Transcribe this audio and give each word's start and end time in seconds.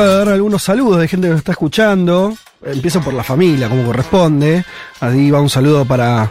A 0.00 0.06
dar 0.06 0.28
algunos 0.28 0.62
saludos 0.62 1.00
de 1.00 1.08
gente 1.08 1.26
que 1.26 1.30
nos 1.30 1.38
está 1.38 1.52
escuchando. 1.52 2.34
Empiezo 2.64 3.00
por 3.00 3.14
la 3.14 3.22
familia, 3.22 3.68
como 3.68 3.84
corresponde. 3.84 4.64
Ahí 5.00 5.30
va 5.30 5.40
un 5.40 5.50
saludo 5.50 5.84
para 5.84 6.30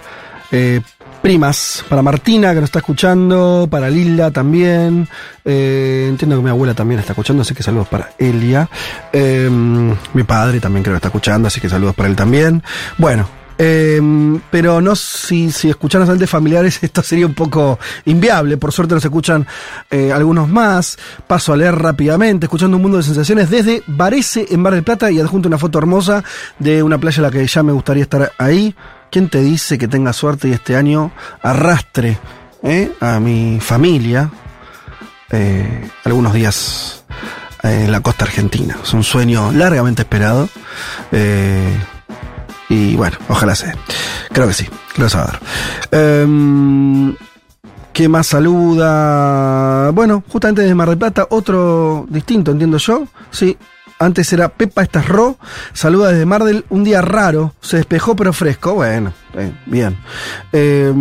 eh, 0.52 0.82
primas, 1.22 1.84
para 1.90 2.02
Martina 2.02 2.50
que 2.54 2.62
nos 2.62 2.68
está 2.68 2.80
escuchando, 2.80 3.68
para 3.70 3.90
Lila 3.90 4.32
también. 4.32 5.08
Eh, 5.44 6.08
entiendo 6.10 6.38
que 6.38 6.44
mi 6.44 6.50
abuela 6.50 6.74
también 6.74 7.00
está 7.00 7.14
escuchando, 7.14 7.42
así 7.42 7.56
que 7.56 7.64
saludos 7.64 7.88
para 7.88 8.12
Elia. 8.18 8.70
Eh, 9.12 9.50
mi 9.50 10.24
padre 10.24 10.60
también 10.60 10.84
creo 10.84 10.94
que 10.94 10.98
está 10.98 11.08
escuchando, 11.08 11.48
así 11.48 11.60
que 11.60 11.70
saludos 11.70 11.96
para 11.96 12.10
él 12.10 12.16
también. 12.16 12.62
Bueno, 12.98 13.28
eh, 13.58 14.02
pero 14.52 14.82
no 14.82 14.96
si, 14.96 15.52
si 15.52 15.70
escuchan 15.70 16.02
a 16.02 16.14
de 16.14 16.28
familiares 16.28 16.80
esto 16.82 17.02
sería 17.02 17.26
un 17.26 17.34
poco 17.34 17.80
inviable. 18.06 18.58
Por 18.58 18.72
suerte 18.72 18.94
nos 18.94 19.04
escuchan 19.04 19.46
eh, 19.90 20.12
algunos 20.12 20.48
más. 20.48 20.98
Paso 21.28 21.54
a 21.54 21.58
leer 21.58 21.76
rápidamente, 21.76 22.46
escuchando 22.46 22.78
un 22.78 22.84
mundo 22.84 22.98
de 22.98 23.04
sensaciones 23.04 23.50
desde 23.50 23.84
Varese 23.88 24.48
en 24.50 24.64
Bar 24.64 24.74
del 24.74 24.84
Plata 24.84 25.12
y 25.12 25.20
adjunto 25.20 25.48
una 25.48 25.58
foto 25.58 25.78
hermosa 25.78 26.24
de 26.60 26.84
una 26.84 26.98
playa 26.98 27.20
a 27.20 27.24
la 27.24 27.32
que 27.32 27.46
ya 27.46 27.64
me 27.64 27.72
gustaría 27.72 28.04
estar 28.04 28.32
ahí. 28.38 28.76
¿Quién 29.12 29.30
te 29.30 29.42
dice 29.42 29.78
que 29.78 29.88
tenga 29.88 30.14
suerte 30.14 30.50
y 30.50 30.52
este 30.52 30.76
año 30.76 31.12
arrastre 31.42 32.18
eh, 32.64 32.92
a 33.00 33.20
mi 33.20 33.60
familia 33.62 34.30
eh, 35.30 35.90
algunos 36.04 36.34
días 36.34 37.06
en 37.64 37.92
la 37.92 38.02
costa 38.02 38.26
argentina? 38.26 38.78
Es 38.84 38.94
un 38.94 39.04
sueño 39.04 39.52
largamente 39.52 40.02
esperado. 40.02 40.50
Y 42.70 42.96
bueno, 42.96 43.18
ojalá 43.30 43.56
sea. 43.56 43.76
Creo 44.32 44.48
que 44.48 44.54
sí, 44.54 44.68
a 44.98 45.08
dar. 45.08 45.40
Em, 45.92 47.16
¿Qué 47.94 48.10
más 48.10 48.28
saluda? 48.28 49.92
Bueno, 49.92 50.24
justamente 50.28 50.62
desde 50.62 50.76
Mar 50.76 50.90
del 50.90 50.98
Plata, 50.98 51.28
otro 51.30 52.06
distinto, 52.10 52.52
entiendo 52.52 52.78
yo. 52.78 53.08
Sí, 53.32 53.58
antes 54.00 54.32
era 54.34 54.50
Pepa 54.50 54.84
Estasro, 54.84 55.38
saluda 55.74 56.12
desde 56.12 56.26
Mar 56.26 56.44
del, 56.44 56.66
un 56.70 56.84
día 56.84 57.02
raro, 57.02 57.54
se 57.62 57.78
despejó 57.78 58.16
pero 58.16 58.34
fresco, 58.34 58.74
bueno, 58.74 59.14
eh, 59.36 59.54
bien. 59.66 59.98
Eh, 60.52 60.94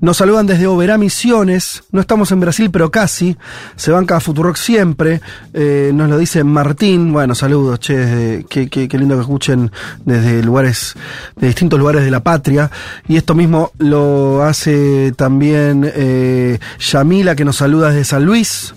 nos 0.00 0.16
saludan 0.16 0.46
desde 0.46 0.66
Oberá 0.66 0.96
Misiones, 0.96 1.84
no 1.92 2.00
estamos 2.00 2.32
en 2.32 2.40
Brasil 2.40 2.70
pero 2.70 2.90
casi, 2.90 3.36
se 3.76 3.90
banca 3.90 4.16
a 4.16 4.20
Futurock 4.20 4.56
siempre, 4.56 5.20
eh, 5.52 5.90
nos 5.92 6.08
lo 6.08 6.18
dice 6.18 6.42
Martín, 6.42 7.12
bueno, 7.12 7.34
saludos, 7.34 7.80
che, 7.80 8.46
qué, 8.48 8.68
qué 8.68 8.98
lindo 8.98 9.16
que 9.16 9.22
escuchen 9.22 9.70
desde 10.04 10.42
lugares, 10.42 10.94
de 11.36 11.48
distintos 11.48 11.78
lugares 11.78 12.04
de 12.04 12.10
la 12.10 12.20
patria, 12.20 12.70
y 13.08 13.16
esto 13.16 13.34
mismo 13.34 13.72
lo 13.78 14.42
hace 14.42 15.12
también 15.16 15.90
eh, 15.94 16.58
Yamila 16.78 17.36
que 17.36 17.44
nos 17.44 17.56
saluda 17.56 17.90
desde 17.90 18.04
San 18.04 18.24
Luis, 18.24 18.74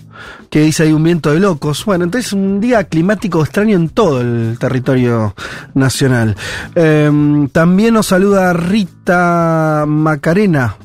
que 0.50 0.60
dice 0.60 0.84
hay 0.84 0.92
un 0.92 1.02
viento 1.02 1.32
de 1.32 1.40
locos. 1.40 1.84
Bueno, 1.84 2.04
entonces 2.04 2.32
un 2.32 2.60
día 2.60 2.84
climático 2.84 3.42
extraño 3.42 3.76
en 3.76 3.88
todo 3.88 4.20
el 4.20 4.56
territorio 4.58 5.34
nacional. 5.74 6.36
Eh, 6.74 7.48
también 7.52 7.94
nos 7.94 8.06
saluda 8.06 8.52
Rita 8.52 9.84
Macarena. 9.86 10.76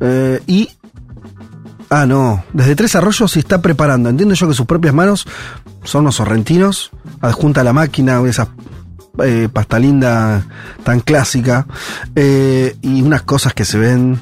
Eh, 0.00 0.40
y. 0.46 0.70
Ah, 1.90 2.06
no. 2.06 2.44
Desde 2.52 2.76
Tres 2.76 2.94
Arroyos 2.94 3.32
se 3.32 3.40
está 3.40 3.60
preparando. 3.60 4.08
Entiendo 4.08 4.34
yo 4.34 4.48
que 4.48 4.54
sus 4.54 4.66
propias 4.66 4.94
manos 4.94 5.26
son 5.84 6.04
los 6.04 6.16
sorrentinos. 6.16 6.90
Adjunta 7.20 7.64
la 7.64 7.72
máquina, 7.72 8.22
esa 8.26 8.48
eh, 9.22 9.48
pasta 9.52 9.78
linda 9.78 10.46
tan 10.84 11.00
clásica. 11.00 11.66
Eh, 12.14 12.76
y 12.80 13.02
unas 13.02 13.22
cosas 13.22 13.54
que 13.54 13.64
se 13.64 13.78
ven 13.78 14.20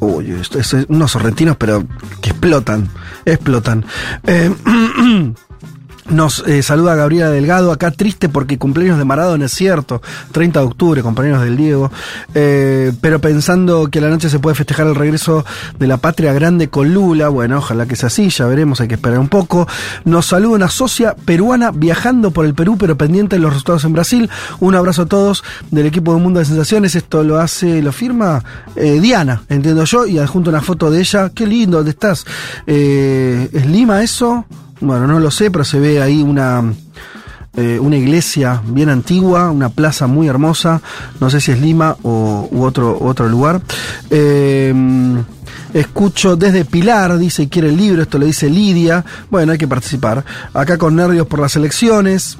Uy, 0.00 0.32
esto, 0.32 0.58
esto, 0.58 0.78
unos 0.88 1.12
sorrentinos, 1.12 1.56
pero 1.56 1.84
que 2.20 2.30
explotan, 2.30 2.88
explotan. 3.24 3.84
Eh, 4.26 4.52
nos 6.08 6.44
eh, 6.46 6.62
saluda 6.62 6.94
Gabriela 6.94 7.30
Delgado, 7.30 7.72
acá 7.72 7.90
triste 7.90 8.28
porque 8.28 8.58
cumpleaños 8.58 8.98
de 8.98 9.04
Maradona, 9.04 9.46
es 9.46 9.52
cierto, 9.52 10.02
30 10.32 10.60
de 10.60 10.66
octubre, 10.66 11.02
compañeros 11.02 11.42
del 11.42 11.56
Diego, 11.56 11.90
eh, 12.34 12.92
pero 13.00 13.20
pensando 13.20 13.88
que 13.88 14.00
la 14.00 14.08
noche 14.08 14.30
se 14.30 14.38
puede 14.38 14.54
festejar 14.54 14.86
el 14.86 14.94
regreso 14.94 15.44
de 15.78 15.86
la 15.86 15.96
patria 15.96 16.32
grande 16.32 16.68
con 16.68 16.94
Lula, 16.94 17.28
bueno, 17.28 17.58
ojalá 17.58 17.86
que 17.86 17.96
sea 17.96 18.06
así, 18.08 18.28
ya 18.28 18.46
veremos, 18.46 18.80
hay 18.80 18.88
que 18.88 18.94
esperar 18.94 19.18
un 19.18 19.28
poco. 19.28 19.66
Nos 20.04 20.26
saluda 20.26 20.56
una 20.56 20.68
socia 20.68 21.14
peruana 21.14 21.70
viajando 21.72 22.30
por 22.30 22.46
el 22.46 22.54
Perú, 22.54 22.76
pero 22.78 22.96
pendiente 22.96 23.36
de 23.36 23.40
los 23.40 23.52
resultados 23.52 23.84
en 23.84 23.92
Brasil. 23.92 24.30
Un 24.60 24.74
abrazo 24.74 25.02
a 25.02 25.06
todos 25.06 25.44
del 25.70 25.86
equipo 25.86 26.14
de 26.14 26.20
Mundo 26.20 26.38
de 26.38 26.46
Sensaciones, 26.46 26.94
esto 26.94 27.22
lo 27.22 27.38
hace, 27.38 27.82
lo 27.82 27.92
firma 27.92 28.42
eh, 28.76 29.00
Diana, 29.00 29.42
entiendo 29.48 29.84
yo, 29.84 30.06
y 30.06 30.18
adjunto 30.18 30.50
una 30.50 30.60
foto 30.60 30.90
de 30.90 31.00
ella, 31.00 31.30
qué 31.34 31.46
lindo, 31.46 31.78
¿dónde 31.78 31.90
estás? 31.90 32.24
¿Es 32.66 33.66
Lima 33.66 34.02
eso? 34.02 34.44
Bueno, 34.80 35.06
no 35.06 35.20
lo 35.20 35.30
sé, 35.30 35.50
pero 35.50 35.64
se 35.64 35.80
ve 35.80 36.02
ahí 36.02 36.22
una, 36.22 36.62
eh, 37.56 37.78
una 37.80 37.96
iglesia 37.96 38.62
bien 38.66 38.88
antigua, 38.88 39.50
una 39.50 39.68
plaza 39.70 40.06
muy 40.06 40.28
hermosa, 40.28 40.80
no 41.20 41.30
sé 41.30 41.40
si 41.40 41.52
es 41.52 41.60
Lima 41.60 41.96
o 42.02 42.48
u 42.50 42.62
otro, 42.62 42.98
otro 43.00 43.28
lugar. 43.28 43.60
Eh, 44.10 44.74
escucho 45.72 46.36
desde 46.36 46.64
Pilar, 46.64 47.18
dice 47.18 47.48
quiere 47.48 47.68
el 47.68 47.76
libro, 47.76 48.02
esto 48.02 48.18
lo 48.18 48.26
dice 48.26 48.48
Lidia, 48.48 49.04
bueno, 49.30 49.52
hay 49.52 49.58
que 49.58 49.68
participar. 49.68 50.24
Acá 50.54 50.78
con 50.78 50.96
nervios 50.96 51.26
por 51.26 51.40
las 51.40 51.56
elecciones. 51.56 52.38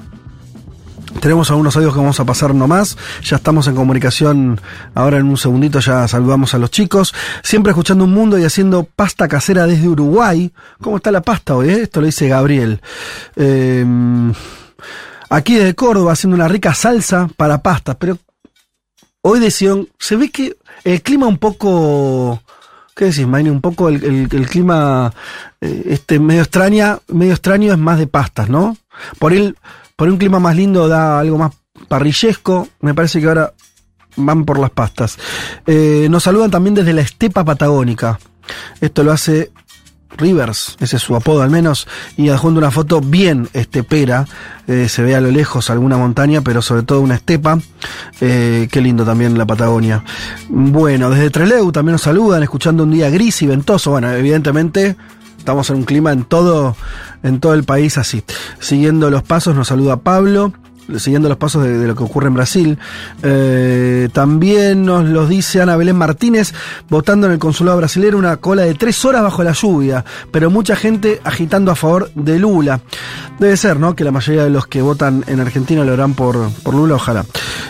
Tenemos 1.19 1.49
algunos 1.49 1.75
audios 1.75 1.93
que 1.93 1.99
vamos 1.99 2.19
a 2.19 2.25
pasar 2.25 2.53
nomás. 2.53 2.97
Ya 3.23 3.37
estamos 3.37 3.67
en 3.67 3.75
comunicación. 3.75 4.61
Ahora 4.93 5.17
en 5.17 5.27
un 5.27 5.37
segundito 5.37 5.79
ya 5.79 6.07
saludamos 6.07 6.53
a 6.53 6.57
los 6.57 6.71
chicos. 6.71 7.13
Siempre 7.43 7.71
escuchando 7.71 8.03
un 8.03 8.13
mundo 8.13 8.37
y 8.37 8.43
haciendo 8.43 8.83
pasta 8.83 9.27
casera 9.27 9.65
desde 9.65 9.87
Uruguay. 9.87 10.51
¿Cómo 10.81 10.97
está 10.97 11.11
la 11.11 11.21
pasta 11.21 11.55
hoy? 11.55 11.69
Eh? 11.69 11.81
Esto 11.83 12.01
lo 12.01 12.05
dice 12.05 12.27
Gabriel. 12.27 12.81
Eh, 13.35 13.85
aquí 15.29 15.55
desde 15.55 15.75
Córdoba 15.75 16.13
haciendo 16.13 16.35
una 16.35 16.47
rica 16.47 16.73
salsa 16.73 17.27
para 17.35 17.61
pastas. 17.61 17.95
Pero 17.97 18.17
hoy 19.21 19.39
decían, 19.39 19.87
se 19.99 20.15
ve 20.15 20.29
que 20.29 20.55
el 20.83 21.01
clima 21.01 21.27
un 21.27 21.37
poco... 21.37 22.41
¿Qué 22.95 23.05
decís, 23.05 23.27
Maine? 23.27 23.51
Un 23.51 23.61
poco 23.61 23.89
el, 23.89 24.03
el, 24.03 24.27
el 24.31 24.47
clima 24.47 25.13
eh, 25.61 25.83
este 25.89 26.17
medio 26.17 26.41
extraña, 26.41 26.97
medio 27.09 27.33
extraño 27.33 27.71
es 27.71 27.77
más 27.77 27.99
de 27.99 28.07
pastas, 28.07 28.49
¿no? 28.49 28.75
Por 29.19 29.33
él 29.33 29.55
por 29.97 30.07
un 30.07 30.17
clima 30.17 30.39
más 30.39 30.55
lindo 30.55 30.87
da 30.87 31.19
algo 31.19 31.37
más 31.37 31.51
parrillesco. 31.89 32.69
Me 32.79 32.93
parece 32.93 33.19
que 33.19 33.27
ahora 33.27 33.53
van 34.15 34.45
por 34.45 34.59
las 34.59 34.69
pastas. 34.69 35.17
Eh, 35.65 36.07
nos 36.09 36.23
saludan 36.23 36.51
también 36.51 36.75
desde 36.75 36.93
la 36.93 37.01
estepa 37.01 37.43
patagónica. 37.43 38.19
Esto 38.79 39.03
lo 39.03 39.11
hace 39.11 39.51
Rivers, 40.17 40.77
ese 40.79 40.95
es 40.97 41.01
su 41.01 41.15
apodo 41.15 41.41
al 41.41 41.49
menos, 41.49 41.87
y 42.15 42.29
adjunto 42.29 42.59
una 42.59 42.71
foto 42.71 43.01
bien 43.01 43.49
estepera, 43.53 44.25
eh, 44.65 44.87
se 44.89 45.03
ve 45.03 45.15
a 45.15 45.21
lo 45.21 45.29
lejos 45.29 45.69
alguna 45.69 45.97
montaña, 45.97 46.41
pero 46.41 46.61
sobre 46.61 46.83
todo 46.83 47.01
una 47.01 47.15
estepa, 47.15 47.59
eh, 48.21 48.67
qué 48.71 48.81
lindo 48.81 49.05
también 49.05 49.37
la 49.37 49.45
Patagonia. 49.45 50.03
Bueno, 50.49 51.09
desde 51.09 51.29
Treleu 51.29 51.71
también 51.71 51.93
nos 51.93 52.01
saludan, 52.01 52.41
escuchando 52.41 52.83
un 52.83 52.91
día 52.91 53.09
gris 53.09 53.41
y 53.41 53.47
ventoso, 53.47 53.91
bueno, 53.91 54.11
evidentemente 54.11 54.95
estamos 55.47 55.69
en 55.69 55.77
un 55.77 55.83
clima 55.85 56.11
en 56.11 56.25
todo, 56.25 56.75
en 57.23 57.39
todo 57.39 57.53
el 57.53 57.63
país 57.63 57.97
así. 57.97 58.21
Siguiendo 58.59 59.09
los 59.09 59.23
pasos 59.23 59.55
nos 59.55 59.69
saluda 59.69 59.95
Pablo 59.95 60.51
siguiendo 60.97 61.29
los 61.29 61.37
pasos 61.37 61.63
de, 61.63 61.87
lo 61.87 61.95
que 61.95 62.03
ocurre 62.03 62.27
en 62.27 62.33
Brasil. 62.33 62.77
Eh, 63.23 64.09
también 64.13 64.85
nos 64.85 65.05
los 65.05 65.29
dice 65.29 65.61
Ana 65.61 65.75
Belén 65.75 65.95
Martínez, 65.95 66.53
votando 66.89 67.27
en 67.27 67.33
el 67.33 67.39
consulado 67.39 67.77
brasileño 67.77 68.17
una 68.17 68.37
cola 68.37 68.63
de 68.63 68.73
tres 68.73 69.03
horas 69.05 69.23
bajo 69.23 69.43
la 69.43 69.53
lluvia, 69.53 70.05
pero 70.31 70.49
mucha 70.49 70.75
gente 70.75 71.21
agitando 71.23 71.71
a 71.71 71.75
favor 71.75 72.11
de 72.15 72.39
Lula. 72.39 72.79
Debe 73.39 73.55
ser, 73.57 73.79
¿no? 73.79 73.95
Que 73.95 74.03
la 74.03 74.11
mayoría 74.11 74.43
de 74.43 74.49
los 74.49 74.67
que 74.67 74.81
votan 74.81 75.23
en 75.27 75.39
Argentina 75.39 75.83
lo 75.83 75.93
harán 75.93 76.13
por, 76.13 76.49
por 76.63 76.73
Lula, 76.73 76.95
ojalá. 76.95 77.25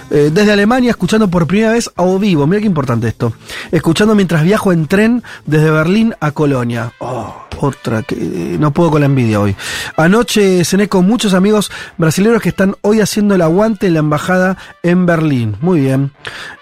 Eh, 0.09 0.31
desde 0.33 0.53
Alemania, 0.53 0.91
escuchando 0.91 1.29
por 1.29 1.47
primera 1.47 1.71
vez 1.73 1.91
a 1.95 2.03
O 2.03 2.19
Vivo, 2.19 2.47
mira 2.47 2.61
qué 2.61 2.67
importante 2.67 3.07
esto. 3.07 3.33
Escuchando 3.71 4.15
mientras 4.15 4.43
viajo 4.43 4.71
en 4.71 4.87
tren 4.87 5.23
desde 5.45 5.69
Berlín 5.69 6.15
a 6.19 6.31
Colonia. 6.31 6.93
Oh, 6.99 7.35
otra 7.59 8.03
que 8.03 8.15
no 8.59 8.71
puedo 8.71 8.91
con 8.91 9.01
la 9.01 9.07
envidia 9.07 9.39
hoy. 9.41 9.55
Anoche 9.95 10.63
cené 10.63 10.87
con 10.87 11.05
muchos 11.05 11.33
amigos 11.33 11.71
brasileños 11.97 12.41
que 12.41 12.49
están 12.49 12.75
hoy 12.81 13.01
haciendo 13.07 13.35
el 13.35 13.41
aguante 13.41 13.87
en 13.87 13.93
la 13.93 13.99
embajada 13.99 14.57
en 14.83 15.05
Berlín. 15.05 15.55
Muy 15.61 15.79
bien. 15.79 16.11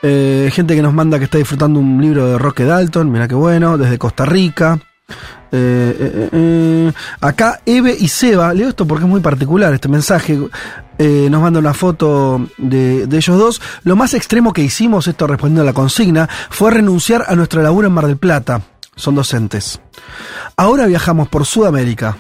Eh, 0.02 0.50
gente 0.54 0.76
que 0.76 0.82
nos 0.82 0.94
manda 0.94 1.18
que 1.18 1.26
está 1.26 1.38
disfrutando 1.38 1.80
un 1.80 2.02
libro 2.02 2.28
de 2.28 2.38
Roque 2.38 2.64
Dalton, 2.64 3.12
mira 3.12 3.28
qué 3.28 3.36
bueno, 3.36 3.78
desde 3.78 3.98
Costa 3.98 4.26
Rica. 4.26 4.80
Eh, 5.52 6.30
eh, 6.32 6.92
acá 7.22 7.62
Eve 7.66 7.96
y 7.98 8.08
Seba, 8.08 8.54
leo 8.54 8.70
esto 8.70 8.86
porque 8.86 9.06
es 9.06 9.10
muy 9.10 9.22
particular 9.22 9.74
este 9.74 9.88
mensaje, 9.88 10.38
nos 10.98 11.42
manda 11.42 11.60
una 11.60 11.74
foto 11.74 12.48
de, 12.58 13.08
de 13.08 13.18
ellos 13.18 13.38
dos. 13.38 13.62
Lo 13.84 13.96
más 13.96 14.14
extremo 14.14 14.54
que 14.54 14.62
hicimos, 14.62 15.08
esto 15.08 15.28
respondiendo 15.28 15.62
a 15.62 15.66
la 15.66 15.74
consigna, 15.74 16.30
fue 16.50 16.72
renunciar 16.72 17.26
a 17.28 17.36
nuestra 17.36 17.62
laburo 17.64 17.88
en 17.88 17.94
Mar 17.94 18.08
del 18.08 18.18
Plata. 18.18 18.62
Son 18.96 19.16
docentes. 19.16 19.80
Ahora 20.56 20.86
viajamos 20.86 21.28
por 21.28 21.46
Sudamérica. 21.46 22.18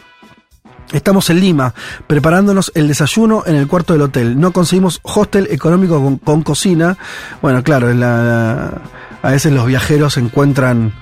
Estamos 0.91 1.29
en 1.29 1.39
Lima, 1.39 1.73
preparándonos 2.07 2.71
el 2.75 2.87
desayuno 2.87 3.43
en 3.45 3.55
el 3.55 3.67
cuarto 3.67 3.93
del 3.93 4.03
hotel. 4.03 4.39
No 4.39 4.51
conseguimos 4.51 4.99
hostel 5.03 5.47
económico 5.51 6.19
con, 6.23 6.41
cocina. 6.43 6.97
Bueno, 7.41 7.63
claro, 7.63 7.91
la- 7.93 8.23
la- 8.23 8.81
a 9.21 9.31
veces 9.31 9.51
los 9.51 9.65
viajeros 9.65 10.17
encuentran 10.17 10.93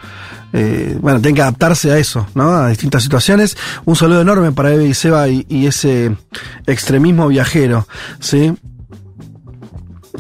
eh, 0.55 0.95
bueno, 1.01 1.19
tienen 1.19 1.35
que 1.35 1.41
adaptarse 1.41 1.91
a 1.91 1.97
eso, 1.97 2.27
¿no? 2.35 2.51
A 2.51 2.69
distintas 2.69 3.01
situaciones. 3.01 3.57
Un 3.85 3.95
saludo 3.95 4.21
enorme 4.21 4.51
para 4.51 4.71
Eve 4.71 4.85
y 4.85 4.93
Seba 4.93 5.27
y, 5.27 5.45
y 5.49 5.65
ese 5.65 6.15
extremismo 6.67 7.27
viajero, 7.27 7.87
¿sí? 8.19 8.53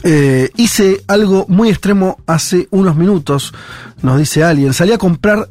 Eh, 0.03 0.49
hice 0.57 1.03
algo 1.07 1.45
muy 1.47 1.69
extremo 1.69 2.17
hace 2.25 2.67
unos 2.71 2.95
minutos, 2.95 3.53
nos 4.01 4.17
dice 4.17 4.43
alguien. 4.43 4.73
Salí 4.73 4.91
a 4.91 4.97
comprar 4.97 5.47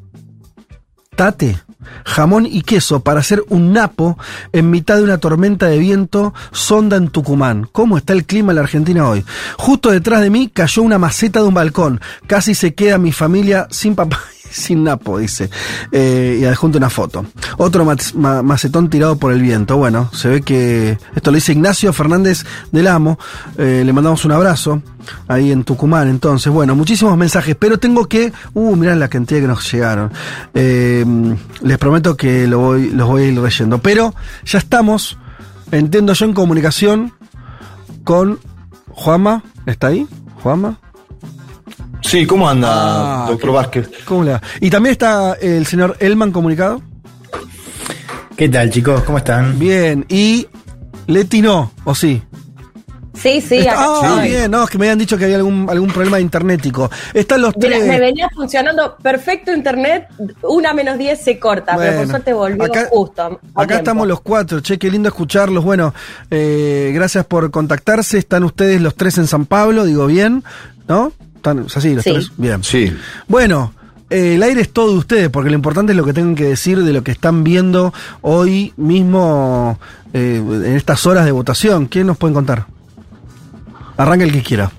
tate, 1.16 1.56
jamón 2.04 2.46
y 2.46 2.62
queso 2.62 3.00
para 3.00 3.20
hacer 3.20 3.44
un 3.48 3.72
napo 3.72 4.18
en 4.52 4.70
mitad 4.70 4.96
de 4.96 5.04
una 5.04 5.18
tormenta 5.18 5.66
de 5.66 5.78
viento 5.78 6.34
sonda 6.52 6.96
en 6.96 7.08
Tucumán. 7.08 7.68
¿Cómo 7.72 7.98
está 7.98 8.12
el 8.12 8.24
clima 8.24 8.52
en 8.52 8.56
la 8.56 8.62
Argentina 8.62 9.08
hoy? 9.08 9.24
Justo 9.56 9.90
detrás 9.90 10.20
de 10.20 10.30
mí 10.30 10.50
cayó 10.52 10.82
una 10.82 10.98
maceta 10.98 11.40
de 11.40 11.46
un 11.46 11.54
balcón. 11.54 12.00
Casi 12.26 12.54
se 12.54 12.74
queda 12.74 12.98
mi 12.98 13.12
familia 13.12 13.66
sin 13.70 13.94
papá 13.94 14.20
sin 14.52 14.84
napo, 14.84 15.18
dice. 15.18 15.50
Eh, 15.90 16.38
y 16.40 16.44
adjunto 16.44 16.78
una 16.78 16.90
foto. 16.90 17.24
Otro 17.58 17.84
mac- 17.84 18.14
ma- 18.14 18.42
macetón 18.42 18.88
tirado 18.90 19.16
por 19.16 19.32
el 19.32 19.40
viento. 19.42 19.76
Bueno, 19.76 20.10
se 20.12 20.28
ve 20.28 20.42
que 20.42 20.98
esto 21.14 21.30
lo 21.30 21.34
dice 21.36 21.52
Ignacio 21.52 21.92
Fernández 21.92 22.44
del 22.70 22.86
Amo. 22.86 23.18
Eh, 23.58 23.82
le 23.84 23.92
mandamos 23.92 24.24
un 24.24 24.32
abrazo 24.32 24.82
ahí 25.28 25.50
en 25.52 25.64
Tucumán. 25.64 26.08
Entonces, 26.08 26.52
bueno, 26.52 26.74
muchísimos 26.76 27.16
mensajes, 27.16 27.56
pero 27.58 27.78
tengo 27.78 28.06
que. 28.06 28.32
Uh, 28.54 28.76
mirá 28.76 28.94
la 28.94 29.08
cantidad 29.08 29.40
que 29.40 29.46
nos 29.48 29.72
llegaron. 29.72 30.10
Eh, 30.54 31.04
les 31.62 31.78
prometo 31.78 32.16
que 32.16 32.46
lo 32.46 32.58
voy, 32.58 32.90
los 32.90 33.08
voy 33.08 33.22
a 33.22 33.26
ir 33.28 33.38
leyendo. 33.38 33.78
Pero 33.78 34.14
ya 34.44 34.58
estamos, 34.58 35.18
entiendo 35.70 36.12
yo, 36.12 36.26
en 36.26 36.34
comunicación 36.34 37.12
con 38.04 38.38
Juanma. 38.90 39.42
¿Está 39.66 39.88
ahí? 39.88 40.06
Juanma. 40.42 40.78
Sí, 42.12 42.26
¿cómo 42.26 42.46
anda, 42.46 42.68
Ah, 42.70 43.26
doctor 43.26 43.48
qué- 43.48 43.56
Vázquez? 43.56 43.90
¿Cómo 44.04 44.22
le 44.24 44.32
va? 44.32 44.42
Y 44.60 44.68
también 44.68 44.92
está 44.92 45.32
el 45.40 45.64
señor 45.64 45.96
Elman 45.98 46.30
comunicado. 46.30 46.82
¿Qué 48.36 48.50
tal, 48.50 48.70
chicos? 48.70 49.02
¿Cómo 49.04 49.16
están? 49.16 49.58
Bien, 49.58 50.04
y 50.10 50.46
Leti 51.06 51.40
no, 51.40 51.72
¿o 51.84 51.94
sí? 51.94 52.22
Sí, 53.14 53.40
sí, 53.40 53.58
Está- 53.60 53.72
acá 53.72 54.18
ah, 54.18 54.20
bien, 54.22 54.50
no, 54.50 54.64
es 54.64 54.68
que 54.68 54.76
me 54.76 54.84
habían 54.86 54.98
dicho 54.98 55.16
que 55.16 55.24
había 55.24 55.36
algún, 55.38 55.66
algún 55.70 55.88
problema 55.90 56.20
internetico. 56.20 56.90
Están 57.14 57.40
los 57.40 57.56
Mira, 57.56 57.76
tres. 57.78 57.86
me 57.88 57.98
venía 57.98 58.28
funcionando 58.34 58.94
perfecto 59.02 59.54
internet, 59.54 60.08
una 60.42 60.74
menos 60.74 60.98
10 60.98 61.18
se 61.18 61.38
corta, 61.38 61.76
pero 61.78 61.96
por 61.96 62.08
suerte 62.08 62.32
volvió 62.34 62.64
acá- 62.64 62.88
justo. 62.90 63.22
Acá 63.22 63.38
tiempo. 63.54 63.74
estamos 63.74 64.06
los 64.06 64.20
cuatro, 64.20 64.60
che, 64.60 64.78
qué 64.78 64.90
lindo 64.90 65.08
escucharlos. 65.08 65.64
Bueno, 65.64 65.94
eh, 66.30 66.90
gracias 66.94 67.24
por 67.24 67.50
contactarse. 67.50 68.18
Están 68.18 68.44
ustedes 68.44 68.82
los 68.82 68.96
tres 68.96 69.16
en 69.16 69.26
San 69.26 69.46
Pablo, 69.46 69.84
digo 69.86 70.04
bien, 70.06 70.44
¿no? 70.88 71.10
¿Están 71.42 71.64
es 71.66 71.76
así 71.76 71.92
los 71.94 72.04
Sí. 72.04 72.12
tres? 72.12 72.30
Bien. 72.36 72.62
Sí. 72.62 72.92
Bueno, 73.26 73.72
eh, 74.08 74.36
el 74.36 74.42
aire 74.44 74.60
es 74.60 74.72
todo 74.72 74.92
de 74.92 74.98
ustedes, 74.98 75.28
porque 75.28 75.50
lo 75.50 75.56
importante 75.56 75.90
es 75.92 75.96
lo 75.96 76.04
que 76.04 76.12
tengan 76.12 76.36
que 76.36 76.44
decir 76.44 76.78
de 76.84 76.92
lo 76.92 77.02
que 77.02 77.10
están 77.10 77.42
viendo 77.42 77.92
hoy 78.20 78.72
mismo 78.76 79.76
eh, 80.12 80.40
en 80.40 80.76
estas 80.76 81.04
horas 81.04 81.24
de 81.24 81.32
votación. 81.32 81.86
¿Quién 81.86 82.06
nos 82.06 82.16
pueden 82.16 82.34
contar? 82.34 82.66
Arranca 83.96 84.24
el 84.24 84.30
que 84.32 84.42
quiera. 84.42 84.70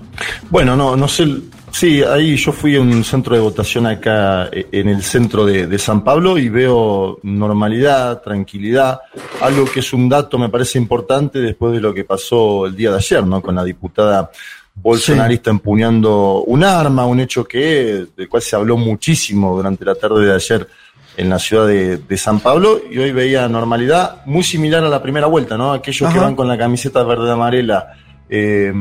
Bueno, 0.48 0.74
no, 0.74 0.96
no 0.96 1.06
sé. 1.06 1.26
Sí, 1.70 2.02
ahí 2.04 2.36
yo 2.36 2.52
fui 2.52 2.76
a 2.76 2.80
un 2.80 3.02
centro 3.02 3.34
de 3.34 3.40
votación 3.42 3.84
acá 3.86 4.48
eh, 4.52 4.68
en 4.70 4.88
el 4.88 5.02
centro 5.02 5.44
de, 5.44 5.66
de 5.66 5.78
San 5.78 6.04
Pablo 6.04 6.38
y 6.38 6.48
veo 6.48 7.18
normalidad, 7.24 8.22
tranquilidad, 8.22 9.00
algo 9.42 9.64
que 9.64 9.80
es 9.80 9.92
un 9.92 10.08
dato 10.08 10.38
me 10.38 10.48
parece 10.48 10.78
importante 10.78 11.40
después 11.40 11.72
de 11.74 11.80
lo 11.80 11.92
que 11.92 12.04
pasó 12.04 12.66
el 12.66 12.76
día 12.76 12.92
de 12.92 12.98
ayer, 12.98 13.26
¿no? 13.26 13.42
Con 13.42 13.56
la 13.56 13.64
diputada 13.64 14.30
bolsonarista 14.74 15.50
empuñando 15.50 16.42
un 16.44 16.64
arma, 16.64 17.06
un 17.06 17.20
hecho 17.20 17.44
que 17.44 18.06
del 18.16 18.28
cual 18.28 18.42
se 18.42 18.56
habló 18.56 18.76
muchísimo 18.76 19.56
durante 19.56 19.84
la 19.84 19.94
tarde 19.94 20.26
de 20.26 20.34
ayer 20.34 20.68
en 21.16 21.28
la 21.28 21.38
ciudad 21.38 21.66
de, 21.66 21.98
de 21.98 22.16
San 22.16 22.40
Pablo 22.40 22.80
y 22.90 22.98
hoy 22.98 23.12
veía 23.12 23.48
normalidad 23.48 24.24
muy 24.26 24.42
similar 24.42 24.82
a 24.82 24.88
la 24.88 25.02
primera 25.02 25.26
vuelta, 25.26 25.56
¿no? 25.56 25.72
Aquellos 25.72 26.12
que 26.12 26.18
van 26.18 26.34
con 26.34 26.48
la 26.48 26.58
camiseta 26.58 27.02
verde 27.04 27.30
amarela 27.30 27.94
eh, 28.28 28.72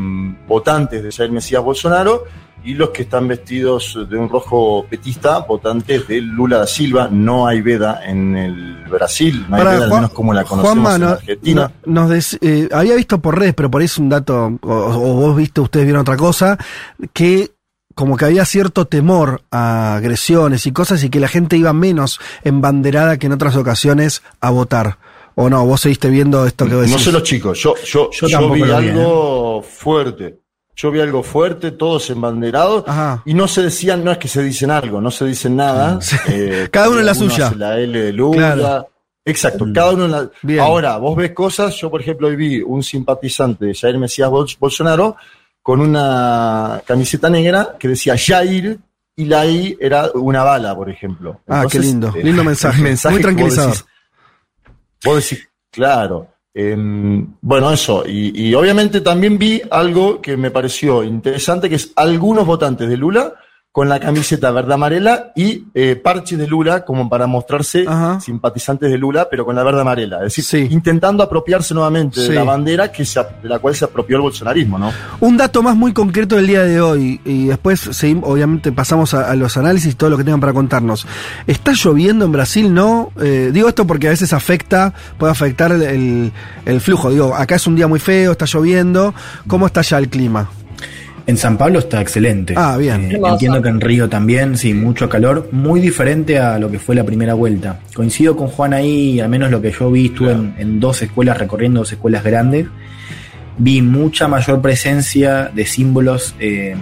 votantes 0.47 1.03
de 1.03 1.11
Jair 1.11 1.31
Mesías 1.31 1.63
Bolsonaro 1.63 2.23
y 2.65 2.75
los 2.75 2.91
que 2.91 3.01
están 3.01 3.27
vestidos 3.27 3.99
de 4.09 4.15
un 4.17 4.29
rojo 4.29 4.85
petista, 4.89 5.39
votantes 5.39 6.07
de 6.07 6.21
Lula 6.21 6.59
da 6.59 6.67
Silva. 6.67 7.09
No 7.11 7.45
hay 7.45 7.61
veda 7.61 7.99
en 8.05 8.37
el 8.37 8.85
Brasil, 8.89 9.45
no 9.49 9.57
hay 9.57 9.63
veda, 9.65 9.83
al 9.85 9.91
menos 9.91 10.11
como 10.11 10.33
la 10.33 10.45
conocemos 10.45 10.73
Juanma, 10.81 10.95
en 10.95 11.01
no- 11.01 11.09
Argentina. 11.09 11.71
no- 11.85 12.03
nos 12.07 12.11
dec- 12.11 12.37
eh, 12.41 12.69
había 12.71 12.95
visto 12.95 13.19
por 13.19 13.37
redes, 13.37 13.53
pero 13.53 13.69
por 13.69 13.81
ahí 13.81 13.85
es 13.85 13.97
un 13.97 14.07
dato, 14.07 14.57
o, 14.61 14.69
o 14.71 15.13
vos 15.15 15.35
viste, 15.35 15.59
ustedes 15.59 15.85
vieron 15.85 16.01
otra 16.03 16.15
cosa, 16.15 16.57
que 17.11 17.51
como 17.95 18.15
que 18.17 18.25
había 18.25 18.45
cierto 18.45 18.85
temor 18.85 19.41
a 19.51 19.95
agresiones 19.97 20.65
y 20.65 20.71
cosas 20.71 21.03
y 21.03 21.09
que 21.09 21.19
la 21.19 21.27
gente 21.27 21.57
iba 21.57 21.73
menos 21.73 22.19
embanderada 22.45 23.17
que 23.17 23.27
en 23.27 23.33
otras 23.33 23.55
ocasiones 23.57 24.23
a 24.41 24.49
votar. 24.51 24.97
O 25.35 25.49
no, 25.49 25.65
vos 25.65 25.81
seguiste 25.81 26.09
viendo 26.09 26.45
esto 26.45 26.65
que 26.65 26.75
vos 26.75 26.83
No 26.85 26.89
decís. 26.89 27.03
sé 27.05 27.11
los 27.11 27.23
chicos, 27.23 27.59
yo, 27.59 27.73
yo, 27.85 28.09
Yo 28.11 28.49
vi 28.51 28.61
algo 28.63 29.61
fuerte. 29.63 30.39
Yo 30.75 30.89
vi 30.89 30.99
algo 31.01 31.21
fuerte, 31.21 31.69
todos 31.71 32.09
embanderados, 32.09 32.83
Ajá. 32.87 33.21
y 33.25 33.35
no 33.35 33.47
se 33.47 33.61
decían, 33.61 34.03
no 34.03 34.11
es 34.11 34.17
que 34.17 34.27
se 34.27 34.41
dicen 34.41 34.71
algo, 34.71 34.99
no 35.01 35.11
se 35.11 35.25
dicen 35.25 35.55
nada. 35.55 35.99
Sí. 36.01 36.15
Eh, 36.27 36.67
Cada 36.71 36.89
uno 36.89 36.99
en 36.99 37.05
la 37.05 37.13
suya. 37.13 37.47
hace 37.47 37.55
La 37.57 37.77
L 37.79 37.99
de 38.01 38.11
Lula. 38.11 38.53
Claro. 38.55 38.89
Exacto, 39.25 39.65
cada 39.73 39.91
uno 39.91 40.05
en 40.05 40.11
la. 40.11 40.29
Bien. 40.41 40.59
Ahora, 40.59 40.97
vos 40.97 41.15
ves 41.15 41.31
cosas, 41.31 41.75
yo 41.75 41.89
por 41.91 42.01
ejemplo 42.01 42.27
hoy 42.27 42.35
vi 42.35 42.59
un 42.61 42.83
simpatizante 42.83 43.67
de 43.67 43.73
Jair 43.75 43.97
Mesías 43.97 44.29
Bol- 44.29 44.57
Bolsonaro 44.59 45.15
con 45.61 45.79
una 45.79 46.81
camiseta 46.85 47.29
negra 47.29 47.75
que 47.79 47.87
decía 47.87 48.15
Jair 48.17 48.79
y 49.15 49.25
la 49.25 49.45
I 49.45 49.77
era 49.79 50.09
una 50.15 50.43
bala, 50.43 50.75
por 50.75 50.89
ejemplo. 50.89 51.39
Ah, 51.47 51.65
qué 51.71 51.79
lindo. 51.79 52.11
eh, 52.17 52.23
Lindo 52.23 52.43
mensaje. 52.51 52.81
mensaje 52.81 53.13
Muy 53.15 53.21
tranquilizador. 53.21 53.71
decís, 53.73 53.85
Vos 55.03 55.15
decís, 55.29 55.49
claro. 55.71 56.27
em, 56.53 57.35
bueno, 57.41 57.71
eso. 57.71 58.03
Y, 58.07 58.49
y 58.49 58.53
obviamente 58.55 59.01
también 59.01 59.37
vi 59.37 59.61
algo 59.71 60.21
que 60.21 60.37
me 60.37 60.51
pareció 60.51 61.03
interesante, 61.03 61.69
que 61.69 61.75
es 61.75 61.91
algunos 61.95 62.45
votantes 62.45 62.87
de 62.89 62.97
Lula 62.97 63.33
con 63.73 63.89
la 63.89 63.99
camiseta 63.99 64.51
verde 64.51 64.75
amarela 64.75 65.31
y 65.35 65.63
eh, 65.73 65.95
parches 65.95 66.37
de 66.37 66.45
Lula 66.45 66.85
como 66.85 67.09
para 67.09 67.25
mostrarse 67.25 67.85
Ajá. 67.87 68.19
simpatizantes 68.21 68.91
de 68.91 68.99
Lula, 68.99 69.27
pero 69.31 69.45
con 69.45 69.55
la 69.55 69.63
verde 69.63 69.81
amarela. 69.81 70.17
Es 70.17 70.35
decir, 70.35 70.43
Sí. 70.45 70.67
intentando 70.71 71.23
apropiarse 71.23 71.73
nuevamente 71.73 72.21
Sí. 72.21 72.29
de 72.29 72.35
la 72.35 72.43
bandera 72.43 72.91
que 72.91 73.03
se, 73.03 73.19
de 73.19 73.49
la 73.49 73.57
cual 73.57 73.73
se 73.75 73.85
apropió 73.85 74.17
el 74.17 74.21
bolsonarismo, 74.21 74.77
¿no? 74.77 74.91
Un 75.21 75.37
dato 75.37 75.63
más 75.63 75.75
muy 75.75 75.91
concreto 75.91 76.35
del 76.35 76.45
día 76.45 76.61
de 76.61 76.79
hoy, 76.81 77.19
y 77.25 77.47
después 77.47 77.79
seguimos, 77.79 78.29
obviamente 78.29 78.71
pasamos 78.71 79.15
a, 79.15 79.31
a 79.31 79.35
los 79.35 79.57
análisis 79.57 79.93
y 79.93 79.95
todo 79.95 80.11
lo 80.11 80.17
que 80.17 80.23
tengan 80.23 80.39
para 80.39 80.53
contarnos. 80.53 81.07
¿Está 81.47 81.71
lloviendo 81.73 82.25
en 82.25 82.31
Brasil? 82.31 82.71
No. 82.71 83.09
Eh, 83.19 83.49
digo 83.51 83.67
esto 83.69 83.87
porque 83.87 84.05
a 84.05 84.11
veces 84.11 84.33
afecta, 84.33 84.93
puede 85.17 85.31
afectar 85.31 85.71
el, 85.71 85.81
el- 85.81 86.31
el 86.65 86.79
flujo. 86.79 87.09
Digo, 87.09 87.33
acá 87.35 87.55
es 87.55 87.65
un 87.65 87.75
día 87.75 87.87
muy 87.87 87.99
feo, 87.99 88.33
está 88.33 88.45
lloviendo. 88.45 89.15
¿Cómo 89.47 89.65
está 89.65 89.81
ya 89.81 89.97
el 89.97 90.09
clima? 90.09 90.47
En 91.25 91.37
San 91.37 91.57
Pablo 91.57 91.79
está 91.79 92.01
excelente. 92.01 92.53
Ah, 92.57 92.75
bien. 92.77 93.09
Eh, 93.11 93.19
entiendo 93.31 93.61
que 93.61 93.69
en 93.69 93.79
Río 93.79 94.09
también, 94.09 94.57
sí, 94.57 94.73
mucho 94.73 95.07
calor, 95.07 95.47
muy 95.53 95.79
diferente 95.79 96.37
a 96.37 96.59
lo 96.59 96.69
que 96.69 96.79
fue 96.79 96.95
la 96.95 97.05
primera 97.05 97.33
vuelta. 97.33 97.79
Coincido 97.93 98.35
con 98.35 98.47
Juan 98.47 98.73
ahí, 98.73 99.19
al 99.21 99.29
menos 99.29 99.49
lo 99.49 99.61
que 99.61 99.71
yo 99.71 99.89
vi, 99.89 100.07
estuve 100.07 100.33
en, 100.33 100.53
en 100.57 100.79
dos 100.81 101.01
escuelas, 101.01 101.37
recorriendo 101.37 101.79
dos 101.79 101.91
escuelas 101.93 102.23
grandes. 102.25 102.67
Vi 103.57 103.81
mucha 103.81 104.27
mayor 104.27 104.61
presencia 104.61 105.49
de 105.53 105.65
símbolos 105.65 106.35
eh, 106.39 106.75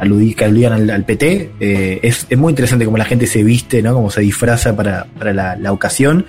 aludí- 0.00 0.34
que 0.34 0.46
aludían 0.46 0.72
al, 0.72 0.90
al 0.90 1.04
PT. 1.04 1.50
Eh, 1.60 2.00
es, 2.02 2.26
es 2.28 2.38
muy 2.38 2.50
interesante 2.50 2.84
cómo 2.86 2.98
la 2.98 3.04
gente 3.04 3.26
se 3.28 3.44
viste, 3.44 3.80
¿no? 3.80 3.94
Cómo 3.94 4.10
se 4.10 4.22
disfraza 4.22 4.74
para, 4.74 5.06
para 5.18 5.32
la, 5.32 5.54
la 5.56 5.70
ocasión. 5.70 6.26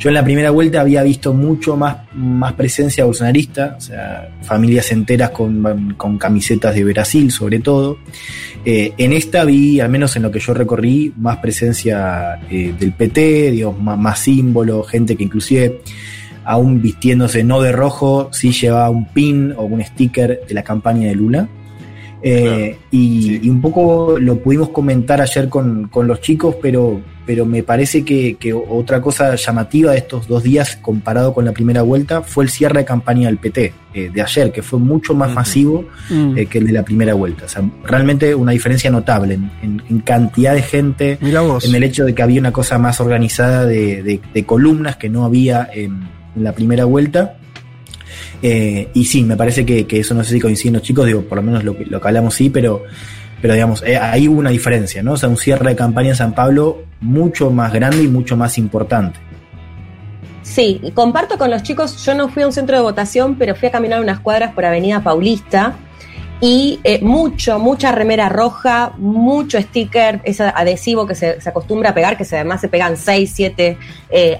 Yo 0.00 0.08
en 0.08 0.14
la 0.14 0.24
primera 0.24 0.50
vuelta 0.50 0.80
había 0.80 1.02
visto 1.02 1.34
mucho 1.34 1.76
más, 1.76 1.98
más 2.14 2.54
presencia 2.54 3.04
bolsonarista, 3.04 3.74
o 3.76 3.80
sea, 3.82 4.30
familias 4.40 4.90
enteras 4.92 5.28
con, 5.28 5.92
con 5.98 6.16
camisetas 6.16 6.74
de 6.74 6.84
Brasil 6.84 7.30
sobre 7.30 7.58
todo. 7.58 7.98
Eh, 8.64 8.94
en 8.96 9.12
esta 9.12 9.44
vi, 9.44 9.78
al 9.78 9.90
menos 9.90 10.16
en 10.16 10.22
lo 10.22 10.30
que 10.30 10.40
yo 10.40 10.54
recorrí, 10.54 11.12
más 11.18 11.36
presencia 11.36 12.40
eh, 12.50 12.74
del 12.80 12.92
PT, 12.94 13.50
digamos, 13.50 13.78
más, 13.78 13.98
más 13.98 14.18
símbolos, 14.20 14.88
gente 14.88 15.16
que 15.16 15.24
inclusive 15.24 15.82
aún 16.44 16.80
vistiéndose 16.80 17.44
no 17.44 17.60
de 17.60 17.70
rojo, 17.70 18.30
sí 18.32 18.52
llevaba 18.52 18.88
un 18.88 19.04
pin 19.04 19.52
o 19.54 19.64
un 19.64 19.84
sticker 19.84 20.40
de 20.48 20.54
la 20.54 20.62
campaña 20.62 21.08
de 21.08 21.14
Lula. 21.14 21.46
Eh, 22.22 22.78
y, 22.90 23.48
un 23.48 23.60
poco 23.60 24.18
lo 24.18 24.38
pudimos 24.38 24.70
comentar 24.70 25.20
ayer 25.20 25.48
con, 25.48 25.88
con 25.88 26.06
los 26.06 26.20
chicos, 26.20 26.56
pero, 26.60 27.00
pero 27.24 27.46
me 27.46 27.62
parece 27.62 28.04
que, 28.04 28.36
otra 28.52 29.00
cosa 29.00 29.34
llamativa 29.36 29.92
de 29.92 29.98
estos 29.98 30.28
dos 30.28 30.42
días 30.42 30.76
comparado 30.76 31.32
con 31.32 31.44
la 31.44 31.52
primera 31.52 31.82
vuelta 31.82 32.22
fue 32.22 32.44
el 32.44 32.50
cierre 32.50 32.80
de 32.80 32.84
campaña 32.84 33.28
del 33.28 33.38
PT 33.38 33.72
eh, 33.94 34.10
de 34.12 34.22
ayer, 34.22 34.52
que 34.52 34.62
fue 34.62 34.78
mucho 34.78 35.14
más 35.14 35.32
masivo 35.32 35.84
mm. 36.10 36.38
eh, 36.38 36.46
que 36.46 36.58
el 36.58 36.66
de 36.66 36.72
la 36.72 36.82
primera 36.82 37.14
vuelta. 37.14 37.46
O 37.46 37.48
sea, 37.48 37.62
realmente 37.84 38.34
una 38.34 38.52
diferencia 38.52 38.90
notable 38.90 39.38
en, 39.62 40.00
cantidad 40.00 40.54
de 40.54 40.62
gente, 40.62 41.18
en 41.20 41.74
el 41.74 41.82
hecho 41.84 42.04
de 42.04 42.14
que 42.14 42.22
había 42.22 42.40
una 42.40 42.52
cosa 42.52 42.78
más 42.78 43.00
organizada 43.00 43.64
de, 43.64 44.20
columnas 44.46 44.96
que 44.96 45.08
no 45.08 45.24
había 45.24 45.68
en 45.72 46.08
la 46.34 46.52
primera 46.52 46.84
vuelta. 46.84 47.36
Eh, 48.42 48.88
y 48.94 49.04
sí, 49.04 49.22
me 49.22 49.36
parece 49.36 49.66
que, 49.66 49.86
eso 49.90 50.14
no 50.14 50.24
sé 50.24 50.32
si 50.34 50.40
coinciden 50.40 50.74
los 50.74 50.82
chicos, 50.82 51.06
digo, 51.06 51.22
por 51.22 51.36
lo 51.36 51.42
menos 51.42 51.62
lo 51.62 51.76
lo 51.78 52.00
que 52.00 52.08
hablamos 52.08 52.34
sí, 52.34 52.48
pero, 52.48 52.84
pero 53.42 53.54
digamos, 53.54 53.82
eh, 53.82 53.98
ahí 53.98 54.28
hubo 54.28 54.38
una 54.38 54.50
diferencia, 54.50 55.02
¿no? 55.02 55.12
O 55.12 55.16
sea, 55.16 55.28
un 55.28 55.36
cierre 55.36 55.70
de 55.70 55.76
campaña 55.76 56.10
en 56.10 56.16
San 56.16 56.34
Pablo 56.34 56.84
mucho 57.00 57.50
más 57.50 57.72
grande 57.72 58.02
y 58.02 58.08
mucho 58.08 58.36
más 58.36 58.56
importante. 58.56 59.18
Sí, 60.42 60.80
comparto 60.94 61.36
con 61.36 61.50
los 61.50 61.62
chicos, 61.62 62.04
yo 62.04 62.14
no 62.14 62.28
fui 62.28 62.42
a 62.42 62.46
un 62.46 62.52
centro 62.52 62.76
de 62.76 62.82
votación, 62.82 63.36
pero 63.36 63.54
fui 63.54 63.68
a 63.68 63.70
caminar 63.70 64.00
unas 64.00 64.20
cuadras 64.20 64.52
por 64.52 64.64
Avenida 64.64 65.00
Paulista 65.00 65.76
y 66.40 66.80
eh, 66.82 67.00
mucho, 67.02 67.58
mucha 67.58 67.92
remera 67.92 68.30
roja, 68.30 68.94
mucho 68.96 69.60
sticker, 69.60 70.22
ese 70.24 70.44
adhesivo 70.44 71.06
que 71.06 71.14
se, 71.14 71.38
acostumbra 71.44 71.90
a 71.90 71.94
pegar, 71.94 72.16
que 72.16 72.24
además 72.34 72.62
se 72.62 72.68
pegan 72.68 72.96
6, 72.96 73.30
7 73.34 73.78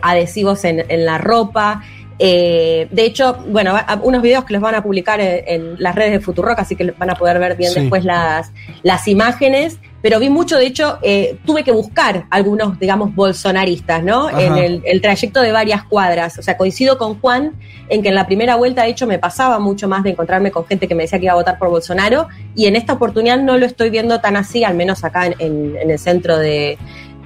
adhesivos 0.00 0.64
en, 0.64 0.87
en 0.88 1.04
la 1.04 1.19
ropa. 1.19 1.83
Eh, 2.22 2.86
de 2.90 3.06
hecho, 3.06 3.38
bueno, 3.48 3.74
unos 4.02 4.20
videos 4.20 4.44
que 4.44 4.52
los 4.52 4.60
van 4.60 4.74
a 4.74 4.82
publicar 4.82 5.20
en, 5.20 5.76
las 5.78 5.94
redes 5.94 6.12
de 6.12 6.20
Futurock, 6.20 6.58
así 6.58 6.76
que 6.76 6.90
van 6.92 7.08
a 7.08 7.14
poder 7.14 7.38
ver 7.38 7.56
bien 7.56 7.72
después 7.72 8.04
las, 8.04 8.52
las 8.82 9.08
imágenes. 9.08 9.78
Pero 10.02 10.18
vi 10.18 10.30
mucho, 10.30 10.56
de 10.56 10.66
hecho, 10.66 10.98
eh, 11.02 11.38
tuve 11.44 11.62
que 11.62 11.72
buscar 11.72 12.24
algunos, 12.30 12.78
digamos, 12.78 13.14
bolsonaristas, 13.14 14.02
¿no? 14.02 14.30
En 14.30 14.82
el, 14.84 15.00
trayecto 15.00 15.42
de 15.42 15.52
varias 15.52 15.84
cuadras. 15.84 16.38
O 16.38 16.42
sea, 16.42 16.56
coincido 16.56 16.96
con 16.96 17.20
Juan 17.20 17.52
en 17.88 18.02
que 18.02 18.08
en 18.08 18.14
la 18.14 18.26
primera 18.26 18.56
vuelta, 18.56 18.84
de 18.84 18.90
hecho, 18.90 19.06
me 19.06 19.18
pasaba 19.18 19.58
mucho 19.58 19.88
más 19.88 20.02
de 20.02 20.10
encontrarme 20.10 20.50
con 20.50 20.64
gente 20.66 20.88
que 20.88 20.94
me 20.94 21.02
decía 21.02 21.18
que 21.18 21.26
iba 21.26 21.32
a 21.32 21.36
votar 21.36 21.58
por 21.58 21.68
Bolsonaro. 21.68 22.28
Y 22.54 22.66
en 22.66 22.76
esta 22.76 22.94
oportunidad 22.94 23.38
no 23.38 23.58
lo 23.58 23.66
estoy 23.66 23.90
viendo 23.90 24.20
tan 24.20 24.36
así, 24.36 24.64
al 24.64 24.74
menos 24.74 25.04
acá 25.04 25.26
en 25.26 25.90
el 25.90 25.98
centro 25.98 26.38
de, 26.38 26.78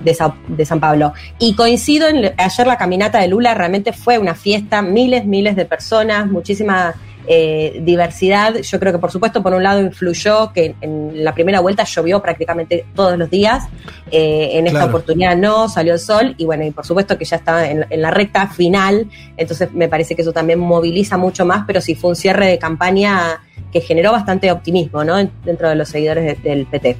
de, 0.03 0.65
San 0.65 0.81
Pablo. 0.81 1.13
Y 1.39 1.55
coincido 1.55 2.09
en 2.09 2.33
ayer 2.37 2.67
la 2.67 2.77
caminata 2.77 3.21
de 3.21 3.29
Lula, 3.29 3.55
realmente 3.55 3.93
fue 3.93 4.19
una 4.19 4.35
fiesta, 4.35 4.83
miles, 4.83 5.27
miles 5.27 5.57
de 5.57 5.65
personas, 5.65 6.27
muchísima 6.27 6.95
eh, 7.27 7.81
diversidad. 7.83 8.57
Yo 8.57 8.79
creo 8.79 8.93
que 8.93 8.99
por 8.99 9.11
supuesto 9.11 9.43
por 9.43 9.55
un 9.55 9.63
lado 9.63 9.81
influyó 9.81 10.53
que 10.53 10.75
en 10.83 11.25
la 11.25 11.33
primera 11.33 11.61
vuelta 11.61 11.85
llovió 11.85 12.21
prácticamente 12.21 12.85
todos 12.95 13.17
los 13.17 13.31
días, 13.31 13.65
eh, 14.11 14.51
en 14.59 14.67
esta 14.67 14.85
oportunidad 14.85 15.35
no, 15.37 15.69
salió 15.71 15.95
el 15.95 15.99
sol 15.99 16.35
y 16.37 16.45
bueno, 16.45 16.65
y 16.65 16.71
por 16.71 16.85
supuesto 16.85 17.17
que 17.17 17.25
ya 17.25 17.37
está 17.37 17.71
en, 17.71 17.87
la 17.91 18.11
recta 18.11 18.49
final, 18.49 19.09
entonces 19.39 19.73
me 19.73 19.89
parece 19.89 20.15
que 20.15 20.21
eso 20.21 20.33
también 20.33 20.59
moviliza 20.59 21.17
mucho 21.17 21.47
más, 21.47 21.65
pero 21.67 21.81
sí 21.81 21.95
fue 21.95 22.11
un 22.11 22.17
cierre 22.17 22.47
de 22.47 22.59
campaña 22.59 23.41
que 23.73 23.81
generó 23.81 24.13
bastante 24.13 24.53
optimismo 24.53 25.03
¿no? 25.03 25.17
dentro 25.17 25.71
de 25.71 25.77
los 25.77 25.89
seguidores 25.89 26.43
del 26.43 26.67
PT. 26.67 26.99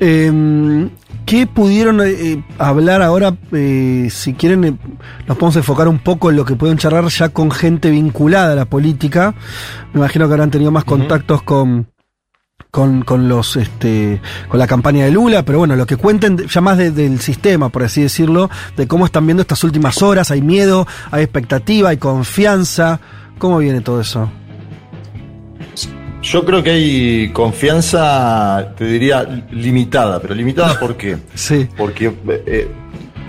Em, 0.00 0.88
¿Qué 1.30 1.46
pudieron 1.46 2.00
eh, 2.00 2.42
hablar 2.58 3.02
ahora? 3.02 3.36
Eh, 3.52 4.08
si 4.10 4.34
quieren, 4.34 4.64
eh, 4.64 4.76
nos 5.28 5.36
podemos 5.36 5.54
enfocar 5.54 5.86
un 5.86 6.00
poco 6.00 6.28
en 6.28 6.34
lo 6.34 6.44
que 6.44 6.56
pueden 6.56 6.76
charlar 6.76 7.06
ya 7.06 7.28
con 7.28 7.52
gente 7.52 7.88
vinculada 7.88 8.54
a 8.54 8.56
la 8.56 8.64
política. 8.64 9.32
Me 9.92 10.00
imagino 10.00 10.26
que 10.26 10.32
habrán 10.32 10.50
tenido 10.50 10.72
más 10.72 10.82
contactos 10.82 11.42
con, 11.42 11.86
con, 12.72 13.28
los 13.28 13.54
este 13.54 14.20
con 14.48 14.58
la 14.58 14.66
campaña 14.66 15.04
de 15.04 15.12
Lula, 15.12 15.44
pero 15.44 15.58
bueno, 15.58 15.76
lo 15.76 15.86
que 15.86 15.96
cuenten 15.96 16.36
ya 16.48 16.60
más 16.60 16.78
del 16.78 17.20
sistema, 17.20 17.68
por 17.68 17.84
así 17.84 18.02
decirlo, 18.02 18.50
de 18.76 18.88
cómo 18.88 19.06
están 19.06 19.24
viendo 19.24 19.42
estas 19.42 19.62
últimas 19.62 20.02
horas, 20.02 20.32
hay 20.32 20.42
miedo, 20.42 20.88
hay 21.12 21.22
expectativa, 21.22 21.90
hay 21.90 21.98
confianza, 21.98 22.98
¿cómo 23.38 23.58
viene 23.58 23.82
todo 23.82 24.00
eso? 24.00 24.28
Yo 26.22 26.44
creo 26.44 26.62
que 26.62 26.70
hay 26.70 27.30
confianza, 27.32 28.74
te 28.76 28.84
diría, 28.84 29.24
limitada, 29.50 30.20
pero 30.20 30.34
limitada 30.34 30.78
¿por 30.78 30.96
qué? 30.96 31.16
sí. 31.34 31.66
Porque 31.76 32.12
eh, 32.28 32.68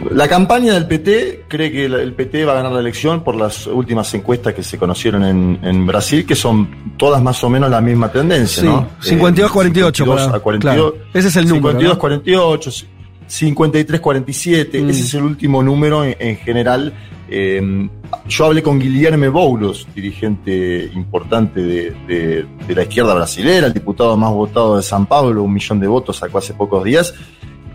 la 0.09 0.27
campaña 0.27 0.73
del 0.73 0.87
PT 0.87 1.45
cree 1.47 1.71
que 1.71 1.85
el 1.85 2.13
PT 2.13 2.43
va 2.45 2.53
a 2.53 2.55
ganar 2.55 2.71
la 2.71 2.79
elección 2.79 3.23
por 3.23 3.35
las 3.35 3.67
últimas 3.67 4.11
encuestas 4.13 4.53
que 4.53 4.63
se 4.63 4.77
conocieron 4.77 5.23
en, 5.23 5.85
Brasil, 5.85 6.25
que 6.25 6.35
son 6.35 6.93
todas 6.97 7.21
más 7.21 7.43
o 7.43 7.49
menos 7.49 7.69
la 7.69 7.81
misma 7.81 8.11
tendencia, 8.11 8.63
¿no? 8.63 8.89
52-48. 9.01 10.33
a 10.33 10.39
42. 10.39 10.93
Ese 11.13 11.27
es 11.27 11.35
el 11.35 11.47
número. 11.47 11.79
52-48, 11.79 12.85
53-47, 13.29 14.89
ese 14.89 15.01
es 15.01 15.13
el 15.13 15.23
último 15.23 15.63
número 15.63 16.03
en, 16.03 16.37
general. 16.37 16.93
Eh, 17.33 17.89
yo 18.27 18.45
hablé 18.45 18.61
con 18.61 18.77
Guillermo 18.77 19.31
Boulos, 19.31 19.87
dirigente 19.95 20.91
importante 20.93 21.61
de, 21.61 22.45
la 22.67 22.83
izquierda 22.83 23.13
brasilera, 23.13 23.67
el 23.67 23.73
diputado 23.73 24.17
más 24.17 24.31
votado 24.31 24.75
de 24.75 24.83
San 24.83 25.05
Pablo, 25.05 25.43
un 25.43 25.53
millón 25.53 25.79
de 25.79 25.87
votos 25.87 26.17
sacó 26.17 26.39
hace 26.39 26.53
pocos 26.53 26.83
días, 26.83 27.13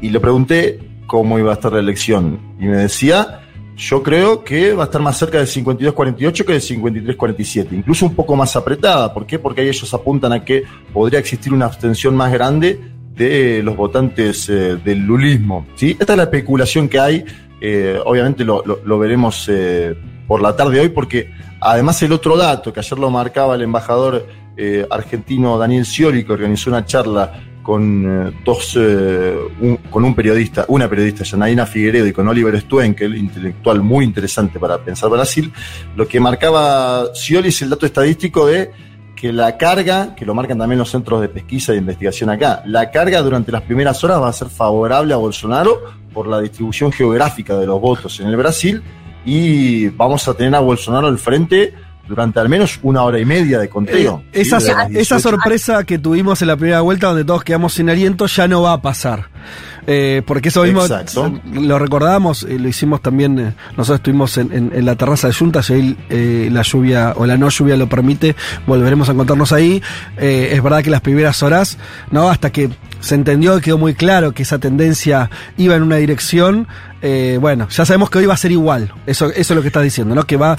y 0.02 0.10
le 0.10 0.20
pregunté 0.20 0.78
cómo 1.06 1.38
iba 1.38 1.52
a 1.52 1.54
estar 1.54 1.72
la 1.72 1.78
elección. 1.78 2.38
Y 2.60 2.66
me 2.66 2.76
decía, 2.76 3.40
yo 3.76 4.02
creo 4.02 4.44
que 4.44 4.75
va 4.75 4.84
a 4.84 4.86
estar 4.86 5.00
más 5.00 5.18
cerca 5.18 5.38
del 5.38 5.46
52-48 5.46 6.44
que 6.44 6.52
del 6.52 6.62
53-47, 6.62 7.68
incluso 7.72 8.04
un 8.04 8.14
poco 8.14 8.36
más 8.36 8.54
apretada. 8.56 9.12
¿Por 9.14 9.26
qué? 9.26 9.38
Porque 9.38 9.62
ahí 9.62 9.68
ellos 9.68 9.92
apuntan 9.94 10.32
a 10.32 10.44
que 10.44 10.64
podría 10.92 11.18
existir 11.18 11.52
una 11.54 11.64
abstención 11.64 12.14
más 12.14 12.30
grande 12.30 12.78
de 13.16 13.62
los 13.62 13.76
votantes 13.76 14.48
eh, 14.48 14.76
del 14.84 15.00
lulismo. 15.06 15.66
¿sí? 15.75 15.96
Esta 15.98 16.12
es 16.12 16.16
la 16.18 16.25
especulación 16.25 16.88
que 16.88 17.00
hay. 17.00 17.25
Eh, 17.60 17.98
obviamente 18.04 18.44
lo, 18.44 18.98
veremos 18.98 19.46
eh, 19.48 19.94
por 20.26 20.42
la 20.42 20.54
tarde 20.54 20.80
hoy, 20.80 20.88
porque 20.88 21.30
además 21.60 22.02
el 22.02 22.12
otro 22.12 22.36
dato 22.36 22.72
que 22.72 22.80
ayer 22.80 22.98
lo 22.98 23.10
marcaba 23.10 23.54
el 23.54 23.62
embajador 23.62 24.26
argentino 24.90 25.58
Daniel 25.58 25.84
Scioli, 25.84 26.25
que 26.25 26.32
organizó 26.32 26.70
una 26.70 26.86
charla 26.86 27.42
con 27.62 28.34
dos, 28.42 28.78
con 29.90 30.04
un 30.04 30.14
periodista, 30.14 30.64
una 30.68 30.88
periodista, 30.88 31.26
Janaína 31.26 31.66
Figueredo, 31.66 32.06
y 32.06 32.12
con 32.14 32.26
Oliver 32.26 32.58
Stuenkel, 32.58 33.16
intelectual 33.16 33.82
muy 33.82 34.06
interesante 34.06 34.58
para 34.58 34.78
pensar 34.78 35.10
Brasil, 35.10 35.52
lo 35.94 36.08
que 36.08 36.20
marcaba 36.20 37.14
Scioli 37.14 37.48
es 37.48 37.60
el 37.60 37.68
dato 37.68 37.84
estadístico 37.84 38.46
de 38.46 38.70
que 39.16 39.32
la 39.32 39.56
carga, 39.56 40.14
que 40.14 40.26
lo 40.26 40.34
marcan 40.34 40.58
también 40.58 40.78
los 40.78 40.90
centros 40.90 41.20
de 41.22 41.28
pesquisa 41.28 41.72
e 41.72 41.76
investigación 41.76 42.30
acá, 42.30 42.62
la 42.66 42.90
carga 42.90 43.22
durante 43.22 43.50
las 43.50 43.62
primeras 43.62 44.04
horas 44.04 44.20
va 44.20 44.28
a 44.28 44.32
ser 44.32 44.48
favorable 44.48 45.14
a 45.14 45.16
Bolsonaro 45.16 45.80
por 46.16 46.28
la 46.28 46.40
distribución 46.40 46.90
geográfica 46.90 47.58
de 47.58 47.66
los 47.66 47.78
votos 47.78 48.20
en 48.20 48.28
el 48.28 48.37
Brasil 48.37 48.82
y 49.26 49.88
vamos 49.88 50.26
a 50.26 50.32
tener 50.32 50.54
a 50.54 50.61
Bolsonaro 50.61 51.08
al 51.08 51.18
frente 51.18 51.75
durante 52.08 52.40
al 52.40 52.49
menos 52.49 52.80
una 52.82 53.02
hora 53.02 53.18
y 53.18 53.26
media 53.26 53.58
de 53.58 53.68
conteo. 53.68 54.23
Eh, 54.32 54.40
esa, 54.40 54.87
esa 54.87 55.20
sorpresa 55.20 55.85
que 55.85 55.99
tuvimos 55.99 56.40
en 56.40 56.49
la 56.49 56.56
primera 56.56 56.80
vuelta 56.80 57.08
donde 57.08 57.26
todos 57.26 57.44
quedamos 57.44 57.75
sin 57.75 57.90
aliento 57.90 58.25
ya 58.28 58.49
no 58.49 58.62
va 58.62 58.73
a 58.73 58.80
pasar. 58.80 59.28
Eh, 59.86 60.22
porque 60.26 60.48
eso 60.48 60.64
mismo 60.64 60.82
lo 61.52 61.78
recordamos, 61.78 62.42
eh, 62.42 62.58
lo 62.58 62.68
hicimos 62.68 63.00
también, 63.00 63.38
eh, 63.38 63.54
nosotros 63.76 64.00
estuvimos 64.00 64.36
en, 64.36 64.84
la 64.84 64.96
terraza 64.96 65.28
de 65.28 65.34
Junta, 65.34 65.62
si 65.62 65.72
ahí 65.74 66.50
la 66.50 66.62
lluvia 66.62 67.14
o 67.16 67.26
la 67.26 67.36
no 67.36 67.48
lluvia 67.48 67.76
lo 67.76 67.88
permite, 67.88 68.34
volveremos 68.66 69.08
a 69.08 69.12
encontrarnos 69.12 69.52
ahí. 69.52 69.82
es 70.16 70.62
verdad 70.62 70.82
que 70.82 70.90
las 70.90 71.00
primeras 71.00 71.42
horas, 71.42 71.78
no 72.10 72.28
hasta 72.28 72.50
que 72.50 72.70
se 73.00 73.14
entendió 73.14 73.58
y 73.58 73.60
quedó 73.60 73.78
muy 73.78 73.94
claro 73.94 74.32
que 74.32 74.42
esa 74.42 74.58
tendencia 74.58 75.30
iba 75.56 75.76
en 75.76 75.82
una 75.82 75.96
dirección, 75.96 76.66
bueno, 77.40 77.68
ya 77.68 77.84
sabemos 77.84 78.10
que 78.10 78.18
hoy 78.18 78.26
va 78.26 78.34
a 78.34 78.38
ser 78.38 78.52
igual, 78.52 78.92
eso, 79.06 79.26
eso 79.26 79.38
es 79.38 79.50
lo 79.50 79.62
que 79.62 79.68
estás 79.68 79.84
diciendo, 79.84 80.14
¿no? 80.14 80.24
Que 80.24 80.36
va, 80.36 80.56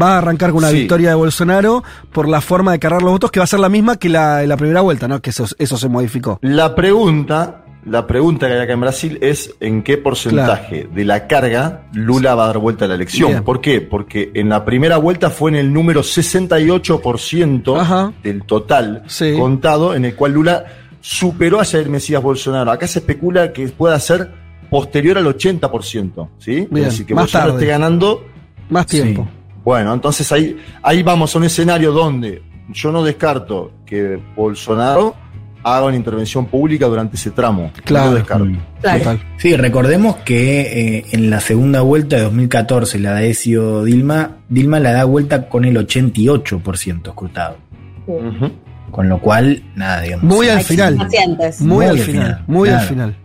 va 0.00 0.14
a 0.14 0.18
arrancar 0.18 0.50
con 0.50 0.58
una 0.58 0.70
victoria 0.70 1.10
de 1.10 1.14
Bolsonaro 1.14 1.84
por 2.12 2.28
la 2.28 2.40
forma 2.40 2.72
de 2.72 2.78
cargar 2.78 3.02
los 3.02 3.12
votos 3.12 3.30
que 3.30 3.40
va 3.40 3.44
a 3.44 3.48
ser 3.48 3.60
la 3.60 3.68
misma 3.68 3.96
que 3.96 4.08
la, 4.08 4.46
la 4.46 4.56
primera 4.56 4.80
vuelta, 4.80 5.08
¿no? 5.08 5.20
Que 5.20 5.30
eso, 5.30 5.46
eso 5.58 5.76
se 5.76 5.88
modificó. 5.88 6.38
La 6.42 6.74
pregunta 6.74 7.59
la 7.84 8.06
pregunta 8.06 8.46
que 8.46 8.54
hay 8.54 8.60
acá 8.60 8.74
en 8.74 8.80
Brasil 8.80 9.18
es 9.22 9.54
en 9.60 9.82
qué 9.82 9.96
porcentaje 9.96 10.88
de 10.92 11.04
la 11.04 11.26
carga 11.26 11.86
Lula 11.92 12.34
va 12.34 12.44
a 12.44 12.46
dar 12.48 12.58
vuelta 12.58 12.84
a 12.84 12.88
la 12.88 12.94
elección. 12.94 13.42
¿Por 13.42 13.60
qué? 13.60 13.80
Porque 13.80 14.30
en 14.34 14.48
la 14.48 14.64
primera 14.64 14.98
vuelta 14.98 15.30
fue 15.30 15.50
en 15.50 15.56
el 15.56 15.72
número 15.72 16.02
68% 16.02 18.12
del 18.22 18.44
total 18.44 19.04
contado, 19.38 19.94
en 19.94 20.04
el 20.04 20.14
cual 20.14 20.32
Lula 20.32 20.64
superó 21.00 21.60
a 21.60 21.64
Jair 21.64 21.88
Mesías 21.88 22.22
Bolsonaro. 22.22 22.70
Acá 22.70 22.86
se 22.86 22.98
especula 22.98 23.52
que 23.52 23.66
pueda 23.68 23.98
ser 23.98 24.30
posterior 24.68 25.18
al 25.18 25.26
80%, 25.26 26.28
¿sí? 26.38 26.68
es 26.70 26.70
decir, 26.70 27.06
que 27.06 27.14
Bolsonaro 27.14 27.54
esté 27.54 27.66
ganando 27.66 28.26
más 28.68 28.86
tiempo. 28.86 29.26
Bueno, 29.64 29.92
entonces 29.92 30.30
ahí, 30.32 30.56
ahí 30.82 31.02
vamos 31.02 31.34
a 31.34 31.38
un 31.38 31.44
escenario 31.44 31.92
donde 31.92 32.42
yo 32.68 32.92
no 32.92 33.02
descarto 33.02 33.72
que 33.84 34.20
Bolsonaro 34.36 35.14
haga 35.62 35.86
una 35.86 35.96
intervención 35.96 36.46
pública 36.46 36.86
durante 36.86 37.16
ese 37.16 37.30
tramo. 37.30 37.70
Claro. 37.84 38.22
No. 38.38 38.44
Mm. 38.44 38.58
Claro. 38.80 39.18
Sí, 39.36 39.56
recordemos 39.56 40.16
que 40.16 40.60
eh, 40.96 41.04
en 41.12 41.30
la 41.30 41.40
segunda 41.40 41.82
vuelta 41.82 42.16
de 42.16 42.22
2014, 42.22 42.98
la 42.98 43.14
de 43.14 43.30
Ezio 43.30 43.84
Dilma, 43.84 44.38
Dilma 44.48 44.80
la 44.80 44.92
da 44.92 45.04
vuelta 45.04 45.48
con 45.48 45.64
el 45.64 45.76
88% 45.76 47.08
escrutado. 47.08 47.56
Ujú. 48.06 48.50
Con 48.90 49.08
lo 49.08 49.18
cual, 49.20 49.62
nada, 49.76 50.00
digamos. 50.02 50.24
Muy 50.24 50.48
al 50.48 50.62
final. 50.62 50.96
pacientes. 50.96 51.60
Muy, 51.60 51.68
Muy 51.68 51.84
al 51.86 51.90
al 51.92 51.98
final, 51.98 52.22
final, 52.26 52.44
muy 52.46 52.68
al 52.68 52.80
final. 52.86 53.16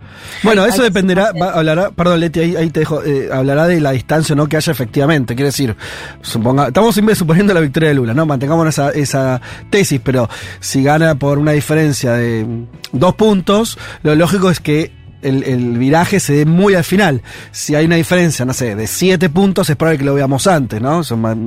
Bueno, 0.43 0.65
eso 0.65 0.81
dependerá, 0.83 1.31
va- 1.39 1.51
hablará, 1.51 1.91
perdón 1.91 2.19
Leti, 2.19 2.39
ahí, 2.39 2.55
ahí 2.55 2.69
te 2.69 2.81
dejo, 2.81 3.03
eh, 3.03 3.29
hablará 3.31 3.67
de 3.67 3.79
la 3.79 3.91
distancia 3.91 4.33
o 4.33 4.35
no 4.35 4.47
que 4.47 4.57
haya 4.57 4.71
efectivamente, 4.71 5.35
quiere 5.35 5.47
decir, 5.49 5.75
suponga, 6.21 6.67
estamos 6.67 6.93
siempre 6.95 7.15
suponiendo 7.15 7.53
la 7.53 7.59
victoria 7.59 7.89
de 7.89 7.95
Lula, 7.95 8.13
¿no? 8.13 8.25
Mantengamos 8.25 8.67
esa, 8.67 8.89
esa 8.91 9.41
tesis, 9.69 10.01
pero 10.03 10.27
si 10.59 10.83
gana 10.83 11.15
por 11.15 11.37
una 11.37 11.51
diferencia 11.51 12.13
de 12.13 12.45
dos 12.91 13.15
puntos, 13.15 13.77
lo 14.03 14.15
lógico 14.15 14.49
es 14.49 14.59
que 14.59 14.91
el, 15.21 15.43
el 15.43 15.77
viraje 15.77 16.19
se 16.19 16.33
dé 16.33 16.45
muy 16.45 16.75
al 16.75 16.83
final. 16.83 17.21
Si 17.51 17.73
hay 17.75 17.85
una 17.85 17.95
diferencia, 17.95 18.45
no 18.45 18.53
sé, 18.53 18.75
de 18.75 18.87
siete 18.87 19.29
puntos, 19.29 19.69
es 19.69 19.75
probable 19.75 19.99
que 19.99 20.05
lo 20.05 20.13
veamos 20.13 20.47
antes, 20.47 20.81
¿no? 20.81 21.03
Son 21.03 21.21
más- 21.21 21.37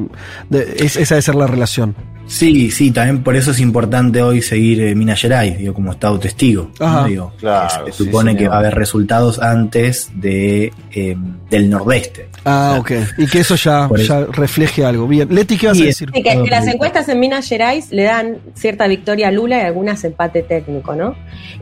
de- 0.50 0.75
es- 0.78 0.96
esa 0.96 1.14
debe 1.14 1.22
ser 1.22 1.34
la 1.37 1.46
relación. 1.46 1.94
Sí, 2.28 2.70
sí, 2.70 2.90
también 2.90 3.23
por 3.23 3.35
eso 3.37 3.50
es 3.50 3.58
importante 3.58 4.23
hoy 4.23 4.42
seguir 4.42 4.82
eh, 4.82 4.94
Minas 4.94 5.20
Gerais, 5.20 5.58
digo, 5.58 5.73
como 5.73 5.92
estado 5.92 6.18
testigo. 6.18 6.70
¿no? 6.78 7.04
Digo, 7.04 7.32
Claro, 7.38 7.87
se 7.87 8.04
supone 8.04 8.37
que 8.37 8.47
va 8.49 8.56
a 8.56 8.58
haber 8.58 8.75
resultados 8.75 9.40
antes 9.40 10.11
de 10.14 10.73
eh, 10.92 11.16
del 11.50 11.70
nordeste. 11.70 12.28
Ah, 12.44 12.76
ok. 12.78 12.92
Y 13.16 13.26
que 13.26 13.40
eso 13.40 13.56
ya, 13.56 13.88
Por 13.88 14.00
eso. 14.00 14.26
ya 14.26 14.32
refleje 14.32 14.85
algo. 14.85 15.08
Bien. 15.08 15.35
Leti, 15.35 15.56
¿qué 15.56 15.68
vas 15.68 15.80
a 15.80 15.85
decir? 15.85 16.12
Que, 16.12 16.23
las 16.50 16.66
encuestas 16.66 17.08
en 17.08 17.18
Minas 17.18 17.49
Gerais 17.49 17.90
le 17.90 18.04
dan 18.04 18.38
cierta 18.54 18.87
victoria 18.87 19.28
a 19.28 19.30
Lula 19.30 19.58
y 19.58 19.61
algunas 19.62 20.04
empate 20.04 20.42
técnico, 20.42 20.94
¿no? 20.94 21.14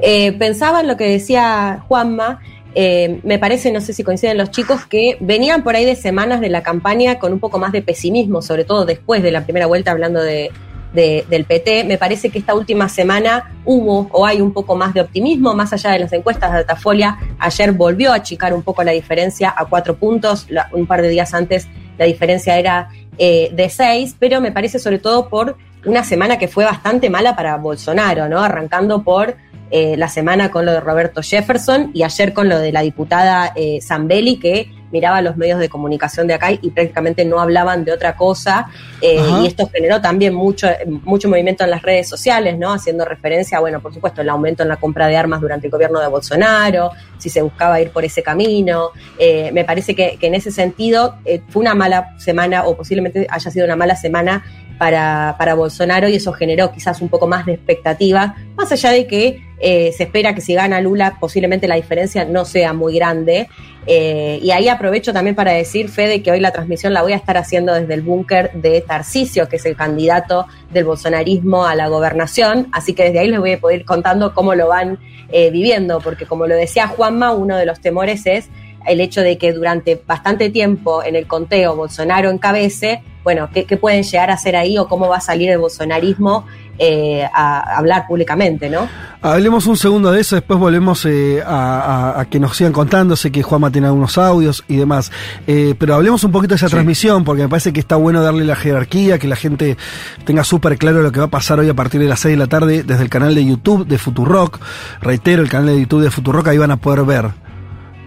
Eh, 0.02 0.32
pensaba 0.32 0.80
en 0.80 0.88
lo 0.88 0.96
que 0.96 1.08
decía 1.08 1.84
Juanma, 1.86 2.40
eh, 2.78 3.20
me 3.24 3.38
parece, 3.38 3.72
no 3.72 3.80
sé 3.80 3.92
si 3.94 4.04
coinciden 4.04 4.36
los 4.36 4.50
chicos, 4.50 4.84
que 4.86 5.16
venían 5.20 5.62
por 5.64 5.74
ahí 5.74 5.84
de 5.86 5.96
semanas 5.96 6.40
de 6.40 6.50
la 6.50 6.62
campaña 6.62 7.18
con 7.18 7.32
un 7.32 7.40
poco 7.40 7.58
más 7.58 7.72
de 7.72 7.80
pesimismo, 7.82 8.42
sobre 8.42 8.64
todo 8.64 8.84
después 8.84 9.22
de 9.22 9.32
la 9.32 9.44
primera 9.44 9.66
vuelta 9.66 9.90
hablando 9.92 10.20
de, 10.22 10.50
de- 10.92 11.24
del 11.30 11.46
PT. 11.46 11.84
Me 11.84 11.96
parece 11.96 12.28
que 12.28 12.38
esta 12.38 12.54
última 12.54 12.88
semana 12.90 13.50
hubo 13.64 14.08
o 14.12 14.26
hay 14.26 14.40
un 14.42 14.52
poco 14.52 14.76
más 14.76 14.92
de 14.92 15.00
optimismo, 15.00 15.54
más 15.54 15.72
allá 15.72 15.90
de 15.92 16.00
las 16.00 16.12
encuestas 16.12 16.52
de 16.52 16.58
Datafolia. 16.58 17.16
Ayer 17.38 17.72
volvió 17.72 18.12
a 18.12 18.16
achicar 18.16 18.52
un 18.52 18.62
poco 18.62 18.84
la 18.84 18.92
diferencia 18.92 19.54
a 19.56 19.64
cuatro 19.64 19.96
puntos, 19.96 20.46
un 20.72 20.86
par 20.86 21.00
de 21.02 21.08
días 21.08 21.32
antes 21.34 21.66
la 21.98 22.04
diferencia 22.04 22.58
era 22.58 22.90
eh, 23.16 23.48
de 23.54 23.70
seis, 23.70 24.14
pero 24.18 24.42
me 24.42 24.52
parece 24.52 24.78
sobre 24.78 24.98
todo 24.98 25.30
por 25.30 25.56
una 25.86 26.04
semana 26.04 26.36
que 26.38 26.46
fue 26.48 26.64
bastante 26.64 27.08
mala 27.08 27.34
para 27.34 27.56
Bolsonaro, 27.56 28.28
¿no? 28.28 28.40
Arrancando 28.40 29.02
por 29.02 29.34
eh, 29.70 29.96
la 29.96 30.08
semana 30.08 30.50
con 30.50 30.64
lo 30.64 30.72
de 30.72 30.80
Roberto 30.80 31.22
Jefferson 31.22 31.90
y 31.94 32.02
ayer 32.02 32.32
con 32.32 32.48
lo 32.48 32.58
de 32.58 32.72
la 32.72 32.82
diputada 32.82 33.52
eh, 33.56 33.80
Zambelli, 33.82 34.38
que 34.38 34.70
miraba 34.92 35.20
los 35.20 35.36
medios 35.36 35.58
de 35.58 35.68
comunicación 35.68 36.26
de 36.26 36.34
acá 36.34 36.52
y 36.52 36.70
prácticamente 36.70 37.24
no 37.24 37.40
hablaban 37.40 37.84
de 37.84 37.92
otra 37.92 38.16
cosa. 38.16 38.68
eh, 39.00 39.20
y 39.42 39.46
esto 39.46 39.68
generó 39.72 40.00
también 40.00 40.34
mucho, 40.34 40.68
mucho 41.02 41.28
movimiento 41.28 41.64
en 41.64 41.70
las 41.70 41.82
redes 41.82 42.08
sociales, 42.08 42.58
¿no? 42.58 42.72
Haciendo 42.72 43.04
referencia, 43.04 43.60
bueno, 43.60 43.80
por 43.80 43.92
supuesto, 43.92 44.22
el 44.22 44.28
aumento 44.28 44.62
en 44.62 44.68
la 44.68 44.76
compra 44.76 45.08
de 45.08 45.16
armas 45.16 45.40
durante 45.40 45.66
el 45.66 45.70
gobierno 45.70 46.00
de 46.00 46.08
Bolsonaro, 46.08 46.92
si 47.18 47.28
se 47.28 47.42
buscaba 47.42 47.80
ir 47.80 47.90
por 47.90 48.04
ese 48.04 48.22
camino. 48.22 48.90
Eh, 49.18 49.50
me 49.52 49.64
parece 49.64 49.94
que, 49.94 50.16
que 50.18 50.28
en 50.28 50.34
ese 50.34 50.50
sentido 50.50 51.16
eh, 51.24 51.42
fue 51.48 51.60
una 51.60 51.74
mala 51.74 52.16
semana 52.18 52.64
o 52.64 52.76
posiblemente 52.76 53.26
haya 53.28 53.50
sido 53.50 53.66
una 53.66 53.76
mala 53.76 53.96
semana 53.96 54.44
para, 54.78 55.36
para 55.38 55.54
Bolsonaro 55.54 56.08
y 56.08 56.16
eso 56.16 56.32
generó 56.32 56.72
quizás 56.72 57.00
un 57.00 57.08
poco 57.08 57.26
más 57.26 57.46
de 57.46 57.54
expectativa, 57.54 58.36
más 58.56 58.70
allá 58.72 58.90
de 58.90 59.06
que 59.06 59.42
eh, 59.58 59.92
se 59.96 60.04
espera 60.04 60.34
que 60.34 60.40
si 60.40 60.54
gana 60.54 60.80
Lula 60.80 61.16
posiblemente 61.18 61.66
la 61.66 61.76
diferencia 61.76 62.24
no 62.24 62.44
sea 62.44 62.72
muy 62.72 62.94
grande. 62.94 63.48
Eh, 63.88 64.40
y 64.42 64.50
ahí 64.50 64.68
aprovecho 64.68 65.12
también 65.12 65.36
para 65.36 65.52
decir, 65.52 65.88
Fede, 65.88 66.20
que 66.20 66.32
hoy 66.32 66.40
la 66.40 66.50
transmisión 66.50 66.92
la 66.92 67.02
voy 67.02 67.12
a 67.12 67.16
estar 67.16 67.36
haciendo 67.36 67.72
desde 67.72 67.94
el 67.94 68.02
búnker 68.02 68.50
de 68.52 68.80
Tarcisio, 68.80 69.48
que 69.48 69.56
es 69.56 69.64
el 69.64 69.76
candidato 69.76 70.46
del 70.72 70.84
bolsonarismo 70.84 71.64
a 71.64 71.74
la 71.74 71.88
gobernación, 71.88 72.68
así 72.72 72.94
que 72.94 73.04
desde 73.04 73.20
ahí 73.20 73.28
les 73.28 73.38
voy 73.38 73.52
a 73.52 73.60
poder 73.60 73.80
ir 73.80 73.86
contando 73.86 74.34
cómo 74.34 74.54
lo 74.54 74.68
van 74.68 74.98
eh, 75.30 75.50
viviendo, 75.50 76.00
porque 76.00 76.26
como 76.26 76.46
lo 76.46 76.56
decía 76.56 76.88
Juanma, 76.88 77.32
uno 77.32 77.56
de 77.56 77.64
los 77.64 77.80
temores 77.80 78.26
es 78.26 78.48
el 78.86 79.00
hecho 79.00 79.22
de 79.22 79.38
que 79.38 79.52
durante 79.52 80.00
bastante 80.06 80.50
tiempo 80.50 81.02
en 81.02 81.16
el 81.16 81.26
conteo 81.26 81.76
Bolsonaro 81.76 82.30
encabece, 82.30 83.02
bueno, 83.26 83.48
¿qué, 83.52 83.64
qué 83.64 83.76
pueden 83.76 84.04
llegar 84.04 84.30
a 84.30 84.34
hacer 84.34 84.54
ahí 84.54 84.78
o 84.78 84.86
cómo 84.86 85.08
va 85.08 85.16
a 85.16 85.20
salir 85.20 85.50
el 85.50 85.58
bolsonarismo 85.58 86.46
eh, 86.78 87.24
a 87.34 87.76
hablar 87.76 88.06
públicamente, 88.06 88.70
¿no? 88.70 88.86
Hablemos 89.20 89.66
un 89.66 89.76
segundo 89.76 90.12
de 90.12 90.20
eso, 90.20 90.36
después 90.36 90.60
volvemos 90.60 91.04
eh, 91.06 91.42
a, 91.44 92.12
a- 92.14 92.20
a 92.20 92.24
que 92.26 92.38
nos 92.38 92.56
sigan 92.56 92.72
contando. 92.72 93.16
Sé 93.16 93.32
que 93.32 93.42
Juanma 93.42 93.72
tiene 93.72 93.88
algunos 93.88 94.16
audios 94.16 94.62
y 94.68 94.76
demás. 94.76 95.10
Eh, 95.48 95.74
pero 95.76 95.96
hablemos 95.96 96.22
un 96.22 96.30
poquito 96.30 96.50
de 96.50 96.56
esa 96.58 96.68
transmisión, 96.68 97.24
porque 97.24 97.42
me 97.42 97.48
parece 97.48 97.72
que 97.72 97.80
está 97.80 97.96
bueno 97.96 98.22
darle 98.22 98.44
la 98.44 98.54
jerarquía, 98.54 99.18
que 99.18 99.26
la 99.26 99.34
gente 99.34 99.76
tenga 100.24 100.44
súper 100.44 100.78
claro 100.78 101.02
lo 101.02 101.10
que 101.10 101.18
va 101.18 101.26
a 101.26 101.30
pasar 101.30 101.58
hoy 101.58 101.68
a 101.68 101.74
partir 101.74 102.00
de 102.00 102.06
las 102.06 102.20
6 102.20 102.34
de 102.34 102.38
la 102.38 102.46
tarde 102.46 102.84
desde 102.84 103.02
el 103.02 103.08
canal 103.10 103.34
de 103.34 103.44
YouTube 103.44 103.88
de 103.88 103.98
Futurock. 103.98 104.60
Reitero, 105.00 105.42
el 105.42 105.48
canal 105.48 105.66
de 105.74 105.80
YouTube 105.80 106.02
de 106.02 106.12
Futurock, 106.12 106.46
ahí 106.46 106.58
van 106.58 106.70
a 106.70 106.76
poder 106.76 107.02
ver 107.04 107.30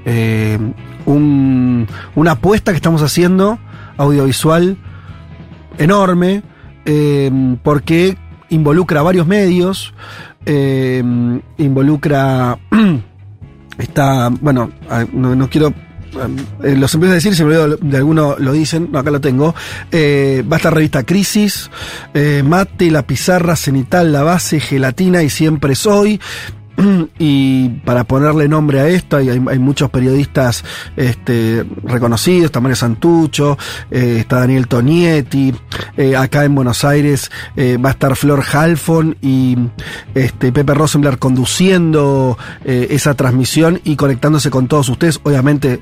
eh, 0.06 0.58
un- 1.06 1.88
una 2.16 2.32
apuesta 2.32 2.72
que 2.72 2.78
estamos 2.78 3.02
haciendo 3.02 3.60
audiovisual 3.98 4.78
enorme, 5.80 6.44
eh, 6.86 7.32
porque 7.64 8.18
involucra 8.50 9.02
varios 9.02 9.26
medios, 9.26 9.94
eh, 10.46 11.04
involucra, 11.58 12.60
está, 13.78 14.30
bueno, 14.30 14.72
no, 15.14 15.36
no 15.36 15.50
quiero, 15.50 15.74
eh, 16.64 16.76
los 16.76 16.94
empiezo 16.94 17.12
a 17.12 17.16
decir, 17.16 17.36
si 17.36 17.44
me 17.44 17.56
olvido 17.58 17.78
de 17.78 17.98
alguno 17.98 18.36
lo 18.38 18.52
dicen, 18.54 18.90
no, 18.92 19.00
acá 19.00 19.12
lo 19.12 19.22
tengo, 19.22 19.54
va 19.54 20.56
a 20.56 20.58
estar 20.58 20.74
revista 20.74 21.04
Crisis, 21.04 21.70
Mate, 22.44 22.92
La 22.92 23.04
Pizarra, 23.04 23.56
Cenital, 23.56 24.12
La 24.12 24.24
Base, 24.24 24.60
Gelatina 24.60 25.24
y 25.24 25.30
Siempre 25.30 25.76
Soy, 25.76 26.20
y 27.20 27.70
para 27.86 28.04
ponerle 28.06 28.48
nombre 28.48 28.80
a 28.80 28.88
esto, 28.88 29.18
hay, 29.18 29.30
hay- 29.30 29.60
muchos 29.60 29.90
periodistas 29.90 30.64
este, 30.96 31.66
reconocidos, 31.84 32.46
está 32.46 32.60
Mario 32.62 32.76
Santucho, 32.78 33.58
eh, 33.92 34.18
está 34.20 34.40
Daniel 34.40 34.68
Tonietti, 34.68 35.54
eh, 35.98 36.16
acá 36.16 36.46
en 36.46 36.56
Buenos 36.56 36.84
Aires 36.86 37.30
eh, 37.56 37.78
va 37.78 37.90
a 37.90 37.92
estar 37.92 38.16
Flor 38.16 38.44
Halfon 38.54 39.18
y 39.22 39.58
este, 40.16 40.52
Pepe 40.52 40.74
Rosenblatt 40.74 41.20
conduciendo 41.20 42.38
esa 42.64 43.14
transmisión 43.16 43.82
y 43.84 43.96
conectándose 43.96 44.50
con 44.50 44.68
todos 44.68 44.90
ustedes, 44.90 45.20
obviamente 45.24 45.82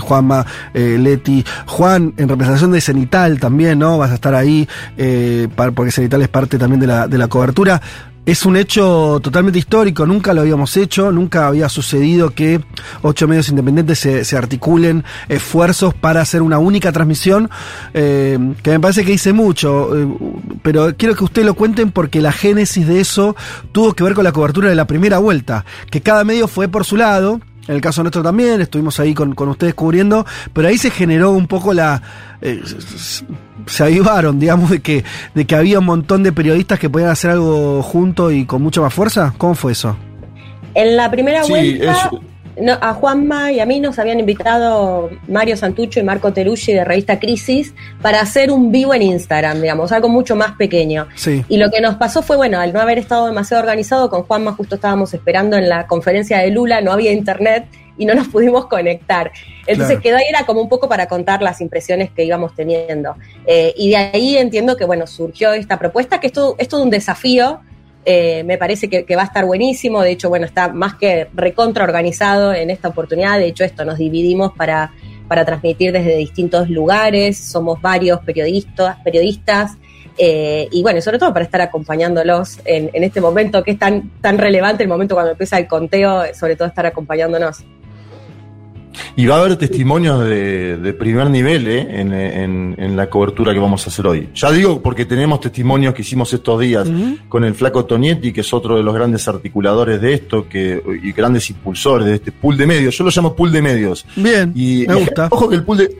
Juanma, 0.00 0.44
Leti, 0.74 1.44
Juan, 1.66 2.12
en 2.16 2.28
representación 2.28 2.72
de 2.72 2.80
Cenital 2.80 3.38
también, 3.38 3.78
¿no? 3.78 3.98
Vas 3.98 4.10
a 4.10 4.14
estar 4.14 4.34
ahí, 4.34 4.68
eh, 4.96 5.48
par- 5.54 5.72
porque 5.72 5.92
Cenital 5.92 6.22
es 6.22 6.28
parte 6.28 6.58
también 6.58 6.80
de 6.80 6.86
la, 6.86 7.06
de 7.08 7.18
la 7.18 7.28
cobertura. 7.28 7.80
Es 8.24 8.46
un 8.46 8.56
hecho 8.56 9.18
totalmente 9.20 9.58
histórico, 9.58 10.06
nunca 10.06 10.32
lo 10.32 10.42
habíamos 10.42 10.76
hecho, 10.76 11.10
nunca 11.10 11.48
había 11.48 11.68
sucedido 11.68 12.30
que 12.30 12.60
ocho 13.02 13.26
medios 13.26 13.48
independientes 13.48 13.98
se, 13.98 14.24
se 14.24 14.36
articulen 14.36 15.02
esfuerzos 15.28 15.92
para 15.92 16.20
hacer 16.20 16.40
una 16.40 16.58
única 16.58 16.92
transmisión, 16.92 17.50
eh, 17.94 18.38
que 18.62 18.70
me 18.70 18.78
parece 18.78 19.04
que 19.04 19.12
hice 19.12 19.32
mucho, 19.32 19.98
eh, 19.98 20.06
pero 20.62 20.94
quiero 20.96 21.16
que 21.16 21.24
ustedes 21.24 21.46
lo 21.46 21.54
cuenten 21.54 21.90
porque 21.90 22.22
la 22.22 22.30
génesis 22.30 22.86
de 22.86 23.00
eso 23.00 23.34
tuvo 23.72 23.92
que 23.94 24.04
ver 24.04 24.14
con 24.14 24.22
la 24.22 24.30
cobertura 24.30 24.68
de 24.68 24.76
la 24.76 24.86
primera 24.86 25.18
vuelta, 25.18 25.64
que 25.90 26.00
cada 26.00 26.22
medio 26.22 26.46
fue 26.46 26.68
por 26.68 26.84
su 26.84 26.96
lado, 26.96 27.40
en 27.68 27.74
el 27.74 27.80
caso 27.80 28.02
nuestro 28.02 28.22
también, 28.22 28.60
estuvimos 28.60 28.98
ahí 29.00 29.14
con, 29.14 29.34
con 29.34 29.48
ustedes 29.48 29.74
cubriendo, 29.74 30.26
pero 30.52 30.68
ahí 30.68 30.78
se 30.78 30.90
generó 30.90 31.30
un 31.30 31.46
poco 31.46 31.72
la... 31.74 32.02
eh, 32.40 32.60
se 33.66 33.82
avivaron, 33.84 34.40
digamos, 34.40 34.70
de 34.70 34.80
que, 34.80 35.04
de 35.34 35.44
que 35.46 35.54
había 35.54 35.78
un 35.78 35.84
montón 35.84 36.22
de 36.22 36.32
periodistas 36.32 36.78
que 36.78 36.90
podían 36.90 37.10
hacer 37.10 37.30
algo 37.30 37.82
junto 37.82 38.30
y 38.32 38.44
con 38.44 38.62
mucha 38.62 38.80
más 38.80 38.92
fuerza. 38.92 39.32
¿Cómo 39.38 39.54
fue 39.54 39.72
eso? 39.72 39.96
En 40.74 40.96
la 40.96 41.10
primera 41.10 41.44
Sí, 41.44 41.50
vuelta, 41.52 41.92
eso. 41.92 42.20
No, 42.60 42.78
a 42.80 42.92
Juanma 42.94 43.52
y 43.52 43.60
a 43.60 43.66
mí 43.66 43.80
nos 43.80 43.98
habían 43.98 44.20
invitado 44.20 45.10
Mario 45.28 45.56
Santucho 45.56 46.00
y 46.00 46.02
Marco 46.02 46.32
Teruggi 46.32 46.72
de 46.72 46.84
Revista 46.84 47.18
Crisis 47.18 47.74
para 48.00 48.20
hacer 48.20 48.50
un 48.50 48.70
vivo 48.70 48.94
en 48.94 49.02
Instagram, 49.02 49.60
digamos, 49.60 49.92
algo 49.92 50.08
mucho 50.08 50.36
más 50.36 50.52
pequeño. 50.52 51.08
Sí. 51.14 51.44
Y 51.48 51.56
lo 51.56 51.70
que 51.70 51.80
nos 51.80 51.96
pasó 51.96 52.22
fue, 52.22 52.36
bueno, 52.36 52.60
al 52.60 52.72
no 52.72 52.80
haber 52.80 52.98
estado 52.98 53.26
demasiado 53.26 53.62
organizado, 53.62 54.10
con 54.10 54.22
Juanma 54.24 54.52
justo 54.52 54.74
estábamos 54.74 55.14
esperando 55.14 55.56
en 55.56 55.68
la 55.68 55.86
conferencia 55.86 56.38
de 56.38 56.50
Lula, 56.50 56.80
no 56.80 56.92
había 56.92 57.12
internet 57.12 57.66
y 57.96 58.06
no 58.06 58.14
nos 58.14 58.28
pudimos 58.28 58.66
conectar. 58.66 59.32
Entonces 59.66 59.86
Claro. 59.86 60.00
quedó 60.02 60.16
ahí, 60.16 60.24
era 60.28 60.44
como 60.46 60.60
un 60.60 60.68
poco 60.68 60.88
para 60.88 61.06
contar 61.06 61.42
las 61.42 61.60
impresiones 61.60 62.10
que 62.10 62.24
íbamos 62.24 62.54
teniendo. 62.54 63.16
Eh, 63.46 63.72
y 63.76 63.90
de 63.90 63.96
ahí 63.96 64.36
entiendo 64.36 64.76
que, 64.76 64.84
bueno, 64.84 65.06
surgió 65.06 65.52
esta 65.52 65.78
propuesta, 65.78 66.20
que 66.20 66.26
es 66.28 66.32
todo, 66.32 66.54
es 66.58 66.68
todo 66.68 66.82
un 66.82 66.90
desafío. 66.90 67.60
Eh, 68.04 68.42
me 68.44 68.58
parece 68.58 68.88
que, 68.88 69.16
va 69.16 69.22
a 69.22 69.26
estar 69.26 69.44
buenísimo. 69.44 70.02
De 70.02 70.10
hecho, 70.10 70.28
bueno, 70.28 70.46
está 70.46 70.68
más 70.68 70.94
que 70.94 71.28
recontra 71.34 71.84
organizado 71.84 72.52
en 72.52 72.70
esta 72.70 72.88
oportunidad. 72.88 73.38
De 73.38 73.46
hecho, 73.46 73.64
esto 73.64 73.84
nos 73.84 73.98
dividimos 73.98 74.52
para, 74.52 74.92
para 75.28 75.44
transmitir 75.44 75.92
desde 75.92 76.16
distintos 76.16 76.68
lugares. 76.68 77.38
Somos 77.38 77.80
varios 77.80 78.20
periodistas, 78.20 78.96
periodistas 79.04 79.78
Eh, 80.18 80.68
y 80.70 80.82
bueno, 80.82 81.00
sobre 81.00 81.18
todo 81.18 81.32
para 81.32 81.44
estar 81.44 81.62
acompañándolos 81.62 82.60
en, 82.66 82.90
en, 82.92 83.02
este 83.02 83.20
momento 83.20 83.62
que 83.62 83.70
es 83.72 83.78
tan, 83.78 84.10
tan 84.20 84.36
relevante, 84.36 84.82
el 84.82 84.88
momento 84.88 85.14
cuando 85.14 85.32
empieza 85.32 85.58
el 85.58 85.66
conteo, 85.66 86.34
sobre 86.34 86.54
todo 86.54 86.68
estar 86.68 86.84
acompañándonos. 86.84 87.64
Y 89.16 89.26
va 89.26 89.36
a 89.36 89.40
haber 89.40 89.56
testimonios 89.56 90.24
de, 90.24 90.76
de 90.76 90.92
primer 90.92 91.30
nivel 91.30 91.66
¿eh? 91.68 92.00
en, 92.00 92.12
en, 92.12 92.74
en, 92.78 92.96
la 92.96 93.08
cobertura 93.08 93.52
que 93.52 93.58
vamos 93.58 93.86
a 93.86 93.90
hacer 93.90 94.06
hoy. 94.06 94.28
Ya 94.34 94.50
digo 94.50 94.80
porque 94.82 95.04
tenemos 95.04 95.40
testimonios 95.40 95.94
que 95.94 96.02
hicimos 96.02 96.32
estos 96.32 96.60
días 96.60 96.88
uh 96.88 96.92
-huh. 96.92 97.28
con 97.28 97.44
el 97.44 97.54
flaco 97.54 97.84
Tonietti, 97.84 98.32
que 98.32 98.40
es 98.40 98.52
otro 98.52 98.76
de 98.76 98.82
los 98.82 98.94
grandes 98.94 99.26
articuladores 99.28 100.00
de 100.00 100.14
esto 100.14 100.48
que, 100.48 100.82
y 101.02 101.12
grandes 101.12 101.48
impulsores 101.50 102.06
de 102.06 102.14
este 102.14 102.32
pool 102.32 102.56
de 102.56 102.66
medios. 102.66 102.96
Yo 102.96 103.04
lo 103.04 103.10
llamo 103.10 103.34
pool 103.34 103.52
de 103.52 103.62
medios. 103.62 104.04
Bien, 104.16 104.52
y, 104.54 104.84
me 104.86 104.94
gusta. 104.94 105.28
Ojo 105.30 105.48
que 105.48 105.56
el 105.56 105.64
pool 105.64 105.78
de, 105.78 105.96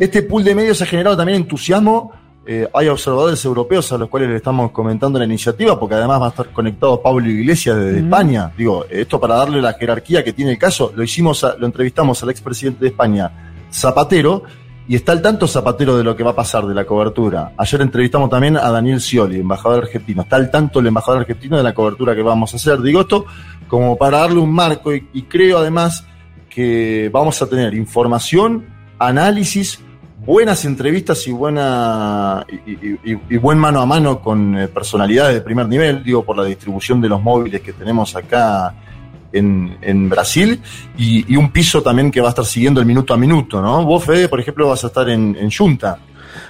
este 0.00 0.22
pool 0.22 0.44
de 0.44 0.54
medios 0.54 0.80
ha 0.82 0.86
generado 0.86 1.16
también 1.16 1.36
entusiasmo 1.36 2.12
eh, 2.48 2.68
hay 2.72 2.86
observadores 2.86 3.44
europeos 3.44 3.90
a 3.90 3.98
los 3.98 4.08
cuales 4.08 4.28
le 4.30 4.36
estamos 4.36 4.70
comentando 4.70 5.18
la 5.18 5.24
iniciativa, 5.24 5.78
porque 5.80 5.96
además 5.96 6.20
va 6.20 6.26
a 6.26 6.28
estar 6.28 6.52
conectado 6.52 7.02
Pablo 7.02 7.28
Iglesias 7.28 7.76
desde. 7.76 7.98
España. 7.98 8.52
Digo, 8.56 8.84
esto 8.88 9.18
para 9.18 9.34
darle 9.34 9.60
la 9.60 9.72
jerarquía 9.72 10.22
que 10.22 10.32
tiene 10.32 10.52
el 10.52 10.58
caso, 10.58 10.92
lo 10.94 11.02
hicimos, 11.02 11.42
a, 11.42 11.56
lo 11.56 11.66
entrevistamos 11.66 12.22
al 12.22 12.30
expresidente 12.30 12.80
de 12.84 12.88
España, 12.88 13.32
Zapatero, 13.72 14.44
y 14.86 14.94
está 14.94 15.10
al 15.10 15.22
tanto 15.22 15.48
Zapatero 15.48 15.96
de 15.96 16.04
lo 16.04 16.14
que 16.14 16.22
va 16.22 16.30
a 16.30 16.36
pasar 16.36 16.64
de 16.66 16.74
la 16.74 16.84
cobertura. 16.84 17.52
Ayer 17.58 17.80
entrevistamos 17.80 18.30
también 18.30 18.56
a 18.56 18.70
Daniel 18.70 19.00
Scioli, 19.00 19.40
embajador 19.40 19.82
argentino. 19.82 20.22
Está 20.22 20.36
al 20.36 20.48
tanto 20.48 20.78
el 20.78 20.86
embajador 20.86 21.22
argentino 21.22 21.56
de 21.56 21.64
la 21.64 21.74
cobertura 21.74 22.14
que 22.14 22.22
vamos 22.22 22.52
a 22.52 22.56
hacer. 22.56 22.80
Digo 22.80 23.00
esto 23.00 23.26
como 23.66 23.96
para 23.96 24.18
darle 24.18 24.38
un 24.38 24.52
marco 24.52 24.94
y, 24.94 25.08
y 25.12 25.22
creo 25.22 25.58
además 25.58 26.06
que 26.48 27.10
vamos 27.12 27.42
a 27.42 27.48
tener 27.48 27.74
información, 27.74 28.66
análisis, 29.00 29.80
buenas 30.26 30.64
entrevistas 30.64 31.26
y 31.28 31.32
buena 31.32 32.44
y, 32.66 32.72
y, 32.72 32.98
y, 33.30 33.36
buen 33.36 33.58
mano 33.58 33.80
a 33.80 33.86
mano 33.86 34.20
con 34.20 34.58
eh, 34.58 34.68
personalidades 34.68 35.34
de 35.34 35.40
primer 35.40 35.68
nivel, 35.68 36.02
digo, 36.02 36.24
por 36.24 36.36
la 36.36 36.44
distribución 36.44 37.00
de 37.00 37.08
los 37.08 37.22
móviles 37.22 37.60
que 37.62 37.72
tenemos 37.72 38.14
acá 38.16 38.74
en, 39.32 39.78
en 39.80 40.08
Brasil 40.08 40.60
y, 40.98 41.32
y, 41.32 41.36
un 41.36 41.50
piso 41.52 41.80
también 41.82 42.10
que 42.10 42.20
va 42.20 42.28
a 42.28 42.30
estar 42.30 42.44
siguiendo 42.44 42.80
el 42.80 42.86
minuto 42.86 43.14
a 43.14 43.16
minuto, 43.16 43.62
¿no? 43.62 43.84
Vos, 43.84 44.04
Fede, 44.04 44.28
por 44.28 44.40
ejemplo, 44.40 44.68
vas 44.68 44.82
a 44.82 44.88
estar 44.88 45.08
en, 45.08 45.36
en 45.38 45.50
Junta. 45.50 45.98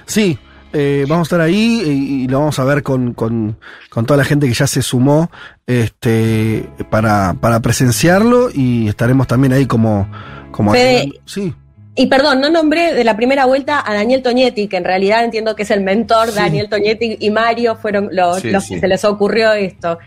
Sí, 0.05 0.37
eh, 0.73 1.05
vamos 1.07 1.27
a 1.27 1.27
estar 1.27 1.41
ahí 1.41 1.81
y, 1.85 2.23
y, 2.23 2.27
lo 2.27 2.39
vamos 2.39 2.57
a 2.57 2.63
ver 2.63 2.81
con, 2.81 3.13
con, 3.13 3.57
con, 3.89 4.05
toda 4.05 4.17
la 4.17 4.25
gente 4.25 4.47
que 4.47 4.53
ya 4.53 4.67
se 4.67 4.81
sumó 4.81 5.29
este, 5.67 6.67
para, 6.89 7.35
para 7.39 7.59
presenciarlo 7.59 8.49
y 8.51 8.87
estaremos 8.87 9.27
también 9.27 9.53
ahí 9.53 9.65
como... 9.65 10.09
como 10.51 10.71
Fede, 10.71 11.11
sí. 11.25 11.53
Y 11.99 12.05
perdón, 12.05 12.39
no 12.39 12.49
nombré 12.51 12.93
de 12.93 13.03
la 13.03 13.17
primera 13.17 13.45
vuelta 13.45 13.83
a 13.83 13.95
Daniel 13.95 14.21
Toñetti, 14.21 14.67
que 14.67 14.77
en 14.77 14.83
realidad 14.83 15.23
entiendo 15.23 15.55
que 15.55 15.63
es 15.63 15.71
el 15.71 15.81
mentor, 15.81 16.27
sí. 16.27 16.35
Daniel 16.35 16.69
Toñetti 16.69 17.17
y 17.19 17.31
Mario 17.31 17.75
fueron 17.75 18.09
los, 18.11 18.39
sí, 18.39 18.51
los 18.51 18.67
que 18.67 18.79
se 18.79 18.87
les 18.87 19.03
ocurrió 19.03 19.51
esto. 19.53 19.97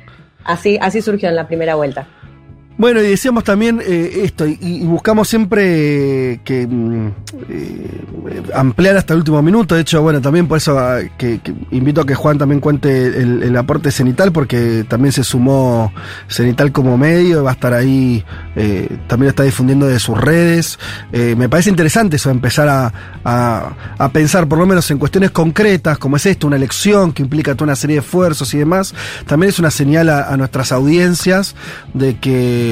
Así, 0.45 0.79
así 0.81 1.03
surgió 1.03 1.29
en 1.29 1.35
la 1.35 1.49
primera 1.49 1.75
vuelta. 1.75 2.07
Bueno, 2.81 3.03
y 3.03 3.09
decíamos 3.09 3.45
también 3.45 3.83
eh, 3.85 4.23
esto, 4.25 4.47
y, 4.47 4.87
buscamos 4.87 5.29
siempre 5.29 6.33
eh, 6.33 6.41
que 6.43 6.63
eh, 6.63 8.43
ampliar 8.55 8.97
hasta 8.97 9.13
el 9.13 9.19
último 9.19 9.43
minuto. 9.43 9.75
De 9.75 9.83
hecho, 9.83 10.01
bueno, 10.01 10.23
también 10.23 10.49
por 10.49 10.57
eso 10.57 10.79
ah, 10.79 11.01
que, 11.19 11.43
invito 11.73 12.01
a 12.01 12.07
que 12.07 12.15
Juan 12.15 12.39
también 12.39 12.59
cuente 12.59 13.09
el, 13.09 13.55
aporte 13.59 13.91
cenital, 13.91 14.33
porque 14.33 14.87
también 14.89 15.13
se 15.13 15.25
sumó 15.25 15.93
cenital 16.27 16.73
como 16.73 16.97
medio, 16.97 17.45
va 17.45 17.51
a 17.51 17.53
estar 17.53 17.75
ahí, 17.75 18.25
eh, 18.57 18.89
también 19.07 19.29
está 19.29 19.43
difundiendo 19.43 19.87
de 19.87 19.99
sus 19.99 20.19
redes. 20.19 20.79
Me 21.13 21.51
parece 21.51 21.69
interesante 21.69 22.17
eso, 22.17 22.31
empezar 22.31 22.67
a, 22.71 23.75
a, 23.99 24.09
pensar, 24.11 24.49
por 24.49 24.59
lo 24.59 24.65
menos 24.65 24.91
en 24.91 24.97
cuestiones 24.97 25.33
concretas, 25.33 25.99
como 25.99 26.17
es 26.17 26.25
esto, 26.25 26.47
una 26.47 26.57
elección 26.57 27.13
que 27.13 27.23
implica 27.23 27.55
toda 27.55 27.65
una 27.65 27.77
serie 27.77 27.97
de 27.97 28.01
esfuerzos 28.01 28.55
y 28.55 28.59
demás. 28.59 28.95
También 29.27 29.51
es 29.51 29.59
una 29.59 29.71
señal 29.71 30.09
a 30.09 30.35
nuestras 30.39 30.73
audiencias 30.73 31.55
de 31.93 32.17
que 32.17 32.70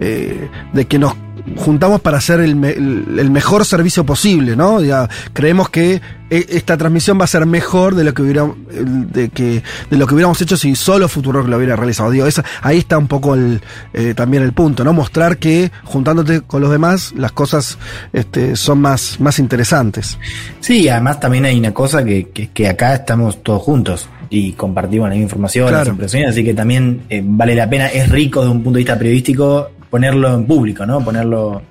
eh, 0.00 0.48
de 0.72 0.86
que 0.86 0.98
nos 0.98 1.14
juntamos 1.56 2.00
para 2.00 2.18
hacer 2.18 2.40
el, 2.40 2.62
el, 2.64 3.18
el, 3.18 3.30
mejor 3.30 3.64
servicio 3.64 4.04
posible, 4.04 4.56
¿no? 4.56 4.80
Ya, 4.82 5.08
creemos 5.32 5.68
que 5.68 6.00
e, 6.30 6.46
esta 6.50 6.76
transmisión 6.76 7.20
va 7.20 7.24
a 7.24 7.28
ser 7.28 7.44
mejor 7.44 7.94
de 7.94 8.04
lo 8.04 8.14
que 8.14 8.22
hubiera, 8.22 8.50
de 8.70 9.28
que, 9.28 9.62
de 9.90 9.96
lo 9.96 10.06
que 10.06 10.14
hubiéramos 10.14 10.40
hecho 10.40 10.56
si 10.56 10.74
solo 10.74 11.08
Futuro 11.08 11.42
lo 11.46 11.56
hubiera 11.56 11.76
realizado. 11.76 12.10
Digo, 12.10 12.26
ahí 12.62 12.78
está 12.78 12.96
un 12.96 13.08
poco 13.08 13.36
eh, 13.36 14.14
también 14.14 14.42
el 14.42 14.52
punto, 14.52 14.84
¿no? 14.84 14.92
Mostrar 14.92 15.38
que 15.38 15.70
juntándote 15.84 16.40
con 16.40 16.62
los 16.62 16.70
demás 16.70 17.12
las 17.16 17.32
cosas 17.32 17.78
este, 18.12 18.56
son 18.56 18.80
más, 18.80 19.20
más 19.20 19.38
interesantes. 19.38 20.18
Sí, 20.60 20.88
además 20.88 21.20
también 21.20 21.44
hay 21.44 21.58
una 21.58 21.74
cosa 21.74 22.04
que, 22.04 22.30
que, 22.30 22.50
que 22.50 22.68
acá 22.68 22.94
estamos 22.94 23.42
todos 23.42 23.62
juntos 23.62 24.08
y 24.30 24.52
compartimos 24.52 25.08
la 25.08 25.14
misma 25.14 25.24
información, 25.24 25.68
claro. 25.68 25.84
las 25.84 25.88
impresiones, 25.88 26.30
así 26.30 26.44
que 26.44 26.54
también 26.54 27.02
eh, 27.08 27.22
vale 27.24 27.54
la 27.54 27.68
pena, 27.68 27.88
es 27.88 28.08
rico 28.08 28.40
desde 28.40 28.52
un 28.52 28.62
punto 28.62 28.76
de 28.76 28.80
vista 28.80 28.98
periodístico 28.98 29.70
ponerlo 29.90 30.34
en 30.34 30.44
público, 30.46 30.84
¿no? 30.84 31.04
Ponerlo 31.04 31.62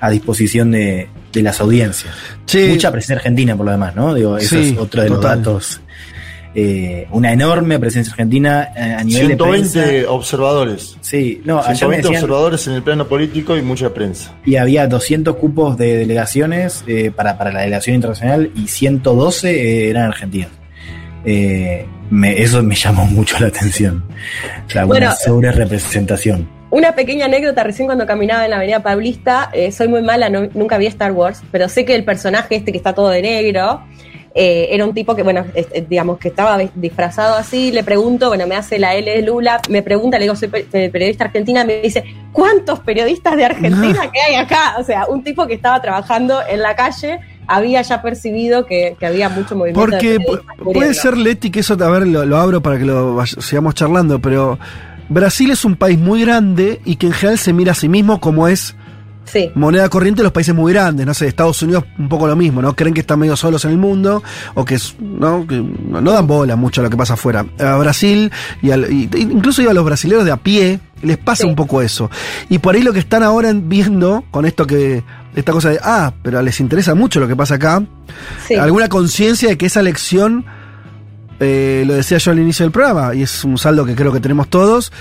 a 0.00 0.10
disposición 0.10 0.70
de, 0.70 1.08
de 1.32 1.42
las 1.42 1.60
audiencias. 1.60 2.14
Sí. 2.46 2.68
Mucha 2.70 2.92
presencia 2.92 3.16
argentina 3.16 3.56
por 3.56 3.66
lo 3.66 3.72
demás, 3.72 3.96
¿no? 3.96 4.12
Digo, 4.14 4.36
eso 4.36 4.56
sí, 4.56 4.72
es 4.72 4.78
otro 4.78 5.02
de 5.02 5.08
total. 5.08 5.38
los 5.38 5.44
datos. 5.44 5.80
Eh, 6.56 7.08
una 7.10 7.32
enorme 7.32 7.80
presencia 7.80 8.12
argentina 8.12 8.68
eh, 8.76 8.96
a 8.98 9.02
nivel 9.02 9.26
120 9.26 9.78
de 9.78 9.86
prensa. 9.86 10.10
observadores. 10.12 10.96
Sí, 11.00 11.42
no, 11.44 11.60
120 11.62 11.96
decían, 11.96 12.22
observadores 12.22 12.66
en 12.68 12.74
el 12.74 12.82
plano 12.82 13.08
político 13.08 13.56
y 13.56 13.62
mucha 13.62 13.92
prensa. 13.92 14.36
Y 14.44 14.56
había 14.56 14.86
200 14.86 15.34
cupos 15.36 15.76
de 15.76 15.96
delegaciones 15.96 16.84
eh, 16.86 17.10
para, 17.10 17.36
para 17.38 17.50
la 17.50 17.60
delegación 17.60 17.96
internacional 17.96 18.52
y 18.54 18.68
112 18.68 19.50
eh, 19.50 19.90
eran 19.90 20.04
argentinos. 20.04 20.50
Eh, 21.24 21.86
me, 22.10 22.40
eso 22.40 22.62
me 22.62 22.74
llamó 22.74 23.04
mucho 23.06 23.38
la 23.38 23.48
atención. 23.48 24.04
La 24.74 24.84
bueno, 24.84 25.12
sobre 25.12 25.52
representación. 25.52 26.48
Una 26.70 26.94
pequeña 26.94 27.26
anécdota, 27.26 27.62
recién 27.62 27.86
cuando 27.86 28.04
caminaba 28.04 28.44
en 28.44 28.50
la 28.50 28.56
avenida 28.56 28.82
Paulista, 28.82 29.48
eh, 29.52 29.70
soy 29.70 29.86
muy 29.86 30.02
mala, 30.02 30.28
no, 30.28 30.48
nunca 30.54 30.76
vi 30.76 30.86
Star 30.86 31.12
Wars, 31.12 31.42
pero 31.52 31.68
sé 31.68 31.84
que 31.84 31.94
el 31.94 32.04
personaje 32.04 32.56
este 32.56 32.72
que 32.72 32.78
está 32.78 32.92
todo 32.94 33.10
de 33.10 33.22
negro, 33.22 33.80
eh, 34.34 34.74
era 34.74 34.84
un 34.84 34.92
tipo 34.92 35.14
que, 35.14 35.22
bueno, 35.22 35.44
es, 35.54 35.68
digamos, 35.88 36.18
que 36.18 36.26
estaba 36.26 36.58
disfrazado 36.74 37.36
así, 37.36 37.70
le 37.70 37.84
pregunto, 37.84 38.26
bueno, 38.26 38.48
me 38.48 38.56
hace 38.56 38.80
la 38.80 38.96
L 38.96 39.08
de 39.08 39.22
Lula, 39.22 39.60
me 39.68 39.82
pregunta, 39.82 40.18
le 40.18 40.24
digo, 40.24 40.34
soy 40.34 40.48
periodista 40.48 41.26
argentina, 41.26 41.64
me 41.64 41.80
dice, 41.80 42.02
¿cuántos 42.32 42.80
periodistas 42.80 43.36
de 43.36 43.44
Argentina 43.44 44.04
no. 44.04 44.10
que 44.10 44.20
hay 44.20 44.34
acá? 44.34 44.74
O 44.80 44.82
sea, 44.82 45.06
un 45.06 45.22
tipo 45.22 45.46
que 45.46 45.54
estaba 45.54 45.80
trabajando 45.80 46.40
en 46.48 46.60
la 46.60 46.74
calle 46.74 47.20
había 47.46 47.82
ya 47.82 48.02
percibido 48.02 48.66
que, 48.66 48.96
que 48.98 49.06
había 49.06 49.28
mucho 49.28 49.56
movimiento. 49.56 49.80
Porque 49.80 50.18
puede 50.62 50.94
ser, 50.94 51.16
Leti, 51.16 51.50
que 51.50 51.60
eso, 51.60 51.74
a 51.74 51.90
ver, 51.90 52.06
lo, 52.06 52.24
lo 52.24 52.36
abro 52.38 52.62
para 52.62 52.78
que 52.78 52.84
lo 52.84 53.24
sigamos 53.26 53.74
charlando, 53.74 54.20
pero 54.20 54.58
Brasil 55.08 55.50
es 55.50 55.64
un 55.64 55.76
país 55.76 55.98
muy 55.98 56.22
grande 56.22 56.80
y 56.84 56.96
que 56.96 57.06
en 57.06 57.12
general 57.12 57.38
se 57.38 57.52
mira 57.52 57.72
a 57.72 57.74
sí 57.74 57.88
mismo 57.88 58.20
como 58.20 58.48
es 58.48 58.74
sí. 59.24 59.50
moneda 59.54 59.88
corriente 59.88 60.18
de 60.20 60.24
los 60.24 60.32
países 60.32 60.54
muy 60.54 60.72
grandes, 60.72 61.06
no 61.06 61.14
sé, 61.14 61.26
Estados 61.26 61.60
Unidos 61.62 61.84
un 61.98 62.08
poco 62.08 62.26
lo 62.26 62.36
mismo, 62.36 62.62
¿no? 62.62 62.74
Creen 62.74 62.94
que 62.94 63.00
están 63.00 63.18
medio 63.18 63.36
solos 63.36 63.64
en 63.64 63.72
el 63.72 63.78
mundo 63.78 64.22
o 64.54 64.64
que, 64.64 64.78
¿no? 65.00 65.46
que 65.46 65.56
no 65.56 66.12
dan 66.12 66.26
bola 66.26 66.56
mucho 66.56 66.80
a 66.80 66.84
lo 66.84 66.90
que 66.90 66.96
pasa 66.96 67.14
afuera. 67.14 67.46
A 67.58 67.76
Brasil 67.76 68.30
y, 68.62 68.70
al, 68.70 68.90
y 68.92 69.08
incluso 69.12 69.68
a 69.68 69.74
los 69.74 69.84
brasileños 69.84 70.24
de 70.24 70.32
a 70.32 70.36
pie 70.36 70.80
les 71.02 71.18
pasa 71.18 71.42
sí. 71.42 71.48
un 71.48 71.54
poco 71.54 71.82
eso. 71.82 72.10
Y 72.48 72.58
por 72.58 72.74
ahí 72.74 72.82
lo 72.82 72.92
que 72.92 72.98
están 72.98 73.22
ahora 73.22 73.52
viendo 73.54 74.24
con 74.30 74.46
esto 74.46 74.66
que 74.66 75.02
esta 75.34 75.52
cosa 75.52 75.70
de, 75.70 75.80
ah, 75.82 76.12
pero 76.22 76.40
les 76.42 76.60
interesa 76.60 76.94
mucho 76.94 77.20
lo 77.20 77.28
que 77.28 77.36
pasa 77.36 77.56
acá, 77.56 77.82
sí. 78.46 78.54
alguna 78.54 78.88
conciencia 78.88 79.48
de 79.48 79.58
que 79.58 79.66
esa 79.66 79.80
elección 79.80 80.44
eh, 81.40 81.84
lo 81.86 81.94
decía 81.94 82.18
yo 82.18 82.30
al 82.30 82.38
inicio 82.38 82.64
del 82.64 82.72
programa, 82.72 83.14
y 83.14 83.22
es 83.22 83.44
un 83.44 83.58
saldo 83.58 83.84
que 83.84 83.94
creo 83.94 84.12
que 84.12 84.20
tenemos 84.20 84.48
todos, 84.48 84.92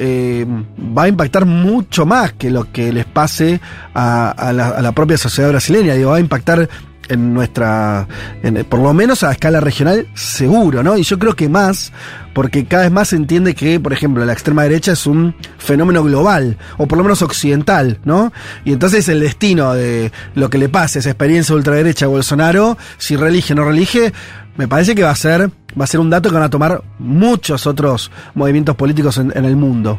eh, 0.00 0.46
va 0.96 1.04
a 1.04 1.08
impactar 1.08 1.44
mucho 1.44 2.06
más 2.06 2.32
que 2.32 2.50
lo 2.50 2.70
que 2.70 2.92
les 2.92 3.04
pase 3.04 3.60
a, 3.94 4.30
a, 4.30 4.52
la, 4.52 4.68
a 4.68 4.80
la, 4.80 4.92
propia 4.92 5.18
sociedad 5.18 5.50
brasileña. 5.50 5.94
Digo, 5.94 6.10
va 6.10 6.18
a 6.18 6.20
impactar 6.20 6.68
en 7.08 7.34
nuestra, 7.34 8.06
en, 8.42 8.64
por 8.64 8.80
lo 8.80 8.92
menos 8.94 9.22
a 9.22 9.32
escala 9.32 9.60
regional, 9.60 10.08
seguro, 10.14 10.82
¿no? 10.82 10.96
Y 10.96 11.02
yo 11.02 11.18
creo 11.18 11.34
que 11.34 11.48
más, 11.48 11.92
porque 12.34 12.66
cada 12.66 12.84
vez 12.84 12.92
más 12.92 13.08
se 13.08 13.16
entiende 13.16 13.54
que, 13.54 13.80
por 13.80 13.92
ejemplo, 13.92 14.24
la 14.24 14.32
extrema 14.32 14.62
derecha 14.62 14.92
es 14.92 15.06
un 15.06 15.34
fenómeno 15.58 16.02
global, 16.02 16.56
o 16.76 16.86
por 16.86 16.98
lo 16.98 17.04
menos 17.04 17.22
occidental, 17.22 17.98
¿no? 18.04 18.32
Y 18.64 18.72
entonces 18.72 19.08
el 19.08 19.20
destino 19.20 19.74
de 19.74 20.12
lo 20.34 20.50
que 20.50 20.58
le 20.58 20.68
pase 20.68 20.98
esa 21.00 21.10
experiencia 21.10 21.54
ultraderecha 21.54 22.06
a 22.06 22.08
Bolsonaro, 22.08 22.78
si 22.98 23.16
relige 23.16 23.52
o 23.52 23.56
no 23.56 23.64
relige, 23.64 24.12
me 24.56 24.68
parece 24.68 24.94
que 24.94 25.02
va 25.02 25.10
a 25.10 25.16
ser, 25.16 25.50
va 25.80 25.84
a 25.84 25.86
ser 25.86 26.00
un 26.00 26.10
dato 26.10 26.28
que 26.28 26.34
van 26.34 26.44
a 26.44 26.50
tomar 26.50 26.82
muchos 26.98 27.66
otros 27.66 28.10
movimientos 28.34 28.76
políticos 28.76 29.18
en, 29.18 29.32
en 29.36 29.44
el 29.44 29.56
mundo. 29.56 29.98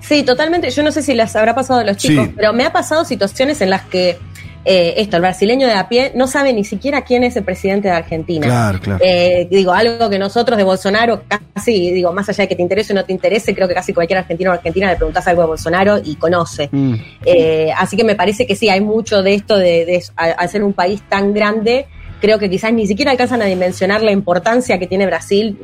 Sí, 0.00 0.22
totalmente. 0.22 0.70
Yo 0.70 0.82
no 0.82 0.92
sé 0.92 1.02
si 1.02 1.14
les 1.14 1.34
habrá 1.34 1.54
pasado 1.54 1.80
a 1.80 1.84
los 1.84 1.96
chicos, 1.96 2.26
sí. 2.26 2.32
pero 2.36 2.52
me 2.52 2.64
ha 2.64 2.72
pasado 2.72 3.04
situaciones 3.04 3.60
en 3.62 3.70
las 3.70 3.82
que 3.82 4.18
eh, 4.64 4.94
esto, 4.96 5.16
el 5.16 5.22
brasileño 5.22 5.66
de 5.66 5.74
a 5.74 5.88
pie 5.88 6.12
no 6.14 6.26
sabe 6.26 6.52
ni 6.52 6.64
siquiera 6.64 7.02
quién 7.02 7.24
es 7.24 7.36
el 7.36 7.44
presidente 7.44 7.88
de 7.88 7.94
Argentina. 7.94 8.46
Claro, 8.46 8.80
claro. 8.80 9.04
Eh, 9.04 9.46
digo, 9.50 9.72
algo 9.72 10.08
que 10.08 10.18
nosotros 10.18 10.56
de 10.56 10.64
Bolsonaro 10.64 11.22
casi, 11.28 11.90
digo, 11.92 12.12
más 12.12 12.28
allá 12.28 12.44
de 12.44 12.48
que 12.48 12.56
te 12.56 12.62
interese 12.62 12.92
o 12.92 12.96
no 12.96 13.04
te 13.04 13.12
interese, 13.12 13.54
creo 13.54 13.68
que 13.68 13.74
casi 13.74 13.92
cualquier 13.92 14.18
argentino 14.18 14.50
o 14.50 14.54
argentina 14.54 14.90
le 14.90 14.96
preguntas 14.96 15.26
algo 15.28 15.42
de 15.42 15.48
Bolsonaro 15.48 16.00
y 16.02 16.16
conoce. 16.16 16.68
Mm. 16.72 16.94
Eh, 17.24 17.70
así 17.76 17.96
que 17.96 18.04
me 18.04 18.14
parece 18.14 18.46
que 18.46 18.56
sí, 18.56 18.68
hay 18.68 18.80
mucho 18.80 19.22
de 19.22 19.34
esto 19.34 19.56
de, 19.56 19.84
de 19.84 20.02
al 20.16 20.48
ser 20.48 20.62
un 20.64 20.72
país 20.72 21.02
tan 21.08 21.34
grande 21.34 21.86
creo 22.20 22.38
que 22.38 22.48
quizás 22.48 22.72
ni 22.72 22.86
siquiera 22.86 23.10
alcanzan 23.10 23.42
a 23.42 23.44
dimensionar 23.44 24.02
la 24.02 24.10
importancia 24.10 24.78
que 24.78 24.86
tiene 24.86 25.04
Brasil 25.04 25.58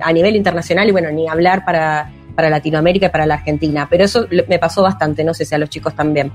a 0.00 0.12
nivel 0.12 0.34
internacional 0.34 0.88
y 0.88 0.90
bueno, 0.90 1.08
ni 1.12 1.28
hablar 1.28 1.64
para, 1.64 2.10
para 2.34 2.50
Latinoamérica 2.50 3.06
y 3.06 3.08
para 3.10 3.26
la 3.26 3.34
Argentina. 3.34 3.86
Pero 3.88 4.04
eso 4.04 4.26
me 4.48 4.58
pasó 4.58 4.82
bastante, 4.82 5.22
no 5.22 5.34
sé 5.34 5.44
si 5.44 5.54
a 5.54 5.58
los 5.58 5.70
chicos 5.70 5.94
también. 5.94 6.32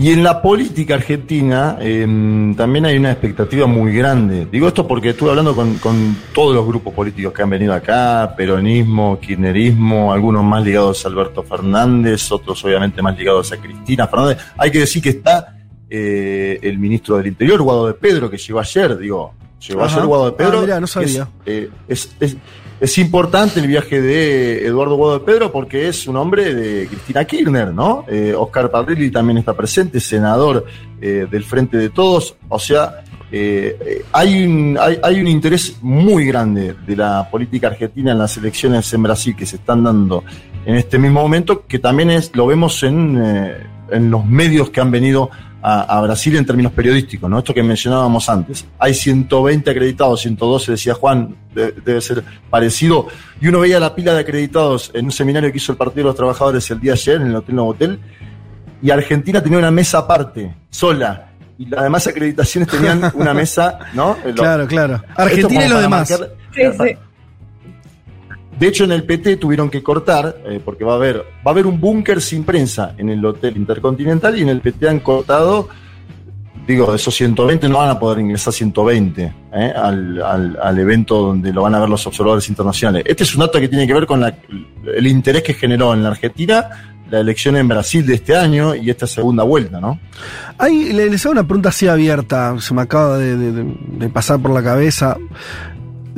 Y 0.00 0.12
en 0.12 0.22
la 0.22 0.40
política 0.40 0.94
argentina 0.94 1.76
em, 1.78 2.54
también 2.54 2.86
hay 2.86 2.96
una 2.96 3.12
expectativa 3.12 3.66
muy 3.66 3.92
grande. 3.92 4.46
Digo 4.50 4.66
esto 4.66 4.88
porque 4.88 5.10
estuve 5.10 5.28
hablando 5.28 5.54
con, 5.54 5.74
con, 5.74 6.16
todos 6.32 6.54
los 6.54 6.66
grupos 6.66 6.94
políticos 6.94 7.34
que 7.34 7.42
han 7.42 7.50
venido 7.50 7.74
acá, 7.74 8.32
peronismo, 8.34 9.20
kirchnerismo, 9.20 10.10
algunos 10.10 10.42
más 10.42 10.64
ligados 10.64 11.04
a 11.04 11.08
Alberto 11.10 11.42
Fernández, 11.42 12.32
otros 12.32 12.64
obviamente 12.64 13.02
más 13.02 13.14
ligados 13.18 13.52
a 13.52 13.58
Cristina 13.58 14.06
Fernández. 14.06 14.38
Hay 14.56 14.70
que 14.70 14.78
decir 14.78 15.02
que 15.02 15.10
está 15.10 15.58
eh, 15.90 16.58
el 16.62 16.78
ministro 16.78 17.18
del 17.18 17.26
Interior, 17.26 17.60
Guado 17.60 17.86
de 17.88 17.92
Pedro, 17.92 18.30
que 18.30 18.38
llegó 18.38 18.58
ayer, 18.58 18.96
digo, 18.96 19.34
llegó 19.68 19.84
ayer 19.84 20.06
Guado 20.06 20.30
de 20.30 20.32
Pedro. 20.32 20.60
Ah, 20.60 20.62
mirá, 20.62 20.80
no 20.80 20.86
sabía. 20.86 21.28
Es, 21.44 21.54
eh, 21.64 21.70
es, 21.86 22.16
es, 22.20 22.36
es 22.80 22.96
importante 22.96 23.60
el 23.60 23.66
viaje 23.66 24.00
de 24.00 24.66
Eduardo 24.66 24.96
Guado 24.96 25.18
de 25.18 25.24
Pedro 25.24 25.52
porque 25.52 25.88
es 25.88 26.08
un 26.08 26.16
hombre 26.16 26.54
de 26.54 26.86
Cristina 26.86 27.24
Kirchner, 27.26 27.74
¿no? 27.74 28.06
Eh, 28.08 28.34
Oscar 28.34 28.70
Parrilli 28.70 29.10
también 29.10 29.36
está 29.36 29.52
presente, 29.54 30.00
senador 30.00 30.64
eh, 31.00 31.26
del 31.30 31.44
Frente 31.44 31.76
de 31.76 31.90
Todos. 31.90 32.36
O 32.48 32.58
sea, 32.58 33.04
eh, 33.30 34.02
hay, 34.12 34.46
un, 34.46 35.28
interés 35.28 35.76
muy 35.82 36.24
grande 36.24 36.74
de 36.86 36.96
la 36.96 37.28
política 37.30 37.66
argentina 37.68 38.12
en 38.12 38.18
las 38.18 38.38
elecciones 38.38 38.90
en 38.94 39.02
Brasil 39.02 39.36
que 39.36 39.44
se 39.44 39.56
están 39.56 39.84
dando 39.84 40.24
en 40.64 40.76
este 40.76 40.98
mismo 40.98 41.20
momento, 41.20 41.66
que 41.66 41.78
también 41.78 42.10
es, 42.10 42.34
lo 42.34 42.46
vemos 42.46 42.82
en 42.82 44.10
los 44.10 44.24
medios 44.24 44.70
que 44.70 44.80
han 44.80 44.90
venido 44.90 45.30
a, 45.62 45.98
a, 45.98 46.00
Brasil 46.00 46.36
en 46.36 46.46
términos 46.46 46.72
periodísticos, 46.72 47.28
¿no? 47.28 47.38
Esto 47.38 47.52
que 47.52 47.62
mencionábamos 47.62 48.28
antes. 48.28 48.66
Hay 48.78 48.94
120 48.94 49.70
acreditados, 49.70 50.20
112, 50.20 50.72
decía 50.72 50.94
Juan, 50.94 51.36
de, 51.54 51.72
debe 51.72 52.00
ser 52.00 52.24
parecido. 52.48 53.08
Y 53.40 53.48
uno 53.48 53.60
veía 53.60 53.78
la 53.78 53.94
pila 53.94 54.14
de 54.14 54.20
acreditados 54.20 54.90
en 54.94 55.06
un 55.06 55.12
seminario 55.12 55.50
que 55.50 55.58
hizo 55.58 55.72
el 55.72 55.78
Partido 55.78 56.04
de 56.04 56.08
los 56.08 56.16
Trabajadores 56.16 56.70
el 56.70 56.80
día 56.80 56.92
ayer 56.92 57.16
en 57.16 57.28
el 57.28 57.36
Hotel 57.36 57.54
Novotel, 57.56 58.00
y 58.82 58.90
Argentina 58.90 59.42
tenía 59.42 59.58
una 59.58 59.70
mesa 59.70 59.98
aparte, 59.98 60.54
sola. 60.70 61.26
Y 61.58 61.66
las 61.66 61.82
demás 61.82 62.06
acreditaciones 62.06 62.70
tenían 62.70 63.12
una 63.14 63.34
mesa, 63.34 63.78
¿no? 63.92 64.16
Claro, 64.34 64.66
claro. 64.66 65.02
Argentina 65.14 65.66
y 65.66 65.68
los 65.68 65.82
demás. 65.82 66.10
Marcar, 66.10 66.30
sí, 66.54 66.62
sí. 66.62 66.96
De 68.60 68.68
hecho, 68.68 68.84
en 68.84 68.92
el 68.92 69.04
PT 69.04 69.38
tuvieron 69.38 69.70
que 69.70 69.82
cortar, 69.82 70.36
eh, 70.44 70.60
porque 70.62 70.84
va 70.84 70.92
a 70.92 70.96
haber, 70.96 71.16
va 71.16 71.46
a 71.46 71.50
haber 71.50 71.66
un 71.66 71.80
búnker 71.80 72.20
sin 72.20 72.44
prensa 72.44 72.94
en 72.98 73.08
el 73.08 73.24
Hotel 73.24 73.56
Intercontinental 73.56 74.38
y 74.38 74.42
en 74.42 74.50
el 74.50 74.60
PT 74.60 74.86
han 74.86 75.00
cortado, 75.00 75.70
digo, 76.66 76.94
esos 76.94 77.14
120 77.14 77.70
no 77.70 77.78
van 77.78 77.88
a 77.88 77.98
poder 77.98 78.18
ingresar 78.18 78.52
120 78.52 79.32
eh, 79.54 79.72
al, 79.74 80.22
al, 80.60 80.78
evento 80.78 81.22
donde 81.22 81.54
lo 81.54 81.62
van 81.62 81.74
a 81.74 81.80
ver 81.80 81.88
los 81.88 82.06
observadores 82.06 82.50
internacionales. 82.50 83.02
Este 83.06 83.22
es 83.22 83.34
un 83.34 83.40
dato 83.40 83.58
que 83.58 83.68
tiene 83.68 83.86
que 83.86 83.94
ver 83.94 84.04
con 84.04 84.22
el 84.22 85.06
interés 85.06 85.42
que 85.42 85.54
generó 85.54 85.94
en 85.94 86.02
la 86.02 86.10
Argentina 86.10 86.68
la 87.10 87.20
elección 87.20 87.56
en 87.56 87.66
Brasil 87.66 88.04
de 88.04 88.14
este 88.16 88.36
año 88.36 88.74
y 88.74 88.90
esta 88.90 89.06
segunda 89.06 89.42
vuelta, 89.42 89.80
¿no? 89.80 89.98
Hay, 90.58 90.92
les 90.92 91.24
hago 91.24 91.32
una 91.32 91.44
pregunta 91.44 91.70
así 91.70 91.88
abierta, 91.88 92.54
se 92.60 92.74
me 92.74 92.82
acaba 92.82 93.16
de 93.16 94.10
pasar 94.12 94.38
por 94.38 94.50
la 94.52 94.62
cabeza. 94.62 95.16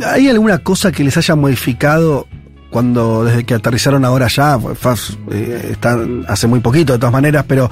¿Hay 0.05 0.29
alguna 0.29 0.59
cosa 0.59 0.93
que 0.93 1.05
les 1.05 1.17
haya 1.17 1.35
modificado 1.35 2.27
cuando 2.71 3.25
desde 3.25 3.45
que 3.45 3.55
aterrizaron 3.55 4.05
ahora 4.05 4.29
ya? 4.29 4.59
Eh, 5.31 5.69
están 5.73 6.25
hace 6.29 6.47
muy 6.47 6.61
poquito 6.61 6.95
de 6.95 6.99
todas 6.99 7.13
maneras, 7.13 7.45
pero 7.47 7.71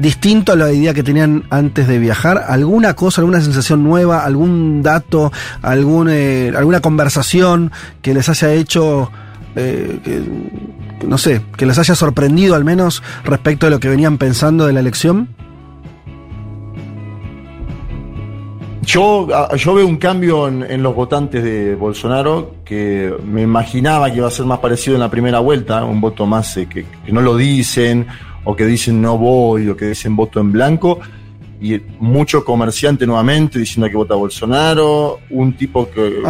distinto 0.00 0.52
a 0.52 0.56
la 0.56 0.72
idea 0.72 0.94
que 0.94 1.02
tenían 1.02 1.44
antes 1.50 1.88
de 1.88 1.98
viajar. 1.98 2.44
¿Alguna 2.48 2.94
cosa, 2.94 3.20
alguna 3.20 3.40
sensación 3.40 3.82
nueva, 3.82 4.24
algún 4.24 4.82
dato, 4.82 5.32
algún, 5.62 6.08
eh, 6.10 6.52
alguna 6.56 6.80
conversación 6.80 7.72
que 8.02 8.14
les 8.14 8.28
haya 8.28 8.52
hecho, 8.52 9.10
eh, 9.56 9.98
que, 10.04 11.06
no 11.06 11.18
sé, 11.18 11.42
que 11.56 11.66
les 11.66 11.78
haya 11.78 11.94
sorprendido 11.94 12.54
al 12.54 12.64
menos 12.64 13.02
respecto 13.24 13.66
de 13.66 13.70
lo 13.70 13.80
que 13.80 13.88
venían 13.88 14.18
pensando 14.18 14.66
de 14.66 14.72
la 14.72 14.80
elección? 14.80 15.28
Yo, 18.84 19.28
yo 19.56 19.74
veo 19.74 19.86
un 19.86 19.96
cambio 19.96 20.48
en, 20.48 20.64
en, 20.68 20.82
los 20.82 20.94
votantes 20.94 21.44
de 21.44 21.76
Bolsonaro 21.76 22.56
que 22.64 23.14
me 23.24 23.42
imaginaba 23.42 24.10
que 24.10 24.16
iba 24.16 24.26
a 24.26 24.30
ser 24.30 24.44
más 24.44 24.58
parecido 24.58 24.96
en 24.96 25.00
la 25.00 25.10
primera 25.10 25.38
vuelta, 25.38 25.84
un 25.84 26.00
voto 26.00 26.26
más 26.26 26.56
eh, 26.56 26.66
que, 26.68 26.84
que, 27.04 27.12
no 27.12 27.20
lo 27.20 27.36
dicen, 27.36 28.08
o 28.42 28.56
que 28.56 28.66
dicen 28.66 29.00
no 29.00 29.16
voy, 29.18 29.68
o 29.68 29.76
que 29.76 29.86
dicen 29.86 30.16
voto 30.16 30.40
en 30.40 30.50
blanco, 30.50 30.98
y 31.60 31.80
mucho 32.00 32.44
comerciante 32.44 33.06
nuevamente 33.06 33.60
diciendo 33.60 33.88
que 33.88 33.96
vota 33.96 34.16
Bolsonaro, 34.16 35.20
un 35.30 35.52
tipo 35.52 35.88
que 35.88 36.20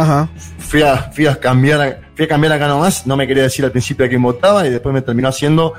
fui 0.59 0.83
a, 0.83 0.97
fui 1.11 1.25
a, 1.25 1.39
cambiar, 1.39 2.01
fui 2.13 2.25
a 2.25 2.27
cambiar 2.27 2.53
acá 2.53 2.67
nomás, 2.67 3.07
no 3.07 3.17
me 3.17 3.25
quería 3.25 3.43
decir 3.43 3.65
al 3.65 3.71
principio 3.71 4.05
a 4.05 4.09
quién 4.09 4.21
votaba, 4.21 4.67
y 4.67 4.69
después 4.69 4.93
me 4.93 5.01
terminó 5.01 5.29
haciendo 5.29 5.73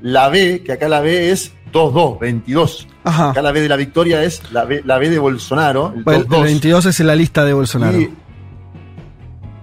la 0.00 0.28
B, 0.28 0.62
que 0.64 0.72
acá 0.72 0.88
la 0.88 1.00
B 1.00 1.32
es 1.32 1.52
2-2, 1.72 2.20
22. 2.20 2.86
Ajá. 3.04 3.30
Acá 3.30 3.42
la 3.42 3.52
B 3.52 3.60
de 3.60 3.68
la 3.68 3.76
victoria 3.76 4.22
es 4.22 4.42
la 4.52 4.64
B, 4.64 4.82
la 4.84 4.98
B 4.98 5.08
de 5.08 5.18
Bolsonaro. 5.18 5.92
El, 5.96 6.04
bueno, 6.04 6.24
el 6.30 6.42
22 6.42 6.86
es 6.86 7.00
en 7.00 7.06
la 7.06 7.16
lista 7.16 7.44
de 7.44 7.52
Bolsonaro. 7.52 7.98
Y, 7.98 8.10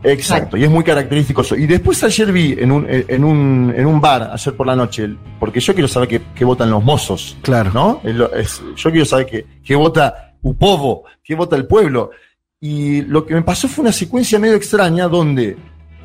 exacto, 0.03 0.57
y 0.57 0.63
es 0.63 0.69
muy 0.69 0.83
característico 0.83 1.41
eso. 1.41 1.55
Y 1.55 1.67
después 1.67 2.03
ayer 2.03 2.31
vi 2.31 2.55
en 2.57 2.71
un, 2.71 2.87
en 2.89 3.23
un, 3.23 3.73
en 3.75 3.85
un 3.85 4.01
bar, 4.01 4.31
ayer 4.33 4.55
por 4.55 4.65
la 4.65 4.75
noche, 4.75 5.09
porque 5.39 5.59
yo 5.59 5.73
quiero 5.73 5.87
saber 5.87 6.21
qué, 6.33 6.45
votan 6.45 6.69
los 6.69 6.83
mozos. 6.83 7.37
Claro. 7.41 7.71
¿no? 7.73 8.01
Es, 8.35 8.61
yo 8.75 8.89
quiero 8.89 9.05
saber 9.05 9.27
qué, 9.27 9.45
qué 9.63 9.75
vota 9.75 10.35
Upovo, 10.41 11.03
qué 11.23 11.35
vota 11.35 11.55
el 11.55 11.65
pueblo. 11.65 12.11
Y 12.59 13.01
lo 13.03 13.25
que 13.25 13.35
me 13.35 13.43
pasó 13.43 13.67
fue 13.67 13.83
una 13.83 13.91
secuencia 13.91 14.39
medio 14.39 14.55
extraña 14.55 15.07
donde 15.07 15.57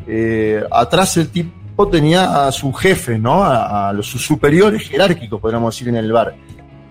eh, 0.06 0.62
atrás 0.70 1.16
el 1.16 1.28
tipo 1.28 1.88
tenía 1.88 2.46
a 2.46 2.52
su 2.52 2.72
jefe, 2.72 3.18
¿no? 3.18 3.42
A, 3.42 3.88
a 3.88 3.92
los 3.92 4.06
sus 4.06 4.22
superiores 4.22 4.86
jerárquicos, 4.88 5.40
podríamos 5.40 5.74
decir, 5.74 5.88
en 5.88 5.96
el 5.96 6.12
bar. 6.12 6.34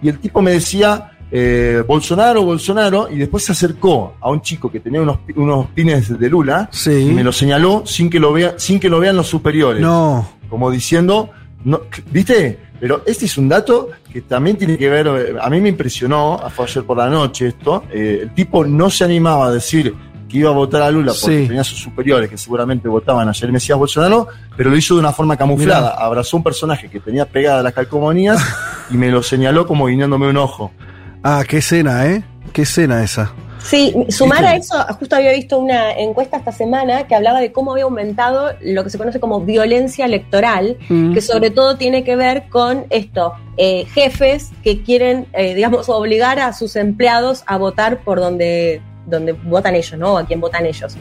Y 0.01 0.09
el 0.09 0.19
tipo 0.19 0.41
me 0.41 0.51
decía, 0.51 1.11
eh, 1.31 1.83
Bolsonaro, 1.87 2.43
Bolsonaro, 2.43 3.07
y 3.09 3.17
después 3.17 3.45
se 3.45 3.53
acercó 3.53 4.15
a 4.19 4.29
un 4.29 4.41
chico 4.41 4.71
que 4.71 4.79
tenía 4.79 5.01
unos, 5.01 5.19
unos 5.35 5.67
pines 5.67 6.19
de 6.19 6.29
Lula 6.29 6.69
sí. 6.71 6.91
y 6.91 7.11
me 7.13 7.23
lo 7.23 7.31
señaló 7.31 7.83
sin 7.85 8.09
que 8.09 8.19
lo, 8.19 8.33
vea, 8.33 8.55
sin 8.57 8.79
que 8.79 8.89
lo 8.89 8.99
vean 8.99 9.15
los 9.15 9.27
superiores. 9.27 9.81
No. 9.81 10.27
Como 10.49 10.69
diciendo, 10.69 11.29
no, 11.63 11.81
¿viste? 12.11 12.59
Pero 12.81 13.03
este 13.05 13.25
es 13.25 13.37
un 13.37 13.47
dato 13.47 13.89
que 14.11 14.21
también 14.21 14.57
tiene 14.57 14.77
que 14.77 14.89
ver, 14.89 15.37
a 15.39 15.49
mí 15.49 15.61
me 15.61 15.69
impresionó, 15.69 16.41
fue 16.49 16.65
ayer 16.65 16.83
por 16.83 16.97
la 16.97 17.09
noche 17.09 17.47
esto, 17.47 17.83
eh, 17.91 18.21
el 18.23 18.33
tipo 18.33 18.65
no 18.65 18.89
se 18.89 19.03
animaba 19.03 19.47
a 19.47 19.51
decir 19.51 19.93
que 20.31 20.37
iba 20.39 20.49
a 20.49 20.53
votar 20.53 20.81
a 20.81 20.89
Lula 20.91 21.11
porque 21.19 21.41
Sí. 21.41 21.47
tenía 21.47 21.63
sus 21.63 21.79
superiores 21.79 22.29
que 22.29 22.37
seguramente 22.37 22.87
votaban 22.87 23.27
a 23.29 23.33
Jair 23.33 23.51
Mesías 23.51 23.77
Bolsonaro, 23.77 24.27
pero 24.57 24.69
lo 24.69 24.77
hizo 24.77 24.93
de 24.95 25.01
una 25.01 25.11
forma 25.11 25.35
camuflada. 25.37 25.91
Mirá. 25.93 26.05
Abrazó 26.05 26.37
un 26.37 26.43
personaje 26.43 26.89
que 26.89 26.99
tenía 26.99 27.25
pegada 27.25 27.61
las 27.61 27.73
calcomanías 27.73 28.39
y 28.89 28.95
me 28.97 29.09
lo 29.09 29.21
señaló 29.23 29.67
como 29.67 29.87
guiñándome 29.87 30.27
un 30.29 30.37
ojo. 30.37 30.71
Ah, 31.23 31.43
qué 31.47 31.57
escena, 31.57 32.07
¿eh? 32.07 32.23
Qué 32.53 32.63
escena 32.63 33.03
esa. 33.03 33.31
Sí, 33.63 33.93
sumar 34.09 34.43
a 34.43 34.55
eso, 34.55 34.73
justo 34.97 35.15
había 35.15 35.33
visto 35.33 35.59
una 35.59 35.91
encuesta 35.91 36.35
esta 36.37 36.51
semana 36.51 37.05
que 37.05 37.13
hablaba 37.13 37.39
de 37.39 37.51
cómo 37.51 37.73
había 37.73 37.83
aumentado 37.83 38.53
lo 38.59 38.83
que 38.83 38.89
se 38.89 38.97
conoce 38.97 39.19
como 39.19 39.39
violencia 39.41 40.05
electoral, 40.05 40.77
Mm. 40.89 41.13
que 41.13 41.21
sobre 41.21 41.51
todo 41.51 41.77
tiene 41.77 42.03
que 42.03 42.15
ver 42.15 42.45
con 42.49 42.85
esto, 42.89 43.33
eh, 43.57 43.85
jefes 43.93 44.49
que 44.63 44.81
quieren, 44.81 45.27
eh, 45.33 45.53
digamos, 45.53 45.89
obligar 45.89 46.39
a 46.39 46.53
sus 46.53 46.75
empleados 46.75 47.43
a 47.45 47.57
votar 47.57 47.99
por 47.99 48.19
donde, 48.19 48.81
donde 49.05 49.33
votan 49.33 49.75
ellos, 49.75 49.97
¿no? 49.97 50.17
A 50.17 50.25
quien 50.25 50.39
votan 50.39 50.65
ellos. 50.65 50.95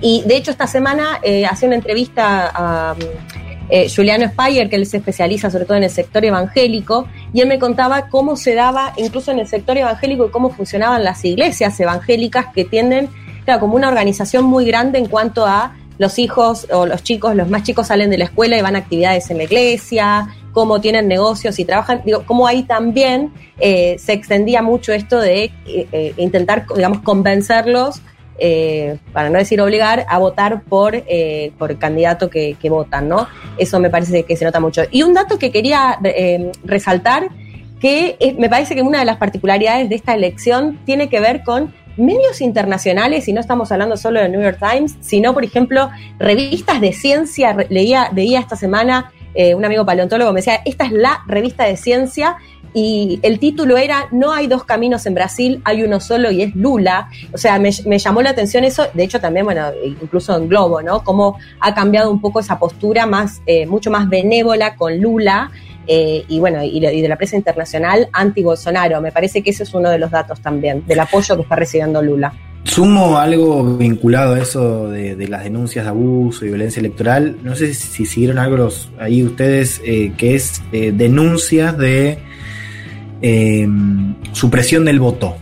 Y 0.00 0.22
de 0.26 0.36
hecho 0.36 0.50
esta 0.50 0.66
semana 0.66 1.20
eh, 1.22 1.46
hacía 1.46 1.68
una 1.68 1.76
entrevista 1.76 2.50
a 2.54 2.94
eh, 3.68 3.88
Juliano 3.94 4.28
Speyer, 4.28 4.68
que 4.68 4.76
él 4.76 4.86
se 4.86 4.98
especializa 4.98 5.50
sobre 5.50 5.64
todo 5.64 5.76
en 5.76 5.84
el 5.84 5.90
sector 5.90 6.24
evangélico, 6.24 7.08
y 7.32 7.40
él 7.40 7.48
me 7.48 7.58
contaba 7.58 8.08
cómo 8.08 8.36
se 8.36 8.54
daba, 8.54 8.92
incluso 8.96 9.32
en 9.32 9.40
el 9.40 9.48
sector 9.48 9.76
evangélico, 9.76 10.26
y 10.26 10.30
cómo 10.30 10.50
funcionaban 10.50 11.02
las 11.02 11.24
iglesias 11.24 11.78
evangélicas 11.80 12.46
que 12.54 12.64
tienden, 12.64 13.08
claro, 13.44 13.60
como 13.60 13.74
una 13.74 13.88
organización 13.88 14.44
muy 14.44 14.66
grande 14.66 14.98
en 14.98 15.06
cuanto 15.06 15.46
a 15.46 15.74
los 15.98 16.18
hijos 16.18 16.66
o 16.70 16.86
los 16.86 17.02
chicos, 17.02 17.34
los 17.34 17.48
más 17.48 17.62
chicos 17.62 17.88
salen 17.88 18.10
de 18.10 18.18
la 18.18 18.24
escuela 18.24 18.56
y 18.56 18.62
van 18.62 18.76
a 18.76 18.80
actividades 18.80 19.30
en 19.30 19.38
la 19.38 19.44
iglesia, 19.44 20.28
cómo 20.56 20.80
tienen 20.80 21.06
negocios 21.06 21.58
y 21.58 21.66
trabajan, 21.66 22.00
digo, 22.02 22.22
cómo 22.24 22.46
ahí 22.46 22.62
también 22.62 23.30
eh, 23.60 23.96
se 23.98 24.14
extendía 24.14 24.62
mucho 24.62 24.94
esto 24.94 25.20
de 25.20 25.52
eh, 25.66 26.14
intentar, 26.16 26.64
digamos, 26.74 27.02
convencerlos 27.02 28.00
eh, 28.38 28.96
para 29.12 29.28
no 29.28 29.36
decir 29.36 29.60
obligar, 29.60 30.06
a 30.08 30.16
votar 30.16 30.62
por, 30.62 31.04
por 31.58 31.70
el 31.72 31.76
candidato 31.76 32.30
que, 32.30 32.56
votan, 32.70 33.06
¿no? 33.06 33.28
Eso 33.58 33.78
me 33.80 33.90
parece 33.90 34.22
que 34.22 34.34
se 34.34 34.46
nota 34.46 34.58
mucho. 34.58 34.84
Y 34.90 35.02
un 35.02 35.12
dato 35.12 35.38
que 35.38 35.52
quería 35.52 35.98
resaltar, 36.64 37.28
que 37.78 38.16
me 38.38 38.48
parece 38.48 38.74
que 38.74 38.80
una 38.80 39.00
de 39.00 39.04
las 39.04 39.18
particularidades 39.18 39.90
de 39.90 39.94
esta 39.94 40.14
elección 40.14 40.80
tiene 40.86 41.10
que 41.10 41.20
ver 41.20 41.42
con 41.44 41.74
medios 41.98 42.40
internacionales, 42.40 43.28
y 43.28 43.34
no 43.34 43.40
estamos 43.40 43.72
hablando 43.72 43.98
solo 43.98 44.20
de 44.20 44.30
New 44.30 44.40
York 44.40 44.58
Times, 44.58 44.96
sino, 45.00 45.34
por 45.34 45.44
ejemplo, 45.44 45.90
revistas 46.18 46.80
de 46.80 46.94
ciencia. 46.94 47.54
Leía, 47.68 48.10
leía 48.14 48.40
esta 48.40 48.56
semana, 48.56 49.12
eh, 49.36 49.54
un 49.54 49.64
amigo 49.64 49.84
paleontólogo 49.84 50.32
me 50.32 50.40
decía, 50.40 50.60
esta 50.64 50.86
es 50.86 50.92
la 50.92 51.22
revista 51.26 51.64
de 51.64 51.76
ciencia 51.76 52.36
y 52.78 53.20
el 53.22 53.38
título 53.38 53.78
era 53.78 54.06
No 54.10 54.32
hay 54.32 54.48
dos 54.48 54.64
caminos 54.64 55.06
en 55.06 55.14
Brasil, 55.14 55.62
hay 55.64 55.82
uno 55.82 55.98
solo 55.98 56.30
y 56.30 56.42
es 56.42 56.54
Lula. 56.54 57.08
O 57.32 57.38
sea, 57.38 57.58
me, 57.58 57.70
llamó 57.70 58.20
la 58.20 58.30
atención 58.30 58.64
eso, 58.64 58.86
de 58.92 59.02
hecho 59.02 59.18
también, 59.18 59.46
bueno, 59.46 59.70
incluso 59.82 60.36
en 60.36 60.46
Globo, 60.46 60.82
¿no? 60.82 61.02
Cómo 61.02 61.38
ha 61.60 61.74
cambiado 61.74 62.10
un 62.10 62.20
poco 62.20 62.40
esa 62.40 62.58
postura 62.58 63.06
más, 63.06 63.40
eh, 63.46 63.64
mucho 63.64 63.90
más 63.90 64.10
benévola 64.10 64.76
con 64.76 65.00
Lula. 65.00 65.50
Eh, 65.86 66.24
y 66.28 66.38
bueno, 66.38 66.62
y, 66.62 66.80
de 66.80 67.08
la 67.08 67.16
prensa 67.16 67.36
internacional 67.36 68.10
anti-Bolsonaro. 68.12 69.00
Me 69.00 69.10
parece 69.10 69.42
que 69.42 69.50
ese 69.50 69.62
es 69.62 69.72
uno 69.72 69.88
de 69.88 69.98
los 69.98 70.10
datos 70.10 70.40
también, 70.40 70.84
del 70.86 71.00
apoyo 71.00 71.34
que 71.36 71.42
está 71.42 71.56
recibiendo 71.56 72.02
Lula. 72.02 72.34
Sumo 72.66 73.16
algo 73.16 73.76
vinculado 73.76 74.34
a 74.34 74.40
eso 74.40 74.88
de, 74.88 75.28
las 75.28 75.44
denuncias 75.44 75.84
de 75.84 75.88
abuso 75.88 76.44
y 76.44 76.48
violencia 76.48 76.80
electoral. 76.80 77.38
No 77.42 77.54
sé 77.54 77.72
si, 77.72 78.04
siguieron 78.06 78.38
algo 78.38 78.68
ahí 78.98 79.22
ustedes, 79.22 79.80
eh, 79.84 80.12
que 80.16 80.34
es 80.34 80.62
eh, 80.72 80.92
denuncias 80.94 81.78
de 81.78 82.18
supresión 84.32 84.84
del 84.84 84.98
voto. 84.98 85.36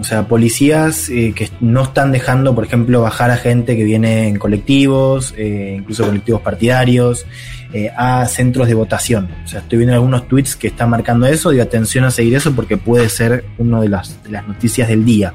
O 0.00 0.04
sea, 0.04 0.26
policías 0.26 1.08
que 1.08 1.50
no 1.60 1.82
están 1.82 2.12
dejando, 2.12 2.54
por 2.54 2.64
ejemplo, 2.64 3.02
bajar 3.02 3.30
a 3.30 3.36
gente 3.36 3.76
que 3.76 3.84
viene 3.84 4.28
en 4.28 4.38
colectivos, 4.38 5.34
incluso 5.38 6.06
colectivos 6.06 6.40
partidarios, 6.40 7.26
eh, 7.76 7.90
a 7.96 8.24
centros 8.26 8.68
de 8.68 8.74
votación. 8.74 9.28
O 9.44 9.48
sea, 9.48 9.58
estoy 9.58 9.78
viendo 9.78 9.94
algunos 9.94 10.28
tweets 10.28 10.54
que 10.54 10.68
están 10.68 10.90
marcando 10.90 11.26
eso 11.26 11.52
y 11.52 11.58
atención 11.58 12.04
a 12.04 12.12
seguir 12.12 12.36
eso 12.36 12.52
porque 12.52 12.76
puede 12.76 13.08
ser 13.08 13.46
una 13.58 13.80
de 13.80 13.88
las, 13.88 14.16
noticias 14.46 14.86
del 14.86 15.04
día 15.04 15.34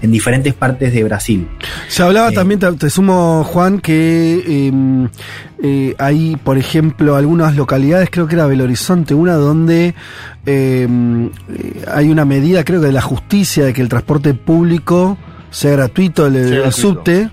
en 0.00 0.10
diferentes 0.10 0.54
partes 0.54 0.94
de 0.94 1.04
Brasil. 1.04 1.46
Se 1.88 2.02
hablaba 2.02 2.30
eh, 2.30 2.32
también, 2.32 2.60
te, 2.60 2.88
sumo 2.88 3.44
Juan, 3.44 3.80
que 3.80 4.68
em, 4.68 5.10
eh, 5.62 5.94
hay, 5.98 6.36
por 6.36 6.56
ejemplo, 6.56 7.14
algunas 7.14 7.56
localidades, 7.56 8.08
creo 8.10 8.26
que 8.26 8.36
era 8.36 8.46
Belo 8.46 8.64
Horizonte, 8.64 9.12
una 9.12 9.34
donde 9.34 9.94
em, 10.46 11.28
hay 11.92 12.08
una 12.08 12.24
medida, 12.24 12.64
creo 12.64 12.80
que 12.80 12.86
de 12.86 12.92
la 12.92 13.02
justicia, 13.02 13.66
de 13.66 13.74
que 13.74 13.82
el 13.82 13.90
transporte 13.90 14.32
público 14.32 15.18
sea 15.50 15.72
gratuito, 15.72 16.26
el 16.26 16.72
subte. 16.72 17.28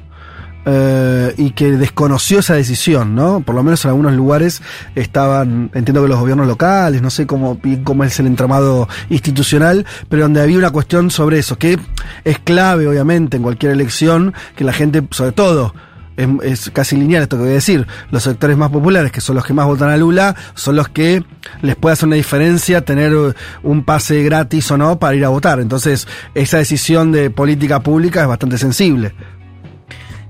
Eh, 0.65 1.33
y 1.37 1.51
que 1.51 1.71
desconoció 1.71 2.39
esa 2.39 2.53
decisión, 2.53 3.15
¿no? 3.15 3.41
Por 3.41 3.53
lo 3.53 3.63
menos 3.63 3.83
en 3.83 3.89
algunos 3.89 4.13
lugares 4.13 4.61
estaban, 4.95 5.69
entiendo 5.73 6.01
que 6.01 6.07
los 6.07 6.19
gobiernos 6.19 6.47
locales, 6.47 7.01
no 7.01 7.09
sé 7.09 7.27
cómo, 7.27 7.59
cómo 7.83 8.05
es 8.05 8.17
el 8.21 8.27
entramado 8.27 8.87
institucional, 9.09 9.85
pero 10.07 10.23
donde 10.23 10.41
había 10.41 10.57
una 10.57 10.71
cuestión 10.71 11.11
sobre 11.11 11.39
eso, 11.39 11.57
que 11.57 11.77
es 12.23 12.39
clave, 12.39 12.87
obviamente, 12.87 13.35
en 13.35 13.43
cualquier 13.43 13.73
elección, 13.73 14.33
que 14.55 14.63
la 14.63 14.71
gente, 14.71 15.03
sobre 15.11 15.33
todo, 15.33 15.73
es, 16.15 16.69
casi 16.69 16.95
lineal 16.95 17.23
esto 17.23 17.37
que 17.37 17.43
voy 17.43 17.51
a 17.51 17.55
decir, 17.55 17.87
los 18.11 18.23
sectores 18.23 18.55
más 18.55 18.69
populares, 18.69 19.11
que 19.11 19.19
son 19.19 19.35
los 19.35 19.45
que 19.45 19.53
más 19.53 19.65
votan 19.65 19.89
a 19.89 19.97
Lula, 19.97 20.35
son 20.53 20.75
los 20.75 20.87
que 20.87 21.23
les 21.61 21.75
puede 21.75 21.93
hacer 21.93 22.07
una 22.07 22.15
diferencia 22.15 22.85
tener 22.85 23.13
un 23.63 23.83
pase 23.83 24.23
gratis 24.23 24.69
o 24.71 24.77
no 24.77 24.99
para 24.99 25.15
ir 25.15 25.25
a 25.25 25.29
votar. 25.29 25.59
Entonces, 25.59 26.07
esa 26.35 26.57
decisión 26.57 27.11
de 27.11 27.29
política 27.29 27.81
pública 27.81 28.21
es 28.21 28.27
bastante 28.27 28.57
sensible. 28.57 29.13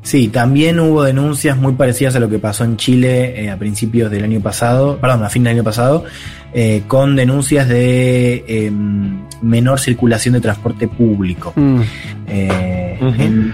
Sí, 0.04 0.28
también 0.28 0.82
hubo 0.82 1.04
denuncias 1.04 1.58
muy 1.58 1.74
parecidas 1.74 2.16
a 2.18 2.20
lo 2.20 2.30
que 2.30 2.38
pasó 2.38 2.66
en 2.66 2.76
Chile 2.76 3.42
eh, 3.42 3.50
a 3.50 3.58
principios 3.58 4.12
del 4.12 4.26
año 4.26 4.42
pasado, 4.42 4.98
perdón, 4.98 5.24
a 5.24 5.30
fin 5.30 5.46
del 5.46 5.56
año 5.56 5.64
pasado, 5.64 6.04
eh, 6.56 6.84
con 6.88 7.16
denuncias 7.16 7.68
de 7.68 8.46
em, 8.48 9.24
menor 9.42 9.80
circulación 9.80 10.36
de 10.36 10.42
transporte 10.42 10.88
público 10.88 11.52
mm. 11.56 11.82
eh, 12.28 13.00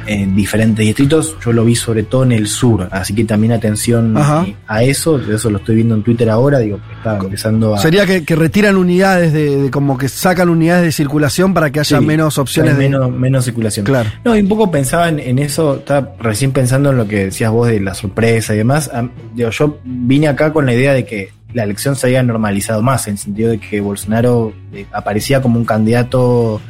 en, 0.06 0.36
diferentes 0.36 0.86
distritos. 0.86 1.38
Yo 1.44 1.54
lo 1.54 1.64
vi 1.64 1.76
sobre 1.76 2.04
todo 2.04 2.24
en 2.24 2.34
el 2.34 2.48
sur, 2.48 2.90
así 2.92 3.14
que 3.14 3.24
también 3.24 3.54
atención 3.54 4.16
a 4.18 4.84
eso. 4.84 5.18
Eso 5.18 5.50
lo 5.50 5.60
estoy 5.60 5.76
viendo 5.76 5.96
en 5.96 6.04
Twitter 6.04 6.30
ahora. 6.30 6.60
Digo, 6.60 6.80
está 6.98 7.18
empezando 7.18 7.74
a. 7.74 7.80
Sería 7.80 8.06
que, 8.06 8.36
retiran 8.36 8.76
unidades 8.76 9.34
de, 9.34 9.70
como 9.72 9.98
que 9.98 10.10
sacan 10.10 10.50
unidades 10.50 10.84
de 10.84 10.92
circulación 10.92 11.54
para 11.54 11.72
que 11.72 11.80
haya 11.80 12.02
menos 12.02 12.38
opciones 12.38 12.78
de. 12.78 12.90
Menos, 12.90 13.12
menos 13.12 13.46
circulación. 13.46 13.86
Claro. 13.86 14.10
No, 14.26 14.36
y 14.36 14.42
un 14.42 14.48
poco 14.50 14.70
pensaba 14.70 15.10
en, 15.10 15.40
eso, 15.40 15.78
estaba 15.78 16.12
recién 16.20 16.52
pensando 16.52 16.92
en 16.92 16.98
lo 16.98 17.08
que 17.08 17.26
decías 17.26 17.52
vos 17.52 17.68
de 17.70 17.80
la 17.80 17.94
sorpresa 17.94 18.54
y 18.54 18.58
demás. 18.58 18.92
Digo, 19.34 19.50
yo 19.50 19.80
vine 19.84 20.28
acá 20.28 20.54
con 20.54 20.66
la 20.66 20.74
idea 20.74 20.94
de 20.94 21.06
que 21.06 21.39
la 21.54 21.64
elección 21.64 21.96
se 21.96 22.08
había 22.08 22.24
normalizado 22.24 22.82
más, 22.82 23.08
en 23.08 23.14
el 23.14 23.18
sentido 23.18 23.52
de 23.52 23.60
que 23.60 23.82
Bolsonaro 23.82 24.54
eh, 24.74 24.86
aparecía 24.92 25.42
como 25.42 25.58
un 25.58 25.66
candidato 25.66 26.62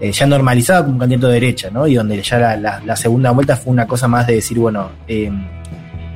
eh, 0.00 0.12
ya 0.12 0.26
normalizado 0.26 0.84
como 0.84 0.94
un 0.94 1.00
candidato 1.00 1.28
de 1.28 1.34
derecha, 1.34 1.70
¿no? 1.70 1.86
Y 1.86 1.94
donde 1.94 2.20
ya 2.20 2.56
la, 2.56 2.96
segunda 2.96 3.30
vuelta 3.30 3.56
fue 3.56 3.72
una 3.72 3.86
cosa 3.86 4.08
más 4.08 4.26
de 4.26 4.34
decir, 4.34 4.58
bueno, 4.58 4.90
eh, 5.08 5.30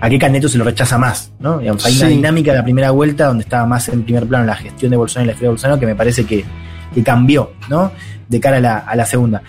¿a 0.00 0.10
qué 0.10 0.18
candidato 0.18 0.48
se 0.48 0.58
lo 0.58 0.64
rechaza 0.64 0.98
más? 0.98 1.32
¿no? 1.38 1.58
hay 1.58 1.68
una 1.68 2.08
dinámica 2.08 2.50
de 2.50 2.58
la 2.58 2.64
primera 2.64 2.90
vuelta 2.90 3.26
donde 3.26 3.44
estaba 3.44 3.66
más 3.66 3.88
en 3.88 4.02
primer 4.02 4.26
plano 4.26 4.44
la 4.44 4.56
gestión 4.56 4.90
de 4.90 4.96
Bolsonaro 4.96 5.30
y 5.30 5.32
la 5.32 5.38
fe 5.38 5.44
de 5.44 5.48
Bolsonaro 5.48 5.80
que 5.80 5.86
me 5.86 5.94
parece 5.94 6.24
que, 6.24 6.44
cambió, 7.04 7.52
¿no? 7.68 7.92
De 8.28 8.40
cara 8.40 8.56
a 8.56 8.60
la, 8.60 8.78
a 8.78 8.96
la 8.96 9.06
segunda. 9.06 9.42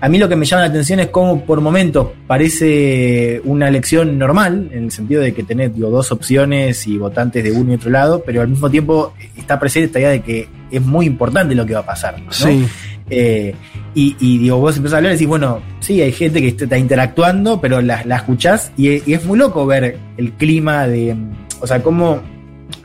A 0.00 0.08
mí 0.08 0.18
lo 0.18 0.28
que 0.28 0.36
me 0.36 0.44
llama 0.44 0.62
la 0.62 0.68
atención 0.68 1.00
es 1.00 1.08
cómo 1.08 1.44
por 1.44 1.60
momentos 1.60 2.08
parece 2.26 3.40
una 3.44 3.68
elección 3.68 4.16
normal, 4.16 4.70
en 4.72 4.84
el 4.84 4.90
sentido 4.92 5.20
de 5.20 5.34
que 5.34 5.42
tenés 5.42 5.76
dos 5.76 6.12
opciones 6.12 6.86
y 6.86 6.98
votantes 6.98 7.42
de 7.42 7.50
uno 7.50 7.72
y 7.72 7.74
otro 7.74 7.90
lado, 7.90 8.22
pero 8.24 8.42
al 8.42 8.48
mismo 8.48 8.70
tiempo 8.70 9.12
está 9.36 9.58
presente 9.58 9.86
esta 9.86 9.98
idea 9.98 10.10
de 10.10 10.22
que 10.22 10.48
es 10.70 10.82
muy 10.82 11.06
importante 11.06 11.54
lo 11.56 11.66
que 11.66 11.74
va 11.74 11.80
a 11.80 11.86
pasar. 11.86 12.16
Sí. 12.30 12.64
Eh, 13.10 13.54
y, 13.94 14.38
digo, 14.38 14.58
vos 14.58 14.76
empezás 14.76 14.94
a 14.94 14.96
hablar 14.98 15.12
y 15.12 15.14
decís, 15.16 15.26
bueno, 15.26 15.60
sí, 15.80 16.00
hay 16.00 16.12
gente 16.12 16.40
que 16.40 16.48
está 16.48 16.78
interactuando, 16.78 17.60
pero 17.60 17.80
la, 17.80 18.04
la 18.04 18.16
escuchás 18.16 18.70
y, 18.76 19.12
es 19.12 19.24
muy 19.24 19.36
loco 19.36 19.66
ver 19.66 19.98
el 20.16 20.32
clima 20.34 20.86
de, 20.86 21.16
o 21.58 21.66
sea, 21.66 21.82
cómo 21.82 22.20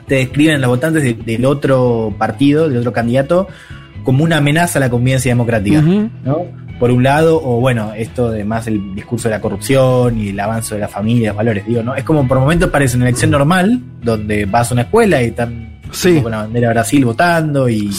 te 0.08 0.16
describen 0.16 0.60
los 0.60 0.68
votantes 0.70 1.24
del 1.24 1.44
otro 1.44 2.12
partido, 2.18 2.68
del 2.68 2.78
otro 2.78 2.92
candidato, 2.92 3.46
como 4.02 4.24
una 4.24 4.38
amenaza 4.38 4.78
a 4.78 4.80
la 4.80 4.90
convivencia 4.90 5.30
democrática, 5.30 5.80
¿no? 5.80 6.63
Por 6.78 6.90
un 6.90 7.02
lado, 7.02 7.40
o 7.42 7.60
bueno, 7.60 7.92
esto 7.96 8.30
de 8.30 8.44
más 8.44 8.66
el 8.66 8.94
discurso 8.94 9.28
de 9.28 9.34
la 9.34 9.40
corrupción 9.40 10.18
y 10.18 10.30
el 10.30 10.40
avance 10.40 10.74
de 10.74 10.80
la 10.80 10.88
familia, 10.88 11.28
los 11.28 11.36
valores, 11.36 11.66
digo, 11.66 11.82
¿no? 11.82 11.94
Es 11.94 12.04
como 12.04 12.26
por 12.26 12.38
momentos 12.38 12.70
parece 12.70 12.96
una 12.96 13.06
elección 13.06 13.30
normal, 13.30 13.80
donde 14.02 14.44
vas 14.46 14.70
a 14.70 14.74
una 14.74 14.82
escuela 14.82 15.22
y 15.22 15.26
están 15.26 15.80
con 16.22 16.30
la 16.30 16.38
bandera 16.38 16.68
de 16.68 16.74
Brasil 16.74 17.04
votando 17.04 17.68
y, 17.68 17.90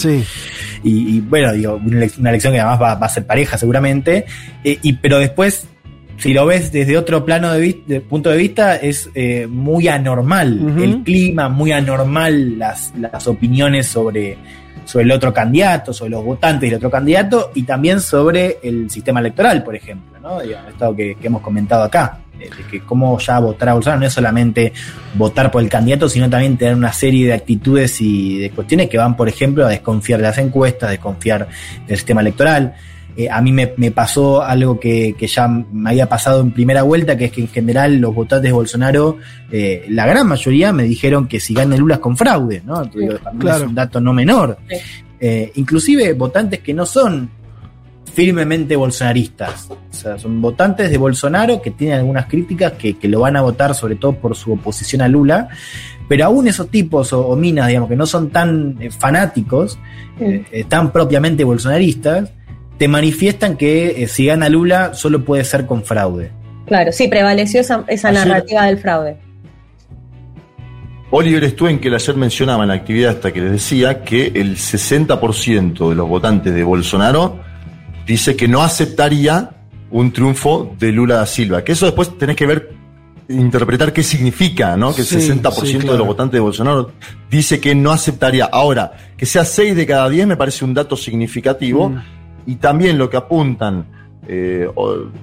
y, 0.84 1.22
bueno, 1.22 1.54
digo, 1.54 1.80
una 1.86 2.30
elección 2.30 2.54
que 2.54 2.60
además 2.60 2.82
va, 2.82 2.92
a 2.94 3.10
ser 3.10 3.26
pareja 3.26 3.58
seguramente, 3.58 4.26
eh, 4.64 4.78
y, 4.82 4.94
pero 4.94 5.20
después 5.20 5.68
si 6.18 6.34
lo 6.34 6.46
ves 6.46 6.72
desde 6.72 6.98
otro 6.98 7.26
plano 7.26 7.52
de, 7.52 8.02
punto 8.08 8.30
de 8.30 8.38
vista, 8.38 8.76
es 8.78 9.10
eh, 9.16 9.48
muy 9.50 9.88
anormal 9.88 10.76
el 10.82 11.04
clima, 11.04 11.50
muy 11.50 11.72
anormal 11.72 12.58
las, 12.58 12.94
las 12.98 13.28
opiniones 13.28 13.88
sobre, 13.88 14.38
sobre 14.86 15.06
el 15.06 15.12
otro 15.12 15.34
candidato, 15.34 15.94
sobre 15.94 16.12
los 16.12 16.24
votantes 16.24 16.70
del 16.70 16.78
otro 16.78 16.90
candidato 16.90 17.52
y 17.54 17.64
también 17.64 18.00
sobre 18.00 18.60
el 18.64 18.90
sistema 18.90 19.20
electoral, 19.20 19.64
por 19.64 19.76
ejemplo, 19.76 20.20
¿no? 20.20 20.40
Esto 20.42 20.96
que, 20.96 21.18
hemos 21.22 21.42
comentado 21.42 21.84
acá, 21.84 22.20
de, 22.38 22.50
que 22.70 22.82
cómo 22.82 23.18
ya 23.20 23.40
votar 23.40 23.70
a 23.70 23.74
Bolsonaro 23.74 24.02
no 24.02 24.08
es 24.08 24.14
solamente 24.14 24.72
votar 25.16 25.52
por 25.52 25.62
el 25.62 25.70
candidato, 25.70 26.08
sino 26.08 26.30
también 26.30 26.58
tener 26.58 26.76
una 26.76 26.94
serie 26.94 27.28
de 27.28 27.34
actitudes 27.34 28.00
y 28.00 28.40
de 28.40 28.52
cuestiones 28.52 28.90
que 28.90 28.98
van, 28.98 29.18
por 29.18 29.28
ejemplo, 29.28 29.66
a 29.66 29.70
desconfiar 29.70 30.20
de 30.20 30.28
las 30.28 30.38
encuestas, 30.38 30.92
desconfiar 30.92 31.48
del 31.88 31.98
sistema 31.98 32.22
electoral. 32.22 32.76
Eh, 33.18 33.30
a 33.30 33.42
mí 33.42 33.54
me, 33.54 33.68
pasó 33.92 34.42
algo 34.42 34.78
que, 34.78 35.16
ya 35.20 35.48
me 35.48 35.92
había 35.92 36.10
pasado 36.10 36.42
en 36.42 36.52
primera 36.52 36.84
vuelta, 36.84 37.18
que 37.18 37.26
es 37.26 37.32
que 37.32 37.42
en 37.42 37.48
general 37.48 37.96
los 37.98 38.14
votantes 38.14 38.44
de 38.44 38.52
Bolsonaro, 38.52 39.18
eh, 39.52 39.86
la 39.90 40.06
gran 40.06 40.28
mayoría 40.28 40.74
me 40.74 40.84
dijeron 40.84 41.28
que 41.28 41.40
si 41.40 41.54
gana 41.54 41.78
Lula 41.78 41.96
es 41.96 42.02
con 42.02 42.18
fraude, 42.18 42.62
¿no? 42.66 42.84
Es 42.84 43.62
un 43.62 43.74
dato 43.74 44.02
no 44.02 44.12
menor. 44.12 44.58
Eh, 45.20 45.52
inclusive 45.56 46.12
votantes 46.14 46.60
que 46.60 46.74
no 46.74 46.86
son 46.86 47.30
firmemente 48.14 48.76
bolsonaristas. 48.76 49.70
O 49.70 49.78
sea, 49.92 50.20
son 50.20 50.42
votantes 50.42 50.90
de 50.90 50.98
Bolsonaro 50.98 51.62
que 51.62 51.72
tienen 51.72 52.00
algunas 52.00 52.26
críticas 52.26 52.74
que, 52.74 52.98
lo 53.04 53.22
van 53.22 53.38
a 53.38 53.42
votar 53.42 53.74
sobre 53.76 53.96
todo 53.96 54.14
por 54.14 54.36
su 54.36 54.52
oposición 54.52 55.02
a 55.02 55.08
Lula. 55.08 55.48
Pero 56.10 56.26
aún 56.26 56.50
esos 56.50 56.70
tipos 56.70 57.14
o, 57.14 57.34
minas, 57.38 57.68
digamos, 57.68 57.90
que 57.90 57.96
no 57.96 58.06
son 58.06 58.30
tan 58.30 58.78
fanáticos, 59.00 59.80
tan 60.68 60.92
propiamente 60.92 61.44
bolsonaristas, 61.44 62.32
te 62.78 62.88
manifiestan 62.88 63.58
que 63.58 64.04
eh, 64.04 64.08
si 64.08 64.26
gana 64.26 64.50
Lula 64.50 64.94
solo 64.94 65.24
puede 65.24 65.44
ser 65.44 65.66
con 65.66 65.84
fraude. 65.84 66.32
Claro, 66.66 66.92
sí, 66.92 67.08
prevaleció 67.08 67.62
esa, 67.62 68.12
narrativa 68.12 68.66
del 68.66 68.80
fraude. 68.80 69.18
Oliver 71.12 71.50
Stuen, 71.52 71.80
ayer 71.94 72.16
mencionaba 72.16 72.64
en 72.64 72.70
la 72.70 72.76
actividad 72.76 73.16
hasta 73.16 73.32
que 73.32 73.40
les 73.40 73.52
decía 73.52 74.04
que 74.04 74.28
el 74.28 74.58
60% 74.58 75.90
de 75.90 75.96
los 75.96 76.10
votantes 76.10 76.54
de 76.54 76.64
Bolsonaro 76.64 77.40
dice 78.06 78.36
que 78.36 78.48
no 78.48 78.64
aceptaría 78.64 79.52
un 79.92 80.12
triunfo 80.12 80.76
de 80.78 80.92
Lula 80.92 81.16
da 81.16 81.26
Silva. 81.26 81.64
Que 81.64 81.74
eso 81.74 81.86
después 81.86 82.18
tenés 82.18 82.36
que 82.36 82.48
ver, 82.48 82.72
interpretar 83.30 83.94
qué 83.94 84.02
significa, 84.02 84.76
¿no? 84.76 84.94
Que 84.94 85.02
el 85.02 85.08
60% 85.08 85.92
de 85.92 85.98
los 85.98 86.08
votantes 86.08 86.34
de 86.34 86.40
Bolsonaro 86.40 86.92
dice 87.30 87.62
que 87.62 87.76
no 87.76 87.92
aceptaría. 87.92 88.46
Ahora, 88.46 88.92
que 89.16 89.28
sea 89.28 89.46
6 89.46 89.76
de 89.76 89.86
cada 89.86 90.10
10 90.10 90.28
me 90.28 90.36
parece 90.36 90.66
un 90.66 90.74
dato 90.74 90.98
significativo. 90.98 91.90
Mm 91.90 92.15
y 92.46 92.56
también 92.56 92.98
lo 92.98 93.10
que 93.10 93.18
apuntan 93.18 93.86
eh, 94.28 94.68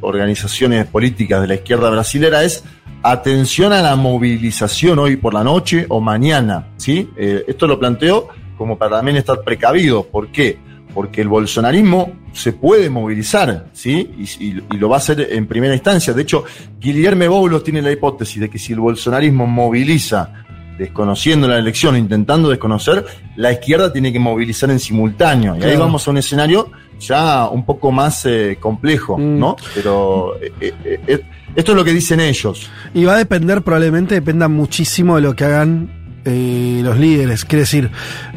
organizaciones 0.00 0.86
políticas 0.86 1.40
de 1.40 1.46
la 1.48 1.54
izquierda 1.54 1.90
brasilera 1.90 2.42
es 2.44 2.64
atención 3.02 3.72
a 3.72 3.82
la 3.82 3.96
movilización 3.96 4.98
hoy 4.98 5.16
por 5.16 5.34
la 5.34 5.42
noche 5.44 5.86
o 5.88 6.00
mañana. 6.00 6.68
¿sí? 6.76 7.08
Eh, 7.16 7.44
esto 7.48 7.66
lo 7.66 7.78
planteo 7.78 8.28
como 8.56 8.78
para 8.78 8.96
también 8.96 9.16
estar 9.16 9.42
precavido. 9.42 10.04
¿Por 10.04 10.30
qué? 10.30 10.58
Porque 10.94 11.20
el 11.22 11.28
bolsonarismo 11.28 12.12
se 12.32 12.52
puede 12.52 12.90
movilizar, 12.90 13.66
¿sí? 13.72 14.10
Y, 14.18 14.44
y- 14.44 14.62
y 14.72 14.76
lo 14.76 14.88
va 14.90 14.96
a 14.96 14.98
hacer 14.98 15.26
en 15.30 15.46
primera 15.46 15.72
instancia. 15.74 16.12
De 16.12 16.22
hecho, 16.22 16.44
Guillermo 16.78 17.26
Boulos 17.28 17.64
tiene 17.64 17.80
la 17.82 17.90
hipótesis 17.90 18.40
de 18.40 18.50
que 18.50 18.58
si 18.58 18.74
el 18.74 18.80
bolsonarismo 18.80 19.46
moviliza 19.46 20.34
desconociendo 20.78 21.48
la 21.48 21.58
elección, 21.58 21.96
intentando 21.96 22.48
desconocer, 22.50 23.04
la 23.36 23.52
izquierda 23.52 23.92
tiene 23.92 24.12
que 24.12 24.18
movilizar 24.18 24.70
en 24.70 24.78
simultáneo. 24.80 25.56
Y 25.56 25.64
ahí 25.64 25.76
vamos 25.76 26.06
a 26.06 26.10
un 26.10 26.18
escenario 26.18 26.70
ya 27.07 27.48
un 27.48 27.64
poco 27.64 27.90
más 27.92 28.24
eh, 28.26 28.57
complejo, 28.61 29.18
Mm. 29.18 29.38
¿no? 29.38 29.57
Pero 29.74 30.36
eh, 30.40 30.53
eh, 30.61 31.00
eh, 31.07 31.20
esto 31.55 31.72
es 31.72 31.76
lo 31.76 31.84
que 31.84 31.92
dicen 31.92 32.20
ellos. 32.20 32.70
Y 32.94 33.05
va 33.05 33.14
a 33.14 33.18
depender, 33.18 33.62
probablemente 33.62 34.14
dependa 34.14 34.48
muchísimo 34.48 35.16
de 35.16 35.22
lo 35.22 35.34
que 35.36 35.44
hagan 35.44 36.01
eh, 36.24 36.80
los 36.82 36.98
líderes. 36.98 37.44
Quiere 37.44 37.60
decir, 37.62 37.90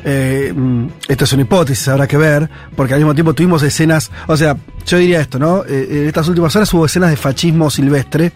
eh, 0.03 0.53
mm, 0.55 0.88
esto 1.07 1.23
es 1.23 1.33
una 1.33 1.43
hipótesis, 1.43 1.88
habrá 1.88 2.07
que 2.07 2.17
ver, 2.17 2.49
porque 2.75 2.93
al 2.93 2.99
mismo 2.99 3.13
tiempo 3.13 3.33
tuvimos 3.33 3.61
escenas, 3.63 4.11
o 4.27 4.36
sea, 4.38 4.57
yo 4.86 4.97
diría 4.97 5.21
esto, 5.21 5.39
¿no? 5.39 5.63
Eh, 5.65 5.88
en 6.01 6.07
estas 6.07 6.27
últimas 6.27 6.55
horas 6.55 6.71
hubo 6.73 6.86
escenas 6.86 7.09
de 7.09 7.17
fascismo 7.17 7.69
silvestre, 7.69 8.31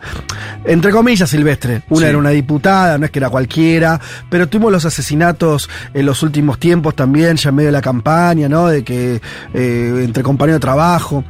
entre 0.66 0.92
comillas 0.92 1.30
silvestre. 1.30 1.84
Una 1.90 2.06
Sí. 2.06 2.10
era 2.10 2.18
una 2.18 2.30
diputada, 2.32 2.98
no 2.98 3.06
es 3.06 3.12
que 3.12 3.20
era 3.20 3.30
cualquiera, 3.30 4.00
pero 4.30 4.48
tuvimos 4.48 4.72
los 4.72 4.86
asesinatos 4.86 5.70
en 5.94 6.06
los 6.06 6.24
últimos 6.24 6.60
tiempos 6.60 6.96
también, 6.96 7.36
ya 7.38 7.50
en 7.50 7.56
medio 7.56 7.68
de 7.70 7.74
la 7.74 7.82
campaña, 7.82 8.50
¿no? 8.50 8.68
De 8.68 8.84
que 8.84 9.22
eh, 9.54 10.02
entre 10.04 10.24
compañeros 10.24 10.58
de 10.58 10.62
trabajo. 10.62 11.24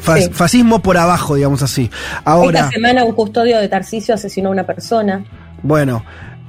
Sí. 0.00 0.30
Fascismo 0.32 0.80
por 0.80 0.96
abajo, 0.96 1.34
digamos 1.34 1.62
así. 1.62 1.90
Ahora. 2.24 2.60
Esta 2.60 2.70
semana 2.70 3.04
un 3.04 3.12
custodio 3.12 3.58
de 3.58 3.68
Tarcisio 3.68 4.14
asesinó 4.14 4.48
a 4.48 4.52
una 4.52 4.64
persona. 4.64 5.22
Bueno, 5.62 6.02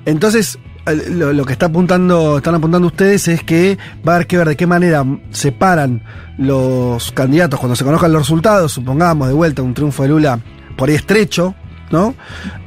entonces 0.06 0.60
lo 0.86 1.45
que 1.45 1.54
está 1.54 1.68
apuntando, 1.68 2.38
están 2.38 2.56
apuntando 2.56 2.88
ustedes 2.88 3.28
es 3.28 3.43
que 3.43 3.78
va 4.08 4.14
a 4.14 4.16
haber 4.16 4.28
que 4.28 4.38
ver 4.38 4.47
de 4.49 4.56
qué 4.56 4.66
manera 4.66 5.06
separan 5.30 6.04
los 6.38 7.12
candidatos 7.12 7.60
cuando 7.60 7.76
se 7.76 7.84
conozcan 7.84 8.12
los 8.12 8.24
resultados, 8.24 8.72
supongamos 8.72 9.28
de 9.28 9.34
vuelta 9.34 9.62
un 9.62 9.74
triunfo 9.74 10.04
de 10.04 10.10
Lula 10.10 10.39
por 10.76 10.89
ahí 10.89 10.95
estrecho, 10.95 11.54
¿no? 11.91 12.16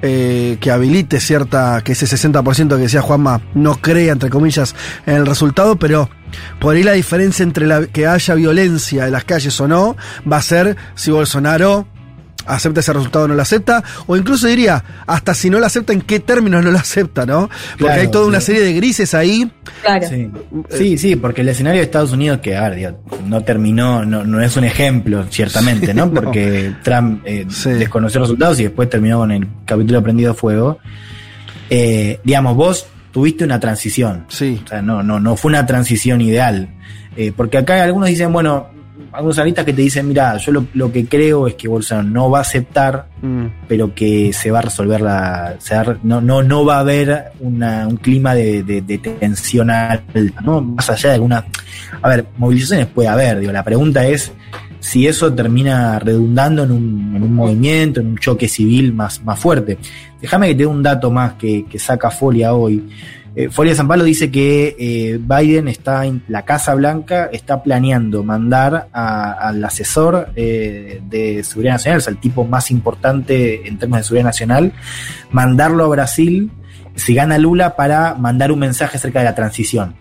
Eh, 0.02 0.58
que 0.60 0.70
habilite 0.70 1.18
cierta, 1.18 1.82
que 1.82 1.92
ese 1.92 2.06
60% 2.06 2.68
que 2.76 2.82
decía 2.82 3.02
Juanma 3.02 3.40
no 3.54 3.76
crea, 3.76 4.12
entre 4.12 4.30
comillas, 4.30 4.76
en 5.06 5.16
el 5.16 5.26
resultado, 5.26 5.76
pero 5.76 6.08
por 6.60 6.76
ahí 6.76 6.82
la 6.82 6.92
diferencia 6.92 7.42
entre 7.42 7.66
la, 7.66 7.86
que 7.86 8.06
haya 8.06 8.34
violencia 8.34 9.06
en 9.06 9.12
las 9.12 9.24
calles 9.24 9.58
o 9.60 9.66
no 9.66 9.96
va 10.30 10.36
a 10.36 10.42
ser 10.42 10.76
si 10.94 11.10
Bolsonaro 11.10 11.86
acepta 12.46 12.80
ese 12.80 12.92
resultado 12.92 13.24
o 13.24 13.28
no 13.28 13.34
lo 13.34 13.42
acepta, 13.42 13.82
o 14.06 14.16
incluso 14.16 14.46
diría, 14.46 14.82
hasta 15.06 15.34
si 15.34 15.50
no 15.50 15.58
lo 15.58 15.66
acepta, 15.66 15.92
en 15.92 16.00
qué 16.02 16.20
términos 16.20 16.64
no 16.64 16.70
lo 16.70 16.78
acepta, 16.78 17.26
¿no? 17.26 17.48
Porque 17.72 17.84
Claro, 17.84 18.00
hay 18.00 18.08
toda 18.08 18.26
una 18.26 18.40
serie 18.40 18.62
de 18.62 18.72
grises 18.74 19.14
ahí. 19.14 19.50
Claro. 19.82 20.08
Sí. 20.08 20.30
sí, 20.70 20.98
sí, 20.98 21.16
porque 21.16 21.40
el 21.40 21.48
escenario 21.48 21.80
de 21.80 21.84
Estados 21.84 22.12
Unidos, 22.12 22.40
que 22.40 22.56
a 22.56 22.68
ver, 22.68 22.74
digo, 22.76 23.00
no 23.26 23.42
terminó, 23.42 24.04
no, 24.04 24.24
no 24.24 24.40
es 24.40 24.56
un 24.56 24.64
ejemplo, 24.64 25.24
ciertamente, 25.30 25.92
¿no? 25.92 26.04
No. 26.14 26.20
Porque 26.20 26.72
Trump 26.82 27.22
eh, 27.24 27.46
Sí. 27.48 27.70
desconoció 27.70 28.20
los 28.20 28.28
resultados 28.28 28.60
y 28.60 28.64
después 28.64 28.88
terminó 28.90 29.18
con 29.18 29.32
el 29.32 29.46
capítulo 29.64 30.02
prendido 30.02 30.32
a 30.32 30.34
fuego. 30.34 30.78
Eh, 31.70 32.20
digamos, 32.24 32.56
vos 32.56 32.86
tuviste 33.12 33.44
una 33.44 33.58
transición. 33.60 34.26
Sí. 34.28 34.60
O 34.64 34.68
sea, 34.68 34.82
no, 34.82 35.02
no, 35.02 35.18
no 35.20 35.36
fue 35.36 35.50
una 35.50 35.64
transición 35.66 36.20
ideal. 36.20 36.68
Eh, 37.16 37.32
porque 37.34 37.58
acá 37.58 37.82
algunos 37.84 38.08
dicen, 38.08 38.32
bueno, 38.32 38.68
algunos 39.14 39.38
analistas 39.38 39.64
que 39.64 39.72
te 39.72 39.82
dicen, 39.82 40.08
mira, 40.08 40.36
yo 40.36 40.52
lo, 40.52 40.66
lo 40.74 40.90
que 40.92 41.06
creo 41.06 41.46
es 41.46 41.54
que 41.54 41.68
Bolsonaro 41.68 42.08
no 42.08 42.30
va 42.30 42.38
a 42.38 42.42
aceptar 42.42 43.06
Mm, 43.22 43.46
pero 43.66 43.94
que 43.94 44.34
se 44.34 44.50
va 44.50 44.58
a 44.58 44.62
resolver 44.62 45.00
la. 45.00 45.54
se 45.58 45.74
va 45.74 45.96
no, 46.02 46.20
no, 46.20 46.42
no 46.42 46.62
va 46.66 46.76
a 46.76 46.80
haber 46.80 47.32
una- 47.40 47.88
un 47.88 47.96
clima 47.96 48.34
de, 48.34 48.62
de- 48.62 48.82
de 48.82 48.98
tensión 48.98 49.70
alta, 49.70 50.42
¿no? 50.42 50.60
Más 50.60 50.90
allá 50.90 51.08
de 51.08 51.14
alguna. 51.14 51.42
A 52.02 52.08
ver, 52.10 52.26
movilizaciones 52.36 52.86
puede 52.88 53.08
haber, 53.08 53.40
digo, 53.40 53.50
la 53.52 53.62
pregunta 53.64 54.06
es 54.06 54.30
si 54.78 55.06
eso 55.06 55.32
termina 55.32 55.98
redundando 55.98 56.64
en 56.64 56.72
un, 56.72 57.12
en 57.16 57.22
un 57.22 57.34
movimiento, 57.34 58.00
en 58.00 58.08
un 58.08 58.18
choque 58.18 58.46
civil 58.46 58.92
más, 58.92 59.22
más 59.24 59.38
fuerte. 59.38 59.78
Déjame 60.20 60.48
que 60.48 60.54
te 60.54 60.58
dé 60.58 60.66
un 60.66 60.82
dato 60.82 61.10
más 61.10 61.32
que, 61.34 61.64
que 61.64 61.78
saca 61.78 62.10
Folia 62.10 62.52
hoy. 62.52 62.86
Eh, 63.36 63.48
Folia 63.50 63.72
de 63.72 63.76
San 63.76 63.88
Pablo 63.88 64.04
dice 64.04 64.30
que 64.30 64.76
eh, 64.78 65.18
Biden 65.20 65.66
está 65.68 66.06
en 66.06 66.22
la 66.28 66.44
Casa 66.44 66.74
Blanca, 66.74 67.28
está 67.32 67.62
planeando 67.64 68.22
mandar 68.22 68.88
a- 68.92 69.32
al 69.32 69.64
asesor 69.64 70.28
eh, 70.36 71.00
de 71.08 71.42
seguridad 71.42 71.72
nacional, 71.74 71.98
o 71.98 72.00
sea, 72.00 72.12
el 72.12 72.18
tipo 72.20 72.44
más 72.44 72.70
importante 72.70 73.66
en 73.66 73.76
términos 73.78 74.00
de 74.00 74.04
seguridad 74.04 74.26
nacional, 74.26 74.72
mandarlo 75.32 75.84
a 75.84 75.88
Brasil 75.88 76.50
si 76.94 77.14
gana 77.14 77.38
Lula 77.38 77.74
para 77.74 78.14
mandar 78.14 78.52
un 78.52 78.60
mensaje 78.60 78.98
acerca 78.98 79.18
de 79.18 79.24
la 79.24 79.34
transición. 79.34 79.94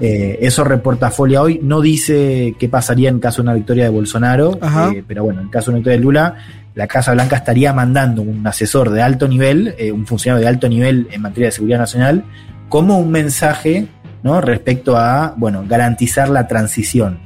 Eh, 0.00 0.38
eso 0.42 0.64
reporta 0.64 1.10
Folia 1.10 1.40
hoy. 1.40 1.60
No 1.62 1.80
dice 1.80 2.54
qué 2.58 2.68
pasaría 2.68 3.08
en 3.08 3.20
caso 3.20 3.36
de 3.38 3.42
una 3.42 3.54
victoria 3.54 3.84
de 3.84 3.90
Bolsonaro, 3.90 4.58
eh, 4.92 5.04
pero 5.06 5.22
bueno, 5.24 5.40
en 5.40 5.48
caso 5.48 5.66
de 5.66 5.70
una 5.70 5.78
victoria 5.78 5.98
de 5.98 6.02
Lula, 6.04 6.34
la 6.74 6.86
Casa 6.88 7.12
Blanca 7.14 7.36
estaría 7.36 7.72
mandando 7.72 8.20
un 8.22 8.46
asesor 8.46 8.90
de 8.90 9.00
alto 9.00 9.28
nivel, 9.28 9.74
eh, 9.78 9.92
un 9.92 10.04
funcionario 10.06 10.42
de 10.42 10.48
alto 10.48 10.68
nivel 10.68 11.08
en 11.10 11.22
materia 11.22 11.46
de 11.46 11.52
seguridad 11.52 11.78
nacional, 11.78 12.24
como 12.68 12.98
un 12.98 13.10
mensaje 13.10 13.88
¿no? 14.22 14.40
respecto 14.40 14.96
a 14.96 15.34
bueno, 15.36 15.64
garantizar 15.68 16.28
la 16.28 16.46
transición. 16.46 17.18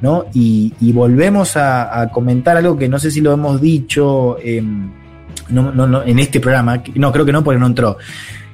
¿no? 0.00 0.26
Y, 0.32 0.72
volvemos 0.92 1.56
a, 1.56 2.10
comentar 2.12 2.56
algo 2.56 2.76
que 2.76 2.88
no 2.88 2.98
sé 2.98 3.10
si 3.10 3.20
lo 3.20 3.32
hemos 3.32 3.60
dicho 3.60 4.38
em, 4.42 4.90
en 5.50 6.18
este 6.18 6.40
programa, 6.40 6.82
no 6.94 7.12
creo 7.12 7.24
que 7.24 7.32
no 7.32 7.42
porque 7.42 7.58
no 7.58 7.66
entró, 7.66 7.98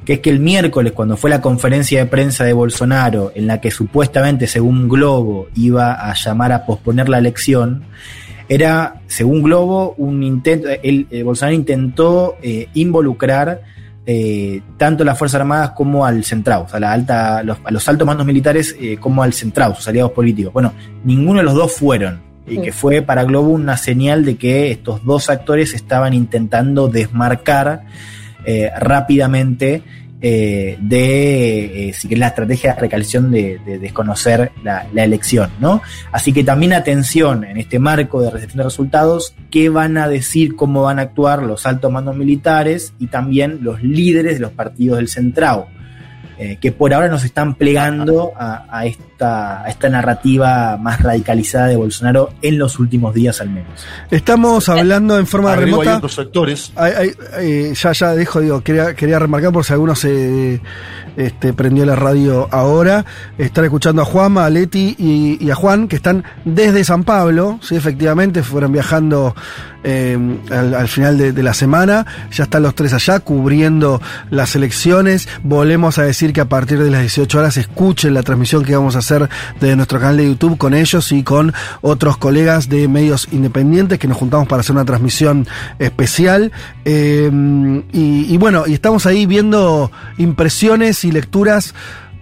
que 0.05 0.15
es 0.15 0.21
que 0.21 0.31
el 0.31 0.41
miércoles, 0.41 0.93
cuando 0.93 1.17
fue 1.17 1.31
la 1.31 1.41
conferencia 1.41 1.99
de 2.01 2.07
prensa 2.07 2.45
de 2.45 2.53
Bolsonaro, 2.53 3.33
en 3.35 3.47
la 3.47 3.61
que 3.61 3.71
supuestamente, 3.71 4.47
según 4.47 4.89
Globo, 4.89 5.49
iba 5.55 5.93
a 5.93 6.15
llamar 6.15 6.53
a 6.53 6.67
posponer 6.67 7.09
la 7.09 7.19
elección, 7.19 7.85
era, 8.49 9.01
según 9.07 9.43
Globo, 9.43 9.95
un 9.97 10.23
intento, 10.23 10.69
el, 10.83 11.07
eh, 11.11 11.23
Bolsonaro 11.23 11.57
intentó 11.57 12.37
eh, 12.43 12.69
involucrar 12.75 13.63
eh, 14.07 14.61
tanto 14.77 15.03
a 15.03 15.07
las 15.07 15.19
Fuerzas 15.19 15.41
Armadas 15.41 15.71
como 15.71 16.05
al 16.05 16.25
Centrao, 16.25 16.65
o 16.65 16.69
sea, 16.69 16.79
la 16.81 16.93
alta, 16.93 17.43
los- 17.43 17.59
a 17.65 17.71
los 17.71 17.89
altos 17.89 18.07
mandos 18.07 18.27
militares 18.27 18.77
eh, 18.81 18.99
como 18.99 19.23
al 19.23 19.33
Centrao, 19.33 19.75
sus 19.75 19.89
aliados 19.89 20.13
políticos. 20.13 20.53
Bueno, 20.53 20.73
ninguno 21.05 21.39
de 21.39 21.45
los 21.45 21.55
dos 21.55 21.73
fueron, 21.73 22.21
y 22.47 22.57
Sí. 22.57 22.61
que 22.61 22.73
fue 22.73 23.01
para 23.01 23.25
Globo 23.25 23.49
una 23.49 23.79
señal 23.79 24.25
de 24.25 24.37
que 24.37 24.71
estos 24.71 25.03
dos 25.05 25.31
actores 25.31 25.73
estaban 25.73 26.13
intentando 26.13 26.89
desmarcar 26.89 27.85
eh, 28.47 28.71
rápidamente 28.79 29.83
eh, 30.21 30.79
de, 30.81 31.91
eh, 31.91 31.95
la 32.17 32.29
estrategia 32.29 32.75
de 32.75 32.81
recalificación 32.81 33.31
de, 33.31 33.59
de 33.65 33.79
desconocer 33.79 34.53
la, 34.63 34.87
la 34.93 35.05
elección, 35.05 35.51
¿no? 35.61 35.83
Así 36.13 36.33
que 36.33 36.45
también 36.45 36.73
atención 36.73 37.45
en 37.45 37.59
este 37.59 37.79
marco 37.79 38.23
de 38.23 38.31
recepción 38.31 38.59
de 38.59 38.65
resultados, 38.65 39.35
qué 39.51 39.69
van 39.69 39.99
a 39.99 40.09
decir, 40.09 40.57
cómo 40.57 40.83
van 40.83 40.99
a 40.99 41.03
actuar 41.03 41.43
los 41.43 41.67
altos 41.67 41.93
mandos 41.93 42.17
militares 42.17 42.95
y 42.99 43.09
también 43.09 43.59
los 43.63 43.83
líderes 43.83 44.35
de 44.35 44.41
los 44.41 44.53
partidos 44.53 44.99
del 44.99 45.09
Centrao, 45.09 45.69
eh, 46.39 46.59
que 46.61 46.73
por 46.73 46.93
ahora 46.95 47.09
nos 47.09 47.25
están 47.25 47.55
plegando 47.55 48.33
a, 48.39 48.67
a 48.71 48.87
esta, 48.87 49.63
a 49.63 49.69
esta 49.69 49.89
narrativa 49.89 50.77
más 50.77 51.01
radicalizada 51.01 51.67
de 51.69 51.77
Bolsonaro 51.77 52.31
en 52.43 52.59
los 52.59 52.79
últimos 52.79 53.15
días 53.15 53.41
al 53.41 53.51
menos. 53.51 53.85
Estamos 54.11 54.69
hablando 54.69 55.19
en 55.19 55.27
forma 55.27 55.53
Agrego, 55.53 55.81
hay 55.81 55.87
remota. 55.87 55.97
otros 55.99 56.19
actores. 56.19 56.73
Ay, 56.77 56.93
ay, 56.97 57.11
eh, 57.39 57.73
ya, 57.75 57.93
ya 57.93 58.15
dejo, 58.15 58.41
digo, 58.41 58.61
quería, 58.63 58.95
quería 58.95 59.19
remarcar 59.19 59.53
por 59.53 59.65
si 59.65 59.73
alguno 59.73 59.95
se 59.95 60.61
este, 61.17 61.53
prendió 61.53 61.85
la 61.87 61.97
radio 61.97 62.49
ahora. 62.51 63.05
Están 63.39 63.65
escuchando 63.65 64.03
a 64.03 64.05
Juanma, 64.05 64.47
a 64.47 64.51
Leti 64.51 64.95
y, 64.99 65.45
y 65.45 65.51
a 65.51 65.55
Juan, 65.55 65.89
que 65.89 65.97
están 65.97 66.25
desde 66.45 66.85
San 66.85 67.05
Pablo, 67.05 67.59
sí, 67.63 67.77
efectivamente, 67.77 68.43
fueron 68.43 68.73
viajando 68.73 69.35
eh, 69.85 70.17
al, 70.51 70.75
al 70.75 70.89
final 70.89 71.19
de, 71.19 71.33
de 71.33 71.43
la 71.43 71.53
semana. 71.53 72.07
Ya 72.33 72.45
están 72.45 72.63
los 72.63 72.75
tres 72.75 72.95
allá 72.95 73.21
cubriendo 73.21 74.01
las 74.31 74.57
elecciones. 74.57 75.29
Volvemos 75.43 75.99
a 75.99 76.05
decir 76.05 76.24
que 76.33 76.41
a 76.41 76.49
partir 76.49 76.79
de 76.83 76.91
las 76.91 77.01
18 77.03 77.39
horas 77.39 77.57
escuchen 77.57 78.15
la 78.15 78.23
transmisión 78.23 78.65
que 78.65 78.75
vamos 78.75 78.97
a 78.97 79.01
hacer 79.01 79.29
de 79.61 79.77
nuestro 79.77 79.99
canal 80.01 80.17
de 80.17 80.27
YouTube 80.27 80.57
con 80.59 80.75
ellos 80.75 81.13
y 81.13 81.23
con 81.23 81.53
otros 81.83 82.17
colegas 82.17 82.69
de 82.69 82.89
medios 82.89 83.29
independientes 83.33 83.99
que 83.99 84.09
nos 84.09 84.17
juntamos 84.17 84.49
para 84.49 84.61
hacer 84.61 84.75
una 84.75 84.85
transmisión 84.85 85.47
especial. 85.79 86.53
Eh, 86.85 87.31
y, 87.93 88.37
bueno, 88.39 88.65
y 88.67 88.73
estamos 88.75 89.07
ahí 89.07 89.27
viendo 89.27 89.91
impresiones 90.19 91.05
y 91.05 91.13
lecturas 91.13 91.75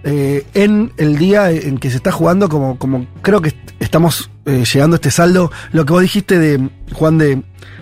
eh, 0.03 0.45
en 0.53 0.91
el 0.97 1.17
día 1.17 1.49
en 1.51 1.77
que 1.77 1.89
se 1.89 1.97
está 1.97 2.11
jugando, 2.11 2.49
como, 2.49 2.77
como 2.77 3.05
creo 3.21 3.41
que 3.41 3.49
est- 3.49 3.71
estamos 3.79 4.29
eh, 4.45 4.63
llegando 4.71 4.95
a 4.95 4.97
este 4.97 5.11
saldo. 5.11 5.51
Lo 5.71 5.85
que 5.85 5.93
vos 5.93 6.01
dijiste 6.01 6.37
de 6.37 6.69
Juan 6.93 7.17
de, 7.17 7.41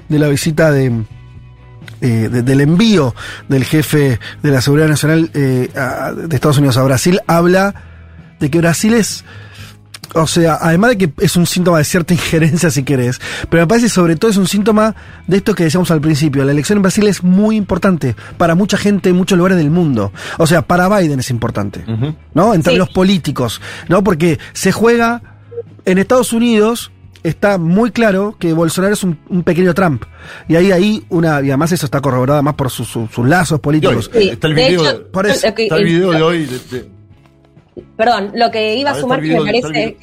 de 0.09 0.19
la 0.19 0.27
visita 0.27 0.71
de, 0.71 1.03
eh, 2.01 2.29
de- 2.31 2.41
del 2.41 2.61
envío 2.61 3.13
del 3.47 3.63
jefe 3.63 4.19
de 4.43 4.51
la 4.51 4.61
Seguridad 4.61 4.87
Nacional 4.87 5.29
eh, 5.33 5.69
a- 5.75 6.11
de 6.11 6.35
Estados 6.35 6.57
Unidos 6.57 6.77
a 6.77 6.83
Brasil, 6.83 7.19
habla 7.27 7.73
de 8.39 8.49
que 8.49 8.57
Brasil 8.59 8.93
es 8.95 9.23
O 10.13 10.27
sea, 10.27 10.57
además 10.59 10.89
de 10.89 10.97
que 10.97 11.13
es 11.23 11.37
un 11.37 11.45
síntoma 11.45 11.77
de 11.77 11.85
cierta 11.85 12.13
injerencia, 12.19 12.69
si 12.69 12.83
querés, 12.83 13.21
pero 13.49 13.63
me 13.63 13.67
parece 13.67 13.87
sobre 13.87 14.17
todo 14.17 14.29
es 14.29 14.35
un 14.35 14.45
síntoma 14.47 14.93
de 15.25 15.37
esto 15.37 15.55
que 15.55 15.63
decíamos 15.63 15.89
al 15.89 16.01
principio. 16.01 16.43
La 16.43 16.51
elección 16.51 16.77
en 16.79 16.81
Brasil 16.81 17.07
es 17.07 17.23
muy 17.23 17.55
importante 17.55 18.17
para 18.37 18.53
mucha 18.53 18.75
gente 18.77 19.07
en 19.09 19.15
muchos 19.15 19.37
lugares 19.37 19.57
del 19.57 19.69
mundo. 19.71 20.11
O 20.37 20.47
sea, 20.47 20.63
para 20.63 20.89
Biden 20.89 21.21
es 21.21 21.29
importante, 21.29 21.85
¿no? 22.33 22.53
En 22.53 22.61
términos 22.61 22.89
políticos, 22.89 23.61
¿no? 23.87 24.03
Porque 24.03 24.37
se 24.51 24.73
juega 24.73 25.21
en 25.85 25.97
Estados 25.97 26.33
Unidos. 26.33 26.91
Está 27.23 27.57
muy 27.59 27.91
claro 27.91 28.35
que 28.39 28.51
Bolsonaro 28.53 28.93
es 28.95 29.03
un, 29.03 29.19
un 29.29 29.43
pequeño 29.43 29.73
Trump. 29.75 30.03
Y 30.47 30.55
ahí, 30.55 30.71
ahí, 30.71 31.03
una, 31.09 31.39
y 31.41 31.49
además 31.49 31.71
eso 31.71 31.85
está 31.85 32.01
corroborado 32.01 32.41
más 32.41 32.55
por 32.55 32.69
sus, 32.71 32.87
sus, 32.87 33.11
sus 33.11 33.27
lazos 33.27 33.59
políticos. 33.59 34.09
Sí, 34.11 34.29
está 34.29 34.47
el 34.47 34.55
de 34.55 34.67
video, 34.69 34.89
hecho, 34.89 35.11
por 35.11 35.25
eso, 35.27 35.47
está 35.47 35.75
el 35.77 35.83
video 35.83 36.11
de 36.11 36.21
hoy. 36.21 36.45
de- 36.45 36.59
de- 36.79 36.89
Perdón, 37.95 38.31
lo 38.35 38.49
que 38.51 38.75
iba 38.75 38.89
a 38.89 38.93
A 38.93 38.95
ver, 38.95 39.01
sumar 39.01 39.21
que 39.21 39.27
el 39.35 39.43
me 39.43 39.49
el 39.51 39.61
parece 39.61 39.97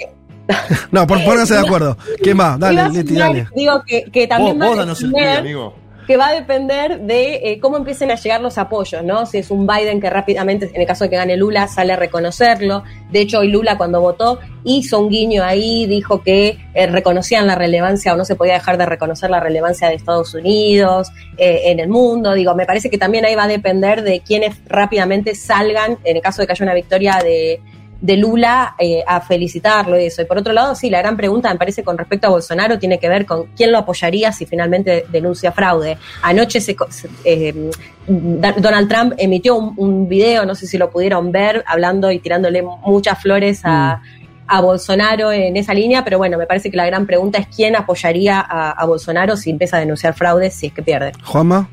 No, 0.92 1.06
por, 1.06 1.22
pónganse 1.24 1.54
de 1.54 1.60
acuerdo. 1.66 1.96
¿Qué 2.22 2.34
más? 2.34 2.58
Dale, 2.58 2.88
Leti, 2.90 3.14
dale. 3.14 3.48
digo 3.54 3.82
que, 3.86 4.04
que 4.12 4.20
Vos, 4.20 4.28
también 4.28 4.60
va 4.60 4.66
vos 4.66 4.76
a 4.76 4.80
danos 4.80 5.02
el 5.02 5.14
amigo. 5.16 5.74
Que 6.08 6.16
va 6.16 6.28
a 6.28 6.32
depender 6.32 7.00
de 7.00 7.34
eh, 7.34 7.60
cómo 7.60 7.76
empiecen 7.76 8.10
a 8.10 8.14
llegar 8.14 8.40
los 8.40 8.56
apoyos, 8.56 9.04
¿no? 9.04 9.26
Si 9.26 9.36
es 9.36 9.50
un 9.50 9.66
Biden 9.66 10.00
que 10.00 10.08
rápidamente, 10.08 10.70
en 10.72 10.80
el 10.80 10.86
caso 10.86 11.04
de 11.04 11.10
que 11.10 11.16
gane 11.16 11.36
Lula, 11.36 11.68
sale 11.68 11.92
a 11.92 11.96
reconocerlo. 11.96 12.82
De 13.10 13.20
hecho, 13.20 13.40
hoy 13.40 13.48
Lula 13.48 13.76
cuando 13.76 14.00
votó 14.00 14.40
hizo 14.64 15.00
un 15.00 15.10
guiño 15.10 15.44
ahí, 15.44 15.84
dijo 15.84 16.22
que 16.22 16.56
eh, 16.72 16.86
reconocían 16.86 17.46
la 17.46 17.56
relevancia 17.56 18.14
o 18.14 18.16
no 18.16 18.24
se 18.24 18.36
podía 18.36 18.54
dejar 18.54 18.78
de 18.78 18.86
reconocer 18.86 19.28
la 19.28 19.38
relevancia 19.38 19.90
de 19.90 19.96
Estados 19.96 20.32
Unidos 20.32 21.12
eh, 21.36 21.64
en 21.66 21.78
el 21.78 21.90
mundo. 21.90 22.32
Digo, 22.32 22.54
me 22.54 22.64
parece 22.64 22.88
que 22.88 22.96
también 22.96 23.26
ahí 23.26 23.34
va 23.34 23.44
a 23.44 23.48
depender 23.48 24.02
de 24.02 24.20
quienes 24.20 24.56
rápidamente 24.64 25.34
salgan, 25.34 25.98
en 26.04 26.16
el 26.16 26.22
caso 26.22 26.40
de 26.40 26.46
que 26.46 26.52
haya 26.54 26.64
una 26.64 26.74
victoria 26.74 27.18
de 27.22 27.60
de 28.00 28.16
Lula 28.16 28.74
eh, 28.78 29.02
a 29.06 29.20
felicitarlo 29.20 29.98
y 29.98 30.06
eso. 30.06 30.22
Y 30.22 30.24
por 30.24 30.38
otro 30.38 30.52
lado, 30.52 30.74
sí, 30.74 30.90
la 30.90 30.98
gran 30.98 31.16
pregunta 31.16 31.50
me 31.52 31.58
parece 31.58 31.82
con 31.82 31.98
respecto 31.98 32.28
a 32.28 32.30
Bolsonaro 32.30 32.78
tiene 32.78 32.98
que 32.98 33.08
ver 33.08 33.26
con 33.26 33.46
quién 33.56 33.72
lo 33.72 33.78
apoyaría 33.78 34.32
si 34.32 34.46
finalmente 34.46 35.06
denuncia 35.10 35.52
fraude. 35.52 35.98
Anoche 36.22 36.60
se, 36.60 36.76
eh, 37.24 37.70
Donald 38.06 38.88
Trump 38.88 39.14
emitió 39.18 39.56
un, 39.56 39.74
un 39.76 40.08
video, 40.08 40.46
no 40.46 40.54
sé 40.54 40.66
si 40.66 40.78
lo 40.78 40.90
pudieron 40.90 41.32
ver, 41.32 41.64
hablando 41.66 42.10
y 42.10 42.20
tirándole 42.20 42.62
muchas 42.62 43.20
flores 43.20 43.62
a, 43.64 44.00
a 44.46 44.60
Bolsonaro 44.60 45.32
en 45.32 45.56
esa 45.56 45.74
línea, 45.74 46.04
pero 46.04 46.18
bueno, 46.18 46.38
me 46.38 46.46
parece 46.46 46.70
que 46.70 46.76
la 46.76 46.86
gran 46.86 47.06
pregunta 47.06 47.38
es 47.38 47.48
quién 47.48 47.76
apoyaría 47.76 48.40
a, 48.40 48.70
a 48.70 48.86
Bolsonaro 48.86 49.36
si 49.36 49.50
empieza 49.50 49.76
a 49.76 49.80
denunciar 49.80 50.14
fraude 50.14 50.50
si 50.50 50.68
es 50.68 50.72
que 50.72 50.82
pierde. 50.82 51.12
Juanma. 51.24 51.68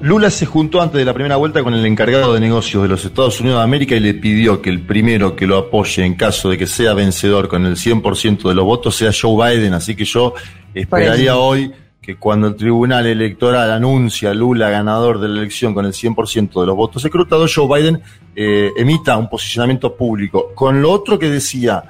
Lula 0.00 0.30
se 0.30 0.46
juntó 0.46 0.82
antes 0.82 0.98
de 0.98 1.04
la 1.04 1.14
primera 1.14 1.36
vuelta 1.36 1.62
con 1.62 1.74
el 1.74 1.84
encargado 1.86 2.34
de 2.34 2.40
negocios 2.40 2.82
de 2.82 2.88
los 2.88 3.04
Estados 3.04 3.40
Unidos 3.40 3.58
de 3.58 3.64
América 3.64 3.94
y 3.94 4.00
le 4.00 4.14
pidió 4.14 4.60
que 4.60 4.70
el 4.70 4.80
primero 4.80 5.34
que 5.34 5.46
lo 5.46 5.56
apoye 5.56 6.04
en 6.04 6.14
caso 6.14 6.50
de 6.50 6.58
que 6.58 6.66
sea 6.66 6.94
vencedor 6.94 7.48
con 7.48 7.64
el 7.64 7.76
100% 7.76 8.48
de 8.48 8.54
los 8.54 8.64
votos 8.64 8.96
sea 8.96 9.10
Joe 9.18 9.56
Biden. 9.56 9.72
Así 9.74 9.94
que 9.94 10.04
yo 10.04 10.34
esperaría 10.74 11.36
hoy 11.36 11.72
que 12.00 12.16
cuando 12.16 12.48
el 12.48 12.56
Tribunal 12.56 13.06
Electoral 13.06 13.70
anuncia 13.70 14.30
a 14.30 14.34
Lula 14.34 14.68
ganador 14.68 15.20
de 15.20 15.28
la 15.28 15.40
elección 15.40 15.72
con 15.72 15.86
el 15.86 15.92
100% 15.92 16.60
de 16.60 16.66
los 16.66 16.76
votos 16.76 17.02
escrutados, 17.04 17.54
Joe 17.54 17.66
Biden 17.66 18.02
eh, 18.36 18.70
emita 18.76 19.16
un 19.16 19.30
posicionamiento 19.30 19.96
público. 19.96 20.52
Con 20.54 20.82
lo 20.82 20.90
otro 20.90 21.18
que 21.18 21.30
decía 21.30 21.82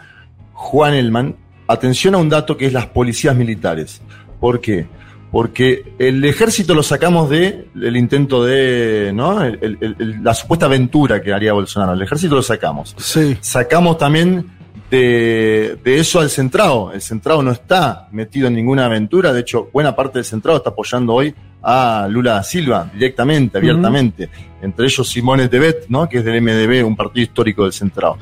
Juan 0.52 0.94
Elman, 0.94 1.34
atención 1.66 2.14
a 2.14 2.18
un 2.18 2.28
dato 2.28 2.56
que 2.56 2.66
es 2.66 2.72
las 2.72 2.86
policías 2.86 3.34
militares. 3.34 4.00
¿Por 4.38 4.60
qué? 4.60 4.86
Porque 5.34 5.94
el 5.98 6.24
ejército 6.24 6.74
lo 6.74 6.84
sacamos 6.84 7.28
de 7.28 7.66
el 7.74 7.96
intento 7.96 8.44
de, 8.44 9.10
¿no? 9.12 9.42
El- 9.42 9.58
el- 9.60 9.96
el- 9.98 10.22
la 10.22 10.32
supuesta 10.32 10.66
aventura 10.66 11.20
que 11.20 11.32
haría 11.32 11.52
Bolsonaro. 11.52 11.92
El 11.94 12.02
ejército 12.02 12.36
lo 12.36 12.42
sacamos. 12.42 12.94
Sí. 12.98 13.36
Sacamos 13.40 13.98
también 13.98 14.46
de, 14.92 15.76
de 15.82 15.98
eso 15.98 16.20
al 16.20 16.30
centrado. 16.30 16.92
El 16.92 17.00
centrado 17.02 17.42
no 17.42 17.50
está 17.50 18.06
metido 18.12 18.46
en 18.46 18.54
ninguna 18.54 18.86
aventura. 18.86 19.32
De 19.32 19.40
hecho, 19.40 19.68
buena 19.72 19.96
parte 19.96 20.18
del 20.20 20.24
centrado 20.24 20.58
está 20.58 20.70
apoyando 20.70 21.14
hoy 21.14 21.34
a 21.64 22.06
Lula 22.08 22.34
da 22.34 22.42
Silva 22.44 22.88
directamente, 22.94 23.58
abiertamente. 23.58 24.28
Entre 24.62 24.86
ellos 24.86 25.08
Simone 25.08 25.48
Tebet, 25.48 25.86
¿no? 25.88 26.08
que 26.08 26.18
es 26.18 26.24
del 26.24 26.40
MDB, 26.42 26.86
un 26.86 26.94
partido 26.94 27.24
histórico 27.24 27.64
del 27.64 27.72
centrado. 27.72 28.18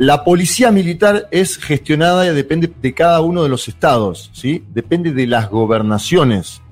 La 0.00 0.24
policía 0.24 0.70
militar 0.70 1.28
es 1.30 1.58
gestionada 1.58 2.26
y 2.26 2.34
depende 2.34 2.72
de 2.80 2.94
cada 2.94 3.20
uno 3.20 3.42
de 3.42 3.50
los 3.50 3.68
estados, 3.68 4.30
¿sí? 4.32 4.64
Depende 4.72 5.12
de 5.12 5.26
las 5.26 5.50
gobernaciones. 5.50 6.62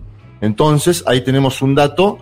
Entonces, 0.41 1.05
ahí 1.07 1.21
tenemos 1.21 1.61
un 1.61 1.75
dato 1.75 2.17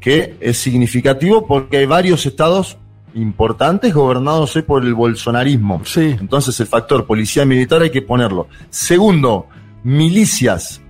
que 0.00 0.38
es 0.40 0.56
significativo 0.56 1.46
porque 1.46 1.76
hay 1.76 1.84
varios 1.84 2.24
estados 2.24 2.78
importantes 3.12 3.92
gobernados 3.92 4.56
hoy 4.56 4.62
por 4.62 4.82
el 4.82 4.94
bolsonarismo. 4.94 5.82
Sí. 5.84 6.16
Entonces, 6.18 6.58
el 6.58 6.68
factor 6.68 7.04
policía 7.04 7.44
militar 7.44 7.82
hay 7.82 7.90
que 7.90 8.00
ponerlo. 8.00 8.48
Segundo, 8.70 9.46
milicias. 9.84 10.80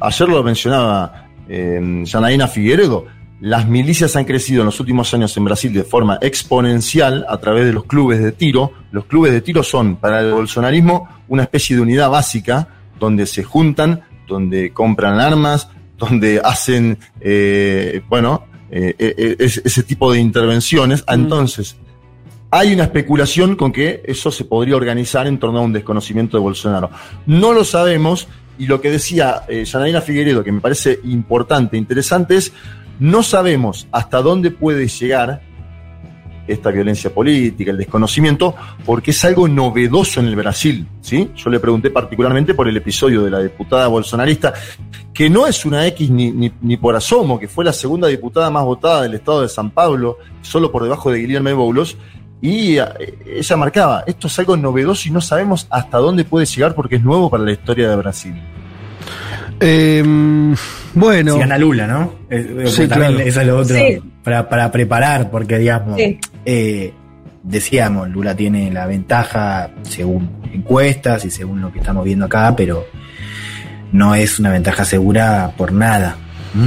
Ayer 0.00 0.28
lo 0.28 0.42
mencionaba 0.42 1.28
eh, 1.48 2.02
Janaína 2.04 2.48
Figueredo. 2.48 3.06
Las 3.40 3.68
milicias 3.68 4.16
han 4.16 4.24
crecido 4.24 4.62
en 4.62 4.66
los 4.66 4.80
últimos 4.80 5.12
años 5.14 5.36
en 5.36 5.44
Brasil 5.44 5.72
de 5.72 5.84
forma 5.84 6.18
exponencial 6.20 7.24
a 7.28 7.38
través 7.38 7.66
de 7.66 7.72
los 7.72 7.84
clubes 7.84 8.20
de 8.20 8.32
tiro. 8.32 8.72
Los 8.90 9.04
clubes 9.04 9.32
de 9.32 9.40
tiro 9.40 9.62
son 9.62 9.96
para 9.96 10.20
el 10.20 10.32
bolsonarismo 10.32 11.08
una 11.28 11.44
especie 11.44 11.76
de 11.76 11.82
unidad 11.82 12.10
básica 12.10 12.68
donde 12.98 13.26
se 13.26 13.44
juntan, 13.44 14.02
donde 14.26 14.72
compran 14.72 15.20
armas, 15.20 15.68
donde 15.96 16.40
hacen, 16.42 16.98
eh, 17.20 18.02
bueno, 18.08 18.46
eh, 18.70 18.94
eh, 18.98 19.36
es- 19.38 19.62
ese 19.64 19.82
tipo 19.84 20.12
de 20.12 20.18
intervenciones. 20.18 21.04
Entonces, 21.06 21.76
hay 22.50 22.72
una 22.74 22.84
especulación 22.84 23.54
con 23.54 23.70
que 23.70 24.02
eso 24.04 24.32
se 24.32 24.44
podría 24.46 24.74
organizar 24.74 25.28
en 25.28 25.38
torno 25.38 25.60
a 25.60 25.62
un 25.62 25.72
desconocimiento 25.72 26.36
de 26.36 26.42
Bolsonaro. 26.42 26.90
No 27.26 27.52
lo 27.52 27.62
sabemos 27.64 28.26
y 28.58 28.66
lo 28.66 28.80
que 28.80 28.90
decía 28.90 29.42
Janaína 29.70 30.00
Figueredo, 30.00 30.42
que 30.42 30.50
me 30.50 30.60
parece 30.60 30.98
importante, 31.04 31.76
interesante, 31.76 32.36
es 32.36 32.52
no 32.98 33.22
sabemos 33.22 33.86
hasta 33.92 34.22
dónde 34.22 34.50
puede 34.50 34.88
llegar 34.88 35.42
esta 36.48 36.70
violencia 36.70 37.12
política, 37.12 37.70
el 37.70 37.76
desconocimiento, 37.76 38.54
porque 38.84 39.10
es 39.10 39.24
algo 39.24 39.46
novedoso 39.46 40.20
en 40.20 40.26
el 40.26 40.36
Brasil, 40.36 40.88
¿sí? 41.00 41.30
Yo 41.36 41.50
le 41.50 41.60
pregunté 41.60 41.90
particularmente 41.90 42.54
por 42.54 42.68
el 42.68 42.76
episodio 42.76 43.22
de 43.22 43.30
la 43.30 43.40
diputada 43.40 43.86
bolsonarista, 43.86 44.54
que 45.12 45.28
no 45.28 45.46
es 45.46 45.64
una 45.66 45.86
X 45.88 46.10
ni, 46.10 46.32
ni, 46.32 46.76
por 46.78 46.96
asomo, 46.96 47.38
que 47.38 47.48
fue 47.48 47.64
la 47.64 47.72
segunda 47.72 48.08
diputada 48.08 48.50
más 48.50 48.64
votada 48.64 49.02
del 49.02 49.14
estado 49.14 49.42
de 49.42 49.48
San 49.48 49.70
Pablo, 49.70 50.18
solo 50.40 50.72
por 50.72 50.82
debajo 50.82 51.10
de 51.10 51.20
Guillermo 51.20 51.54
Boulos, 51.54 51.96
y 52.40 52.78
eh, 52.78 52.84
ella 53.26 53.56
marcaba, 53.56 54.04
esto 54.06 54.28
es 54.28 54.38
algo 54.38 54.56
novedoso 54.56 55.08
y 55.08 55.10
no 55.10 55.20
sabemos 55.20 55.66
hasta 55.70 55.98
dónde 55.98 56.24
puede 56.24 56.46
llegar 56.46 56.74
porque 56.74 56.96
es 56.96 57.02
nuevo 57.02 57.28
para 57.28 57.44
la 57.44 57.52
historia 57.52 57.90
de 57.90 57.96
Brasil. 57.96 58.34
Eh, 59.60 60.02
bueno. 60.94 61.32
Si 61.34 61.38
gana 61.38 61.58
Lula, 61.58 61.86
¿no? 61.86 62.14
Eh, 62.30 62.56
eh, 62.60 62.66
Sí, 62.66 62.86
claro. 62.86 63.18
Es 63.18 63.36
lo 63.44 63.58
otro. 63.58 63.76
Sí. 63.76 63.98
Para, 64.22 64.48
para 64.48 64.70
preparar, 64.70 65.30
porque 65.30 65.58
digamos, 65.58 65.96
Sí. 65.96 66.18
eh, 66.44 66.92
decíamos, 67.42 68.08
Lula 68.10 68.34
tiene 68.36 68.70
la 68.70 68.86
ventaja 68.86 69.70
según 69.82 70.30
encuestas 70.52 71.24
y 71.24 71.30
según 71.30 71.60
lo 71.60 71.72
que 71.72 71.78
estamos 71.80 72.04
viendo 72.04 72.26
acá, 72.26 72.54
pero 72.56 72.84
no 73.92 74.14
es 74.14 74.38
una 74.38 74.50
ventaja 74.50 74.84
segura 74.84 75.52
por 75.56 75.72
nada. 75.72 76.16
¿Mm? 76.54 76.66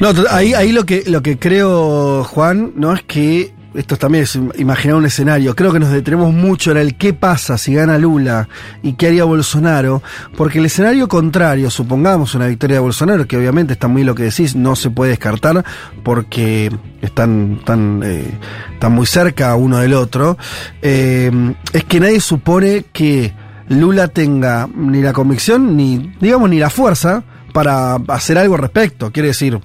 No, 0.00 0.12
ahí, 0.30 0.54
ahí 0.54 0.72
lo 0.72 0.86
que 0.86 1.02
lo 1.06 1.22
que 1.22 1.38
creo, 1.38 2.22
Juan, 2.24 2.72
no 2.76 2.94
es 2.94 3.02
que 3.02 3.52
esto 3.74 3.96
también 3.96 4.24
es 4.24 4.38
imaginar 4.58 4.96
un 4.96 5.06
escenario. 5.06 5.54
Creo 5.54 5.72
que 5.72 5.78
nos 5.78 5.90
detenemos 5.90 6.32
mucho 6.32 6.70
en 6.70 6.78
el 6.78 6.96
qué 6.96 7.12
pasa 7.12 7.58
si 7.58 7.74
gana 7.74 7.98
Lula 7.98 8.48
y 8.82 8.94
qué 8.94 9.08
haría 9.08 9.24
Bolsonaro, 9.24 10.02
porque 10.36 10.58
el 10.58 10.66
escenario 10.66 11.08
contrario, 11.08 11.70
supongamos 11.70 12.34
una 12.34 12.46
victoria 12.46 12.76
de 12.76 12.80
Bolsonaro, 12.80 13.26
que 13.26 13.36
obviamente 13.36 13.74
está 13.74 13.88
muy 13.88 14.04
lo 14.04 14.14
que 14.14 14.24
decís, 14.24 14.56
no 14.56 14.76
se 14.76 14.90
puede 14.90 15.10
descartar 15.10 15.64
porque 16.02 16.70
están 17.02 17.60
tan 17.64 18.02
eh, 18.04 18.30
están 18.74 18.92
muy 18.92 19.06
cerca 19.06 19.54
uno 19.54 19.78
del 19.78 19.94
otro. 19.94 20.38
eh, 20.82 21.30
es 21.72 21.84
que 21.84 22.00
nadie 22.00 22.20
supone 22.20 22.86
que 22.92 23.32
Lula 23.68 24.08
tenga 24.08 24.68
ni 24.74 25.02
la 25.02 25.12
convicción 25.12 25.76
ni 25.76 26.14
digamos 26.20 26.48
ni 26.48 26.58
la 26.58 26.70
fuerza 26.70 27.22
para 27.52 27.96
hacer 28.08 28.38
algo 28.38 28.54
al 28.54 28.60
respecto. 28.62 29.10
Quiere 29.12 29.28
decir, 29.28 29.58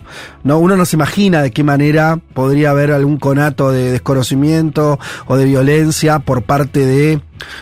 no, 0.43 0.57
uno 0.59 0.75
no 0.75 0.85
se 0.85 0.95
imagina 0.95 1.41
de 1.41 1.51
qué 1.51 1.63
manera 1.63 2.19
podría 2.33 2.71
haber 2.71 2.91
algún 2.91 3.17
conato 3.17 3.71
de 3.71 3.91
desconocimiento 3.91 4.99
o 5.27 5.37
de 5.37 5.45
violencia 5.45 6.19
por 6.19 6.43
parte 6.43 6.85
de 6.85 7.19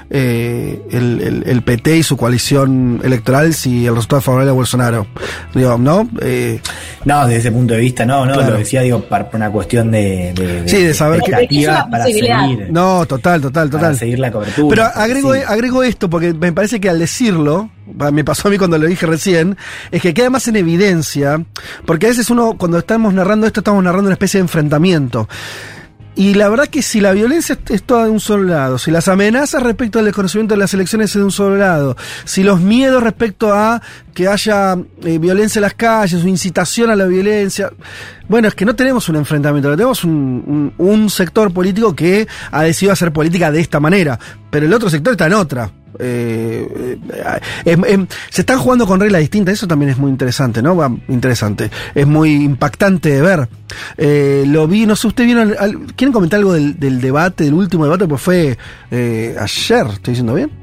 eh, 0.09 0.82
el, 0.91 1.22
el- 1.22 1.43
el 1.47 1.61
PT 1.63 1.97
y 1.97 2.03
su 2.03 2.15
coalición 2.17 3.01
electoral 3.03 3.53
si 3.53 3.88
el 3.88 3.95
resultado 3.95 4.19
es 4.19 4.26
favorable 4.26 4.51
a 4.51 4.53
Bolsonaro. 4.53 5.07
Digo, 5.55 5.78
¿no? 5.78 6.07
Eh, 6.22 6.59
No, 7.05 7.26
desde 7.26 7.39
ese 7.39 7.51
punto 7.51 7.74
de 7.74 7.80
vista, 7.80 8.05
no, 8.05 8.26
no, 8.26 8.34
Claro. 8.34 8.51
lo 8.51 8.57
decía, 8.59 8.82
digo, 8.82 9.01
para 9.01 9.28
por 9.30 9.38
una 9.38 9.49
cuestión 9.49 9.89
de, 9.91 10.34
de, 10.36 10.67
Sí, 10.69 10.84
de 10.84 10.93
saber 10.93 11.22
que- 11.22 11.32
para 11.32 12.05
seguir, 12.05 12.69
no, 12.72 13.05
total, 13.07 13.41
total, 13.41 13.69
para 13.69 13.82
total. 13.82 13.97
seguir 13.97 14.19
la 14.19 14.32
cobertura. 14.32 14.69
Pero 14.93 15.01
agrego, 15.03 15.34
Sí. 15.34 15.39
agrego 15.47 15.84
esto, 15.84 16.09
porque 16.09 16.34
me 16.34 16.53
parece 16.53 16.80
que 16.80 16.89
al 16.89 16.99
decirlo, 16.99 17.69
me 18.12 18.24
pasó 18.24 18.48
a 18.48 18.52
mí 18.52 18.58
cuando 18.58 18.78
lo 18.78 18.88
dije 18.88 19.06
recién, 19.06 19.58
es 19.92 20.02
que 20.02 20.14
queda 20.14 20.30
más 20.30 20.48
en 20.48 20.56
evidencia, 20.56 21.44
porque 21.86 22.08
a 22.08 22.10
veces 22.10 22.30
uno, 22.30 22.56
cuando 22.58 22.78
estamos 22.78 23.14
narrando 23.14 23.48
esto, 23.48 23.60
estamos 23.60 23.84
narrando 23.84 24.08
una 24.08 24.14
especie 24.14 24.39
de 24.39 24.44
enfrentamiento. 24.44 25.28
Y 26.14 26.34
la 26.34 26.50
verdad 26.50 26.68
que 26.68 26.82
si 26.82 27.00
la 27.00 27.14
violencia 27.14 27.58
es 27.70 27.84
toda 27.84 28.04
de 28.04 28.10
un 28.10 28.20
solo 28.20 28.44
lado, 28.44 28.78
si 28.78 28.92
las 28.92 29.08
amenazas 29.08 29.64
respecto 29.64 29.98
al 29.98 30.06
desconocimiento 30.06 30.56
de 30.56 30.60
las 30.60 30.74
elecciones 30.74 31.12
es 31.12 31.16
de 31.16 31.24
un 31.24 31.32
solo 31.32 31.56
lado, 31.56 31.96
si 32.26 32.44
los 32.44 32.60
miedos 32.60 33.02
respecto 33.02 33.54
a 33.54 33.82
que 34.14 34.28
haya 34.28 34.78
eh, 35.04 35.18
violencia 35.20 35.60
en 35.60 35.64
las 35.64 35.74
calles 35.74 36.22
o 36.22 36.28
incitación 36.28 36.89
a 36.89 36.98
la 36.98 37.06
violencia, 37.06 37.72
bueno, 38.28 38.50
es 38.50 38.56
que 38.56 38.66
no 38.66 38.76
tenemos 38.76 39.08
un 39.08 39.16
enfrentamiento, 39.16 39.72
tenemos 39.72 40.04
un, 40.04 40.74
un 40.78 41.10
sector 41.10 41.54
político 41.54 41.96
que 41.96 42.28
ha 42.52 42.64
decidido 42.64 42.92
hacer 42.92 43.14
política 43.14 43.50
de 43.50 43.62
esta 43.62 43.80
manera, 43.80 44.20
pero 44.50 44.66
el 44.66 44.74
otro 44.74 44.89
sector 44.89 45.14
está 45.14 45.28
en 45.28 45.34
otra. 45.34 45.72
Eh, 46.02 46.97
eh, 47.66 48.06
se 48.30 48.41
están 48.41 48.60
jugando 48.60 48.88
con 48.88 48.99
reglas 48.99 49.22
distintas, 49.22 49.54
eso 49.54 49.68
también 49.68 49.91
es 49.91 49.97
muy 49.97 50.10
interesante, 50.12 50.62
¿no? 50.62 50.99
Interesante. 51.08 51.70
Es 51.93 52.08
muy 52.08 52.34
impactante 52.34 53.10
de 53.10 53.22
ver. 53.22 53.49
Eh, 53.97 54.43
lo 54.47 54.68
vi, 54.68 54.86
no 54.86 54.95
sé, 54.95 55.08
usted 55.08 55.26
vieron. 55.26 55.54
¿Quieren 55.95 56.14
comentar 56.14 56.39
algo 56.39 56.54
del, 56.54 57.02
debate, 57.02 57.43
del 57.43 57.54
último 57.54 57.86
debate? 57.86 58.08
Pues 58.08 58.22
fue 58.22 58.58
ayer, 58.91 59.88
¿estoy 59.88 60.12
diciendo 60.14 60.34
bien? 60.34 60.61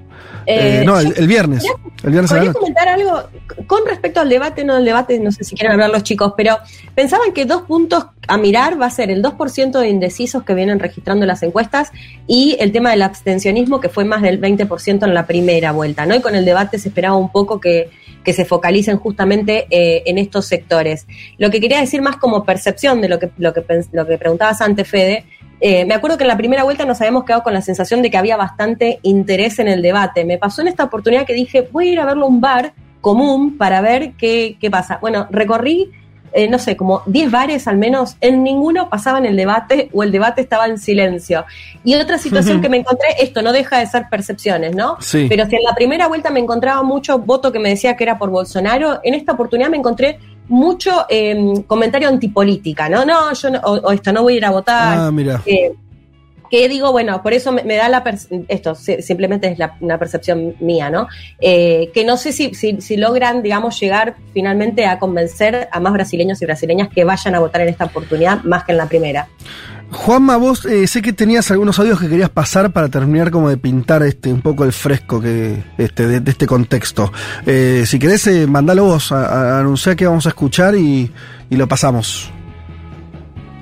No, 0.84 0.98
el, 0.98 1.26
viernes. 1.26 1.64
El 2.02 2.10
viernes 2.10 2.30
¿Podría 2.30 2.52
comentar 2.52 2.88
algo 2.88 3.22
con 3.66 3.86
respecto 3.86 4.20
al 4.20 4.28
debate? 4.28 4.64
No, 4.64 4.78
el 4.78 4.84
debate, 4.84 5.18
no 5.18 5.30
sé 5.30 5.44
si 5.44 5.54
quieren 5.54 5.72
hablar 5.72 5.90
los 5.90 6.02
chicos, 6.02 6.32
pero 6.36 6.58
pensaban 6.94 7.32
que 7.32 7.44
dos 7.44 7.62
puntos 7.62 8.06
a 8.26 8.38
mirar 8.38 8.80
va 8.80 8.86
a 8.86 8.90
ser 8.90 9.10
el 9.10 9.22
2% 9.22 9.78
de 9.78 9.88
indecisos 9.88 10.42
que 10.44 10.54
vienen 10.54 10.78
registrando 10.78 11.26
las 11.26 11.42
encuestas 11.42 11.92
y 12.26 12.56
el 12.60 12.72
tema 12.72 12.90
del 12.90 13.02
abstencionismo, 13.02 13.80
que 13.80 13.88
fue 13.88 14.04
más 14.04 14.22
del 14.22 14.40
20% 14.40 15.04
en 15.04 15.14
la 15.14 15.26
primera 15.26 15.72
vuelta, 15.72 16.06
¿no? 16.06 16.14
Y 16.14 16.20
con 16.20 16.34
el 16.34 16.44
debate 16.44 16.78
se 16.78 16.88
esperaba 16.88 17.16
un 17.16 17.30
poco 17.30 17.60
que, 17.60 17.90
que 18.24 18.32
se 18.32 18.44
focalicen 18.44 18.98
justamente 18.98 19.66
eh, 19.70 20.02
en 20.06 20.18
estos 20.18 20.46
sectores. 20.46 21.06
Lo 21.38 21.50
que 21.50 21.60
quería 21.60 21.80
decir 21.80 22.02
más 22.02 22.16
como 22.16 22.44
percepción 22.44 23.00
de 23.00 23.08
lo 23.08 23.18
que, 23.18 23.30
lo 23.38 23.52
que, 23.54 23.64
lo 23.92 24.06
que 24.06 24.18
preguntabas 24.18 24.60
antes, 24.60 24.86
Fede, 24.86 25.24
eh, 25.60 25.84
me 25.84 25.94
acuerdo 25.94 26.16
que 26.16 26.24
en 26.24 26.28
la 26.28 26.36
primera 26.36 26.64
vuelta 26.64 26.84
nos 26.84 27.00
habíamos 27.00 27.24
quedado 27.24 27.42
con 27.42 27.52
la 27.52 27.62
sensación 27.62 28.02
de 28.02 28.10
que 28.10 28.16
había 28.16 28.36
bastante 28.36 29.00
interés 29.02 29.58
en 29.58 29.68
el 29.68 29.82
debate. 29.82 30.24
Me 30.24 30.38
pasó 30.38 30.62
en 30.62 30.68
esta 30.68 30.84
oportunidad 30.84 31.26
que 31.26 31.34
dije, 31.34 31.68
voy 31.72 31.88
a 31.88 31.92
ir 31.92 32.00
a 32.00 32.06
verlo 32.06 32.26
a 32.26 32.28
un 32.28 32.40
bar 32.40 32.72
común 33.00 33.56
para 33.56 33.80
ver 33.80 34.12
qué, 34.12 34.56
qué 34.60 34.70
pasa. 34.70 34.98
Bueno, 35.00 35.26
recorrí 35.30 35.90
eh, 36.32 36.48
no 36.48 36.58
sé, 36.58 36.76
como 36.76 37.02
10 37.06 37.30
bares 37.30 37.66
al 37.68 37.78
menos, 37.78 38.16
en 38.20 38.42
ninguno 38.42 38.90
pasaban 38.90 39.24
el 39.24 39.36
debate 39.36 39.88
o 39.92 40.02
el 40.02 40.12
debate 40.12 40.42
estaba 40.42 40.66
en 40.66 40.78
silencio. 40.78 41.44
Y 41.84 41.94
otra 41.94 42.18
situación 42.18 42.60
que 42.60 42.68
me 42.68 42.78
encontré, 42.78 43.08
esto 43.20 43.40
no 43.42 43.52
deja 43.52 43.78
de 43.78 43.86
ser 43.86 44.06
percepciones, 44.10 44.74
¿no? 44.74 44.96
Sí. 45.00 45.26
Pero 45.28 45.46
si 45.46 45.56
en 45.56 45.62
la 45.62 45.74
primera 45.74 46.06
vuelta 46.06 46.30
me 46.30 46.40
encontraba 46.40 46.82
mucho 46.82 47.18
voto 47.18 47.50
que 47.50 47.58
me 47.58 47.70
decía 47.70 47.96
que 47.96 48.04
era 48.04 48.18
por 48.18 48.30
Bolsonaro, 48.30 49.00
en 49.02 49.14
esta 49.14 49.32
oportunidad 49.32 49.70
me 49.70 49.78
encontré 49.78 50.18
mucho 50.48 51.06
eh, 51.08 51.62
comentario 51.66 52.08
antipolítica, 52.08 52.88
¿no? 52.88 53.04
No, 53.04 53.32
yo 53.32 53.50
no, 53.50 53.58
o, 53.60 53.92
esto, 53.92 54.12
no 54.12 54.22
voy 54.22 54.34
a 54.34 54.36
ir 54.38 54.44
a 54.44 54.50
votar. 54.50 54.98
Ah, 54.98 55.10
mira. 55.10 55.42
Eh, 55.46 55.72
que 56.50 56.68
digo, 56.68 56.92
bueno, 56.92 57.22
por 57.22 57.32
eso 57.32 57.52
me, 57.52 57.76
da 57.76 57.88
la 57.88 58.02
esto 58.48 58.74
simplemente 58.74 59.48
es 59.48 59.58
la, 59.58 59.76
una 59.80 59.98
percepción 59.98 60.54
mía, 60.60 60.90
¿no? 60.90 61.08
Eh, 61.40 61.90
que 61.92 62.04
no 62.04 62.16
sé 62.16 62.32
si, 62.32 62.54
si, 62.54 62.96
logran, 62.96 63.42
digamos, 63.42 63.78
llegar 63.78 64.16
finalmente 64.32 64.86
a 64.86 64.98
convencer 64.98 65.68
a 65.70 65.80
más 65.80 65.92
brasileños 65.92 66.40
y 66.40 66.46
brasileñas 66.46 66.88
que 66.88 67.04
vayan 67.04 67.34
a 67.34 67.40
votar 67.40 67.60
en 67.62 67.68
esta 67.68 67.84
oportunidad 67.84 68.42
más 68.44 68.64
que 68.64 68.72
en 68.72 68.78
la 68.78 68.86
primera. 68.86 69.28
Juanma, 69.90 70.36
vos 70.36 70.66
eh, 70.66 70.86
sé 70.86 71.00
que 71.00 71.14
tenías 71.14 71.50
algunos 71.50 71.78
audios 71.78 71.98
que 71.98 72.08
querías 72.08 72.28
pasar 72.28 72.72
para 72.72 72.88
terminar 72.88 73.30
como 73.30 73.48
de 73.48 73.56
pintar 73.56 74.02
este 74.02 74.30
un 74.30 74.42
poco 74.42 74.64
el 74.64 74.72
fresco 74.72 75.20
que 75.20 75.62
este 75.78 76.06
de, 76.06 76.30
este 76.30 76.46
contexto. 76.46 77.10
Eh, 77.46 77.84
si 77.86 77.98
querés, 77.98 78.26
eh, 78.26 78.46
mandalo 78.46 78.84
vos 78.84 79.12
a, 79.12 79.64
que 79.96 80.06
vamos 80.06 80.26
a 80.26 80.28
escuchar 80.30 80.74
y, 80.74 81.10
y 81.48 81.56
lo 81.56 81.66
pasamos. 81.66 82.30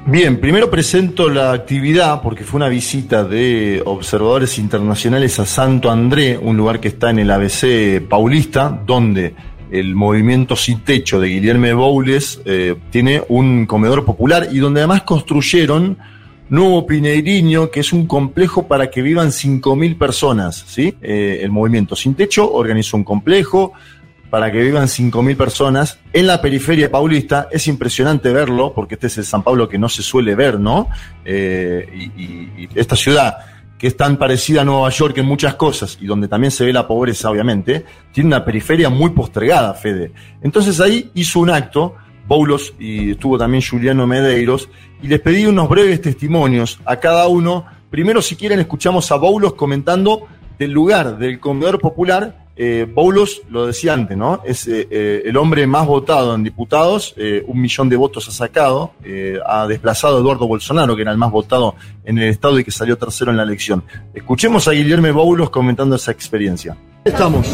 Bien, 0.09 0.39
primero 0.41 0.71
presento 0.71 1.29
la 1.29 1.53
actividad 1.53 2.23
porque 2.23 2.45
fue 2.45 2.59
una 2.59 2.69
visita 2.69 3.25
de 3.25 3.83
observadores 3.85 4.59
internacionales 4.59 5.39
a 5.41 5.47
Santo 5.47 5.91
André, 5.91 6.39
un 6.39 6.57
lugar 6.57 6.79
que 6.81 6.89
está 6.89 7.11
en 7.11 7.21
el 7.21 7.31
ABC 7.31 8.07
paulista, 8.09 8.83
donde 8.87 9.35
el 9.71 9.95
movimiento 9.95 10.55
Sin 10.55 10.81
Techo 10.81 11.21
de 11.21 11.29
Guillermo 11.29 11.75
Boules 11.77 12.41
eh, 12.45 12.77
tiene 12.91 13.23
un 13.29 13.67
comedor 13.67 14.05
popular 14.05 14.49
y 14.53 14.59
donde 14.59 14.81
además 14.81 15.03
construyeron 15.03 15.99
Nuevo 16.49 16.87
Pineirinho, 16.87 17.71
que 17.71 17.81
es 17.81 17.93
un 17.93 18.07
complejo 18.07 18.69
para 18.69 18.91
que 18.91 19.03
vivan 19.03 19.29
5.000 19.29 19.99
personas. 19.99 20.65
¿sí? 20.67 20.95
Eh, 21.03 21.41
el 21.43 21.51
movimiento 21.51 21.97
Sin 21.97 22.15
Techo 22.15 22.53
organizó 22.53 22.97
un 22.97 23.05
complejo, 23.05 23.73
para 24.31 24.51
que 24.51 24.61
vivan 24.61 24.87
5.000 24.87 25.37
personas 25.37 25.99
en 26.13 26.27
la 26.27 26.41
periferia 26.41 26.91
paulista. 26.91 27.49
Es 27.51 27.69
impresionante 27.69 28.33
verlo, 28.33 28.73
porque 28.75 28.95
este 28.95 29.07
es 29.07 29.19
el 29.19 29.25
San 29.25 29.43
Pablo 29.43 29.69
que 29.69 29.79
no 29.79 29.89
se 29.89 30.03
suele 30.03 30.35
ver, 30.35 30.59
¿no? 30.59 30.89
Eh, 31.25 32.11
y, 32.17 32.69
esta 32.75 32.97
ciudad, 32.97 33.39
que 33.79 33.87
es 33.87 33.97
tan 33.97 34.17
parecida 34.17 34.63
a 34.63 34.65
Nueva 34.65 34.91
York 34.91 35.17
en 35.19 35.27
muchas 35.27 35.55
cosas, 35.55 35.99
y 36.01 36.07
donde 36.07 36.29
también 36.29 36.51
se 36.51 36.65
ve 36.65 36.73
la 36.73 36.87
pobreza, 36.87 37.31
obviamente, 37.31 37.85
tiene 38.13 38.29
una 38.29 38.45
periferia 38.45 38.91
muy 38.91 39.11
postergada, 39.11 39.75
Fede. 39.75 40.13
Entonces 40.43 40.81
ahí 40.81 41.11
hizo 41.15 41.41
un 41.41 41.51
acto, 41.51 41.95
Paulos, 42.27 42.75
y 42.79 43.13
estuvo 43.13 43.39
también 43.39 43.63
Juliano 43.63 44.07
Medeiros, 44.07 44.69
y 45.03 45.09
les 45.09 45.21
pedí 45.21 45.47
unos 45.47 45.69
breves 45.69 46.01
testimonios 46.01 46.81
a 46.85 46.97
cada 46.97 47.29
uno. 47.29 47.65
Primero, 47.91 48.21
si 48.23 48.37
quieren, 48.37 48.61
escuchamos 48.61 49.11
a 49.13 49.17
Boulos 49.17 49.55
comentando 49.55 50.27
del 50.59 50.73
lugar 50.73 51.19
del 51.19 51.39
comedor 51.39 51.79
popular 51.79 52.47
eh, 52.59 52.87
Boulos, 52.91 53.43
lo 53.51 53.67
decía 53.67 53.93
antes, 53.93 54.17
¿no? 54.17 54.41
Es 54.43 54.67
eh, 54.67 54.89
eh, 54.91 55.23
el 55.27 55.37
hombre 55.37 55.67
más 55.67 55.87
votado 55.87 56.35
en 56.35 56.43
diputados, 56.43 57.15
un 57.47 57.61
millón 57.61 57.91
de 57.91 57.97
votos 57.97 58.29
ha 58.29 58.33
sacado, 58.33 58.93
ha 59.47 59.67
desplazado 59.67 60.17
a 60.17 60.21
Eduardo 60.21 60.47
Bolsonaro, 60.47 60.97
que 60.97 61.03
era 61.03 61.13
el 61.13 61.19
más 61.19 61.31
votado 61.31 61.75
en 62.03 62.17
el 62.17 62.31
Estado 62.31 62.59
y 62.59 62.65
que 62.65 62.71
salió 62.71 62.97
tercero 62.97 63.31
en 63.31 63.37
la 63.37 63.43
elección. 63.43 63.85
Escuchemos 64.15 64.67
a 64.69 64.71
Guillermo 64.71 65.13
Boulos 65.13 65.51
comentando 65.51 65.97
esa 65.97 66.13
experiencia. 66.13 66.77
Estamos. 67.05 67.47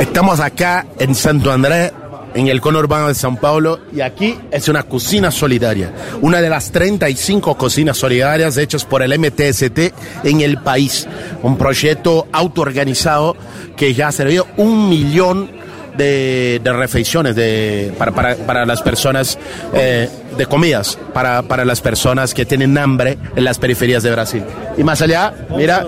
Estamos 0.00 0.40
acá 0.40 0.86
en 0.98 1.14
Santo 1.14 1.52
Andrés, 1.52 1.92
en 2.34 2.48
el 2.48 2.60
conurbano 2.60 3.08
de 3.08 3.14
San 3.14 3.36
Paulo 3.36 3.80
y 3.94 4.00
aquí 4.00 4.38
es 4.50 4.68
una 4.68 4.82
cocina 4.84 5.30
solidaria, 5.30 5.92
una 6.20 6.40
de 6.40 6.48
las 6.48 6.70
35 6.70 7.56
cocinas 7.56 7.96
solidarias 7.96 8.56
hechas 8.56 8.84
por 8.84 9.02
el 9.02 9.18
MTST 9.18 9.78
en 10.24 10.40
el 10.40 10.58
país, 10.58 11.06
un 11.42 11.56
proyecto 11.56 12.26
autoorganizado 12.32 13.36
que 13.76 13.94
ya 13.94 14.08
ha 14.08 14.12
servido 14.12 14.46
un 14.56 14.88
millón 14.88 15.60
de, 15.96 16.60
de 16.62 16.72
refeiciones 16.72 17.34
de, 17.36 17.92
para, 17.98 18.12
para, 18.12 18.36
para 18.36 18.66
las 18.66 18.82
personas, 18.82 19.38
eh, 19.74 20.08
de 20.36 20.46
comidas, 20.46 20.98
para, 21.12 21.42
para 21.42 21.64
las 21.64 21.80
personas 21.80 22.34
que 22.34 22.46
tienen 22.46 22.78
hambre 22.78 23.18
en 23.36 23.44
las 23.44 23.58
periferias 23.58 24.02
de 24.02 24.10
Brasil. 24.10 24.44
Y 24.78 24.84
más 24.84 25.02
allá, 25.02 25.34
mira, 25.56 25.86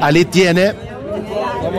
Ali 0.00 0.24
tiene 0.26 0.74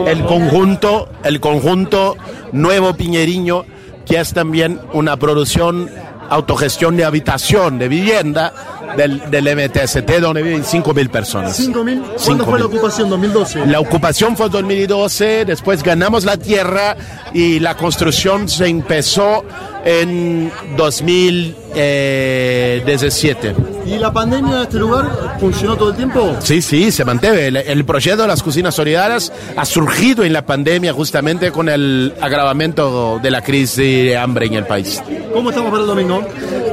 el 0.08 0.26
conjunto, 0.26 1.10
el 1.24 1.40
conjunto 1.40 2.18
Nuevo 2.52 2.96
Piñeriño, 2.96 3.66
que 4.10 4.20
es 4.20 4.34
también 4.34 4.82
una 4.92 5.18
producción 5.18 5.90
autogestión 6.30 6.98
de 6.98 7.06
habitación, 7.06 7.78
de 7.78 7.88
vivienda 7.88 8.54
del, 8.98 9.30
del 9.30 9.56
MTST, 9.56 10.10
donde 10.20 10.42
viven 10.42 10.64
5.000 10.64 11.10
personas. 11.10 11.60
¿5.000? 11.60 12.04
¿Cuándo 12.26 12.46
fue 12.46 12.60
la 12.60 12.66
ocupación? 12.66 13.10
¿2012? 13.10 13.66
La 13.66 13.80
ocupación 13.80 14.38
fue 14.38 14.50
2012, 14.50 15.46
después 15.46 15.84
ganamos 15.84 16.26
la 16.26 16.38
tierra 16.38 16.96
y 17.34 17.60
la 17.60 17.76
construcción 17.76 18.50
se 18.50 18.68
empezó 18.68 19.44
en 19.86 20.52
2017. 20.78 23.56
¿Y 23.86 23.98
la 23.98 24.12
pandemia 24.12 24.58
de 24.58 24.64
este 24.64 24.78
lugar 24.78 25.38
funcionó 25.40 25.78
todo 25.78 25.92
el 25.92 25.96
tiempo? 25.96 26.36
Sí, 26.40 26.62
sí, 26.62 26.92
se 26.92 27.06
mantiene. 27.06 27.48
El, 27.48 27.86
proyecto 27.86 28.24
de 28.24 28.28
las 28.28 28.44
cocinas 28.44 28.76
solidarias 28.76 29.32
ha 29.56 29.64
surgido 29.66 30.24
en 30.24 30.34
la 30.34 30.46
pandemia 30.46 30.92
justamente 30.94 31.52
con 31.52 31.70
el 31.70 32.14
agravamiento 32.22 33.20
de 33.22 33.32
la 33.32 33.42
crisis 33.42 33.78
de 33.78 34.18
hambre 34.18 34.48
en 34.48 34.56
el 34.56 34.66
país. 34.66 35.02
¿Cómo 35.34 35.50
estamos 35.50 35.72
para 35.72 35.84
el 35.84 35.88
domingo? 35.88 36.22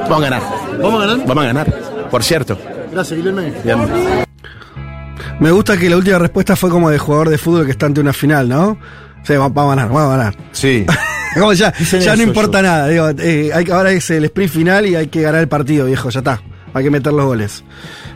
Vamos 0.01 0.17
a 0.17 0.21
ganar. 0.21 0.41
¿Vamos 0.81 1.01
a 1.01 1.05
ganar? 1.05 1.25
Vamos 1.25 1.43
a 1.43 1.47
ganar, 1.47 1.73
por 2.09 2.23
cierto. 2.23 2.57
Gracias, 2.91 3.17
Guillermo. 3.17 3.41
Me 5.39 5.51
gusta 5.51 5.77
que 5.77 5.89
la 5.89 5.97
última 5.97 6.19
respuesta 6.19 6.55
fue 6.55 6.69
como 6.69 6.89
de 6.89 6.97
jugador 6.97 7.29
de 7.29 7.37
fútbol 7.37 7.65
que 7.65 7.71
está 7.71 7.85
ante 7.85 8.01
una 8.01 8.13
final, 8.13 8.49
¿no? 8.49 8.77
Sí, 9.23 9.35
vamos 9.35 9.55
a 9.55 9.67
ganar, 9.67 9.87
vamos 9.89 10.13
a 10.13 10.17
ganar. 10.17 10.37
Sí. 10.51 10.85
ya, 11.55 11.73
ya 11.73 12.15
no 12.15 12.23
importa 12.23 12.61
nada. 12.61 12.87
Digo, 12.87 13.09
eh, 13.19 13.51
hay, 13.53 13.69
ahora 13.69 13.91
es 13.91 14.09
el 14.09 14.25
sprint 14.25 14.51
final 14.51 14.85
y 14.85 14.95
hay 14.95 15.07
que 15.07 15.21
ganar 15.21 15.41
el 15.41 15.47
partido, 15.47 15.85
viejo. 15.85 16.09
Ya 16.09 16.19
está. 16.19 16.41
Hay 16.73 16.83
que 16.83 16.89
meter 16.89 17.13
los 17.13 17.25
goles. 17.25 17.63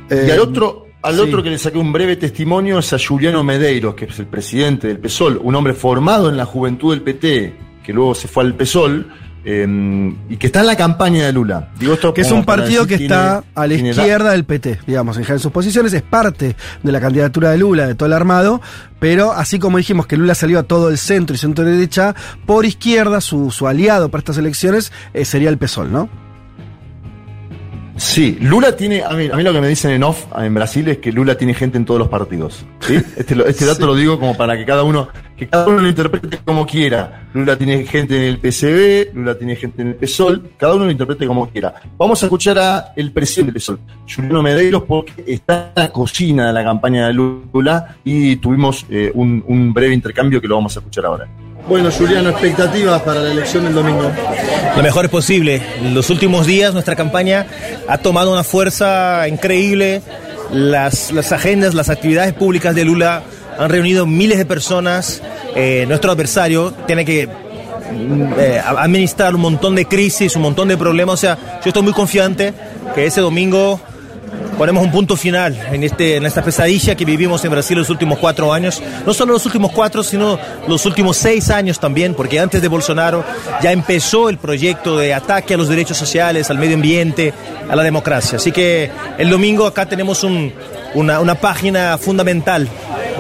y 0.10 0.14
al 0.14 0.30
eh, 0.30 0.40
otro, 0.40 0.88
al 1.04 1.20
otro 1.20 1.44
que 1.44 1.50
le 1.50 1.58
saqué 1.58 1.78
un 1.78 1.92
breve 1.92 2.16
testimonio 2.16 2.80
es 2.80 2.94
a 2.94 2.98
Juliano 2.98 3.44
Medeiros, 3.44 3.96
que 3.96 4.06
es 4.06 4.20
el 4.20 4.28
presidente 4.28 4.88
del 4.88 5.00
PSOL, 5.00 5.40
un 5.44 5.56
hombre 5.56 5.74
formado 5.74 6.30
en 6.30 6.38
la 6.38 6.46
juventud 6.46 6.92
del 6.92 7.02
PT, 7.02 7.56
que 7.84 7.94
luego 7.94 8.16
se 8.16 8.28
fue 8.28 8.44
al 8.44 8.56
PSOL 8.56 9.08
Em, 9.44 10.16
y 10.30 10.38
que 10.38 10.48
está 10.48 10.60
en 10.60 10.68
la 10.68 10.76
campaña 10.76 11.26
de 11.26 11.34
Lula. 11.34 11.70
Digo 11.80 11.94
esto 11.94 12.14
que 12.14 12.22
es 12.22 12.32
un 12.32 12.46
partido 12.46 12.86
que 12.86 12.96
está 12.96 13.44
a 13.56 13.66
la 13.66 13.74
izquierda 13.74 14.32
del 14.32 14.46
PT, 14.46 14.82
digamos, 14.86 15.18
en 15.18 15.40
sus 15.40 15.52
posiciones, 15.52 15.94
es 15.94 16.04
parte 16.04 16.56
de 16.84 16.92
la 16.92 17.02
candidatura 17.02 17.50
de 17.50 17.58
Lula, 17.58 17.88
de 17.88 17.96
todo 17.96 18.06
el 18.06 18.14
armado, 18.14 18.62
pero 19.00 19.32
así 19.32 19.58
como 19.58 19.80
dijimos 19.80 20.06
que 20.06 20.16
Lula 20.16 20.36
salió 20.36 20.60
a 20.60 20.64
todo 20.64 20.90
el 20.90 21.00
centro 21.00 21.36
y 21.36 21.40
centro 21.40 21.66
derecha, 21.66 22.14
por 22.46 22.66
izquierda, 22.66 23.20
su, 23.20 23.52
aliado 23.68 24.10
para 24.10 24.20
estas 24.20 24.38
elecciones 24.38 24.92
eh, 25.14 25.26
sería 25.26 25.50
el 25.50 25.58
PSOL, 25.58 25.92
¿no? 25.92 26.08
Sí, 28.02 28.36
Lula 28.42 28.76
tiene, 28.76 29.04
a 29.04 29.12
mí, 29.12 29.30
a 29.32 29.36
mí 29.36 29.44
lo 29.44 29.54
que 29.54 29.62
me 29.62 29.68
dicen 29.68 29.92
en 29.92 30.04
off 30.04 30.26
en 30.36 30.56
Brasil 30.56 30.88
es 30.88 30.98
que 30.98 31.12
Lula 31.12 31.36
tiene 31.36 31.54
gente 31.54 31.78
en 31.78 31.86
todos 31.86 32.00
los 32.00 32.10
partidos. 32.10 32.66
¿sí? 32.80 32.96
Este, 33.16 33.36
este 33.48 33.66
dato 33.66 33.86
lo 33.86 33.94
digo 33.94 34.20
como 34.20 34.36
para 34.36 34.58
que 34.58 34.66
cada 34.66 34.84
uno, 34.84 35.08
que 35.38 35.48
cada 35.48 35.68
uno 35.68 35.82
lo 35.82 35.88
interprete 35.88 36.40
como 36.44 36.66
quiera. 36.66 37.30
Lula 37.36 37.56
tiene 37.56 37.86
gente 37.86 38.18
en 38.18 38.24
el 38.24 38.40
PCB, 38.40 39.16
Lula 39.16 39.38
tiene 39.38 39.56
gente 39.56 39.84
en 39.84 39.90
el 39.90 39.96
PSOL, 39.96 40.50
cada 40.58 40.74
uno 40.74 40.86
lo 40.86 40.92
interprete 40.92 41.28
como 41.28 41.48
quiera. 41.52 41.76
Vamos 41.96 42.22
a 42.24 42.26
escuchar 42.26 42.58
a 42.58 42.92
el 42.96 43.12
presidente 43.12 43.54
del 43.54 43.62
PSOL, 43.62 43.80
Juliano 44.14 44.42
Medeiros, 44.42 44.84
porque 44.84 45.24
está 45.28 45.72
en 45.76 45.84
la 45.84 45.92
cocina 45.92 46.48
de 46.48 46.54
la 46.54 46.64
campaña 46.64 47.06
de 47.06 47.14
Lula 47.14 47.98
y 48.04 48.38
tuvimos 48.38 48.84
eh, 48.90 49.12
un, 49.14 49.44
un 49.48 49.74
breve 49.74 49.94
intercambio 49.94 50.42
que 50.42 50.48
lo 50.48 50.56
vamos 50.56 50.76
a 50.76 50.80
escuchar 50.80 51.06
ahora. 51.06 51.30
Bueno, 51.68 51.90
Juliano, 51.92 52.30
expectativas 52.30 53.02
para 53.04 53.22
la 53.22 53.32
elección 53.32 53.64
del 53.64 53.74
domingo. 53.74 54.12
lo 54.76 54.84
mejor 54.84 55.06
es 55.06 55.12
posible. 55.12 55.62
En 55.80 55.94
los 55.94 56.10
últimos 56.10 56.46
días 56.46 56.74
nuestra 56.74 56.96
campaña 56.96 57.46
ha 57.88 57.98
tomado 57.98 58.32
una 58.32 58.44
fuerza 58.44 59.28
increíble. 59.28 60.02
Las, 60.52 61.12
agendas, 61.32 61.74
las 61.74 61.90
actividades 61.90 62.34
públicas 62.34 62.76
de 62.76 62.84
Lula 62.84 63.24
han 63.58 63.70
reunido 63.70 64.06
miles 64.06 64.38
de 64.38 64.46
personas. 64.46 65.22
Eh, 65.56 65.86
nuestro 65.88 66.12
adversario 66.12 66.74
tiene 66.88 67.06
que 67.06 67.28
mm, 67.28 68.34
eh, 68.38 68.62
administrar 68.66 69.36
un 69.36 69.42
montón 69.42 69.76
de 69.76 69.86
crisis, 69.86 70.36
un 70.36 70.42
montón 70.42 70.68
de 70.68 70.78
problemas. 70.78 71.14
O 71.14 71.18
sea, 71.18 71.38
yo 71.64 71.70
estoy 71.70 71.84
muy 71.84 71.94
confiante 71.94 72.54
que 72.96 73.06
ese 73.06 73.22
domingo 73.22 73.80
ponemos 74.62 74.84
un 74.84 74.92
punto 74.92 75.18
final 75.18 75.58
en, 75.72 75.84
este, 75.84 76.18
en 76.18 76.26
esta 76.28 76.44
pesadilla 76.44 76.94
que 76.94 77.04
vivimos 77.04 77.44
en 77.44 77.50
Brasil 77.50 77.76
los 77.80 77.90
últimos 77.90 78.20
cuatro 78.20 78.54
años. 78.54 78.80
No 79.08 79.12
solo 79.12 79.34
los 79.34 79.44
últimos 79.48 79.72
cuatro, 79.72 80.04
sino 80.04 80.38
los 80.68 80.86
últimos 80.86 81.18
seis 81.18 81.50
años 81.50 81.80
también, 81.80 82.14
porque 82.14 82.40
antes 82.40 82.62
de 82.62 82.68
Bolsonaro 82.68 83.24
ya 83.64 83.72
empezó 83.72 84.30
el 84.30 84.38
proyecto 84.38 85.00
de 85.00 85.16
ataque 85.16 85.56
a 85.56 85.58
los 85.58 85.68
derechos 85.68 85.98
sociales, 85.98 86.52
al 86.52 86.60
medio 86.60 86.76
ambiente, 86.76 87.34
a 87.68 87.76
la 87.76 87.82
democracia. 87.82 88.38
Así 88.38 88.52
que 88.52 88.92
el 89.18 89.32
domingo 89.32 89.66
acá 89.66 89.88
tenemos 89.88 90.24
un- 90.24 90.54
una, 90.94 91.20
una 91.22 91.34
página 91.34 91.98
fundamental 91.98 92.68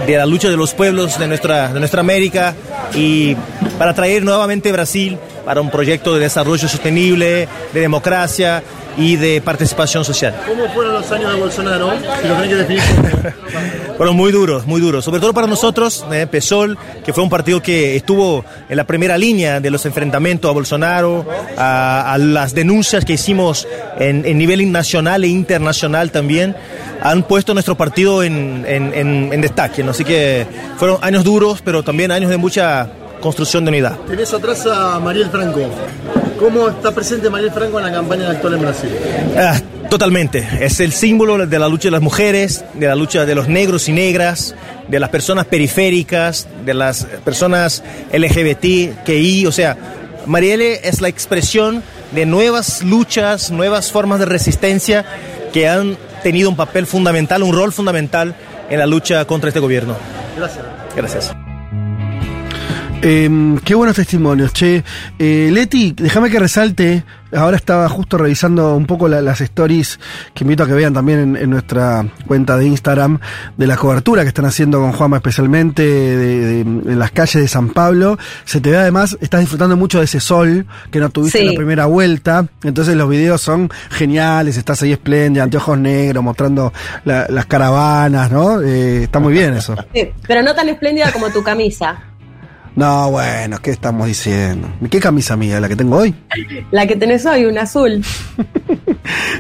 de 0.06 0.18
la 0.18 0.28
lucha 0.28 0.48
de 0.48 0.58
los 0.58 0.76
pueblos 0.76 1.18
de 1.18 1.28
nuestra, 1.28 1.74
de 1.74 1.80
nuestra 1.80 2.02
América 2.02 2.54
y 2.94 3.36
para 3.80 3.96
traer 3.96 4.24
nuevamente 4.24 4.72
Brasil 4.72 5.18
para 5.44 5.60
un 5.60 5.72
proyecto 5.72 6.14
de 6.14 6.20
desarrollo 6.20 6.68
sostenible, 6.68 7.48
de 7.74 7.80
democracia 7.80 8.62
y 8.98 9.16
de 9.16 9.42
participación 9.42 10.04
social. 10.06 10.36
¿Cómo 10.48 10.68
fueron 10.74 10.94
los 10.94 11.12
años 11.12 11.34
de 11.34 11.40
Bolsonaro? 11.40 11.92
Si 12.22 12.28
lo 12.28 12.42
que 12.42 12.56
definir 12.56 12.82
Fueron 13.98 14.16
muy 14.16 14.32
duros, 14.32 14.66
muy 14.66 14.82
duros. 14.82 15.06
Sobre 15.06 15.20
todo 15.20 15.34
para 15.34 15.48
nosotros, 15.48 16.06
eh, 16.12 16.26
PSOL, 16.30 16.78
que 17.06 17.14
fue 17.14 17.24
un 17.24 17.30
partido 17.30 17.62
que 17.62 17.96
estuvo 17.96 18.44
en 18.68 18.76
la 18.78 18.84
primera 18.86 19.18
línea 19.18 19.60
de 19.60 19.70
los 19.70 19.86
enfrentamientos 19.86 20.50
a 20.50 20.54
Bolsonaro, 20.54 21.26
a, 21.58 22.14
a 22.14 22.18
las 22.18 22.54
denuncias 22.56 23.06
que 23.06 23.14
hicimos 23.14 23.68
en, 24.00 24.26
en 24.26 24.38
nivel 24.38 24.72
nacional 24.72 25.24
e 25.24 25.28
internacional 25.28 26.12
también, 26.12 26.56
han 27.04 27.24
puesto 27.24 27.54
nuestro 27.54 27.76
partido 27.78 28.24
en, 28.24 28.66
en- 28.68 28.94
en- 28.94 29.30
en 29.34 29.42
destaque. 29.42 29.84
¿no? 29.84 29.92
Así 29.92 30.04
que 30.04 30.46
fueron 30.78 30.98
años 31.02 31.24
duros, 31.24 31.62
pero 31.64 31.84
también 31.84 32.12
años 32.12 32.30
de 32.32 32.38
mucha 32.38 32.90
construcción 33.22 33.64
de 33.64 33.70
unidad. 33.70 33.98
Tenés 34.08 34.34
atrás 34.34 34.66
a 34.66 35.00
Mariel 35.00 35.30
Franco. 35.30 35.62
¿Cómo 36.38 36.68
está 36.68 36.92
presente 36.92 37.30
Mariel 37.30 37.52
Franco 37.52 37.80
en 37.80 37.86
la 37.86 37.92
campaña 37.92 38.30
actual 38.30 38.56
en 38.56 38.62
Brasil? 38.62 38.90
Ah, 39.38 39.60
totalmente. 39.90 40.48
Es 40.60 40.80
el 40.80 40.92
símbolo 40.92 41.46
de 41.46 41.60
la 41.60 41.70
lucha 41.70 41.88
de 41.88 41.92
las 41.92 42.02
mujeres, 42.02 42.66
de 42.74 42.88
la 42.88 42.96
lucha 42.96 43.26
de 43.26 43.36
los 43.36 43.48
negros 43.48 43.88
y 43.88 43.94
negras, 43.94 44.56
de 44.88 45.00
las 45.00 45.10
personas 45.10 45.46
periféricas, 45.46 46.48
de 46.66 46.74
las 46.74 47.06
personas 47.24 47.84
LGBTQI. 48.12 49.46
O 49.46 49.52
sea, 49.52 49.78
Marielle 50.26 50.88
es 50.88 51.00
la 51.02 51.08
expresión 51.08 51.84
de 52.12 52.26
nuevas 52.26 52.84
luchas, 52.84 53.52
nuevas 53.52 53.92
formas 53.92 54.20
de 54.20 54.26
resistencia 54.26 55.06
que 55.54 55.68
han 55.70 55.98
tenido 56.24 56.50
un 56.50 56.56
papel 56.56 56.86
fundamental, 56.88 57.44
un 57.44 57.56
rol 57.56 57.72
fundamental 57.72 58.36
en 58.70 58.80
la 58.80 58.86
lucha 58.86 59.26
contra 59.26 59.50
este 59.50 59.60
gobierno. 59.60 59.96
Gracias. 60.38 60.66
Gracias. 60.96 61.41
Eh, 63.04 63.58
qué 63.64 63.74
buenos 63.74 63.96
testimonios, 63.96 64.54
che. 64.54 64.84
Eh, 65.18 65.50
Leti, 65.52 65.94
déjame 65.98 66.30
que 66.30 66.40
resalte. 66.40 67.04
Ahora 67.34 67.56
estaba 67.56 67.88
justo 67.88 68.18
revisando 68.18 68.76
un 68.76 68.86
poco 68.86 69.08
la- 69.08 69.22
las 69.22 69.40
stories 69.40 70.00
que 70.34 70.44
invito 70.44 70.64
a 70.64 70.68
que 70.68 70.74
vean 70.74 70.94
también 70.94 71.20
en, 71.20 71.36
en 71.38 71.50
nuestra 71.50 72.06
cuenta 72.28 72.58
de 72.58 72.66
Instagram 72.68 73.20
de 73.56 73.68
la 73.68 73.78
cobertura 73.78 74.24
que 74.24 74.28
están 74.28 74.44
haciendo 74.46 74.80
con 74.82 74.92
Juanma, 74.92 75.16
especialmente 75.18 75.82
de, 75.82 76.18
de- 76.18 76.60
en 76.62 77.00
las 77.00 77.12
calles 77.12 77.42
de 77.42 77.48
San 77.48 77.70
Pablo. 77.70 78.20
Se 78.44 78.60
te 78.60 78.70
ve 78.72 78.78
además, 78.78 79.18
estás 79.22 79.40
disfrutando 79.40 79.78
mucho 79.78 80.00
de 80.00 80.06
ese 80.06 80.20
sol 80.20 80.66
que 80.92 81.00
no 81.00 81.10
tuviste 81.10 81.40
Sí. 81.40 81.46
en 81.46 81.52
la 81.52 81.58
primera 81.58 81.86
vuelta. 81.86 82.46
Entonces 82.64 82.96
los 82.98 83.10
videos 83.10 83.42
son 83.42 83.70
geniales, 83.92 84.58
estás 84.58 84.82
ahí 84.84 84.92
espléndida, 84.92 85.44
anteojos 85.44 85.80
negros, 85.80 86.22
mostrando 86.24 86.74
la- 87.06 87.28
las 87.30 87.46
caravanas, 87.46 88.30
¿no? 88.30 88.62
Eh, 88.62 89.04
está 89.04 89.20
muy 89.20 89.32
bien 89.32 89.54
eso. 89.54 89.76
Sí, 89.96 90.10
pero 90.28 90.44
no 90.44 90.54
tan 90.54 90.68
espléndida 90.68 91.12
como 91.14 91.30
tu 91.32 91.42
camisa. 91.42 91.98
No, 92.76 93.12
bueno, 93.12 93.58
¿qué 93.62 93.72
estamos 93.72 94.08
diciendo? 94.08 94.68
¿Qué 94.90 95.00
camisa 95.00 95.36
mía? 95.36 95.60
¿La 95.60 95.68
que 95.68 95.76
tengo 95.76 95.98
hoy? 95.98 96.16
La 96.72 96.88
que 96.88 96.96
tenés 96.96 97.26
hoy, 97.26 97.46
un 97.46 97.58
azul. 97.58 98.04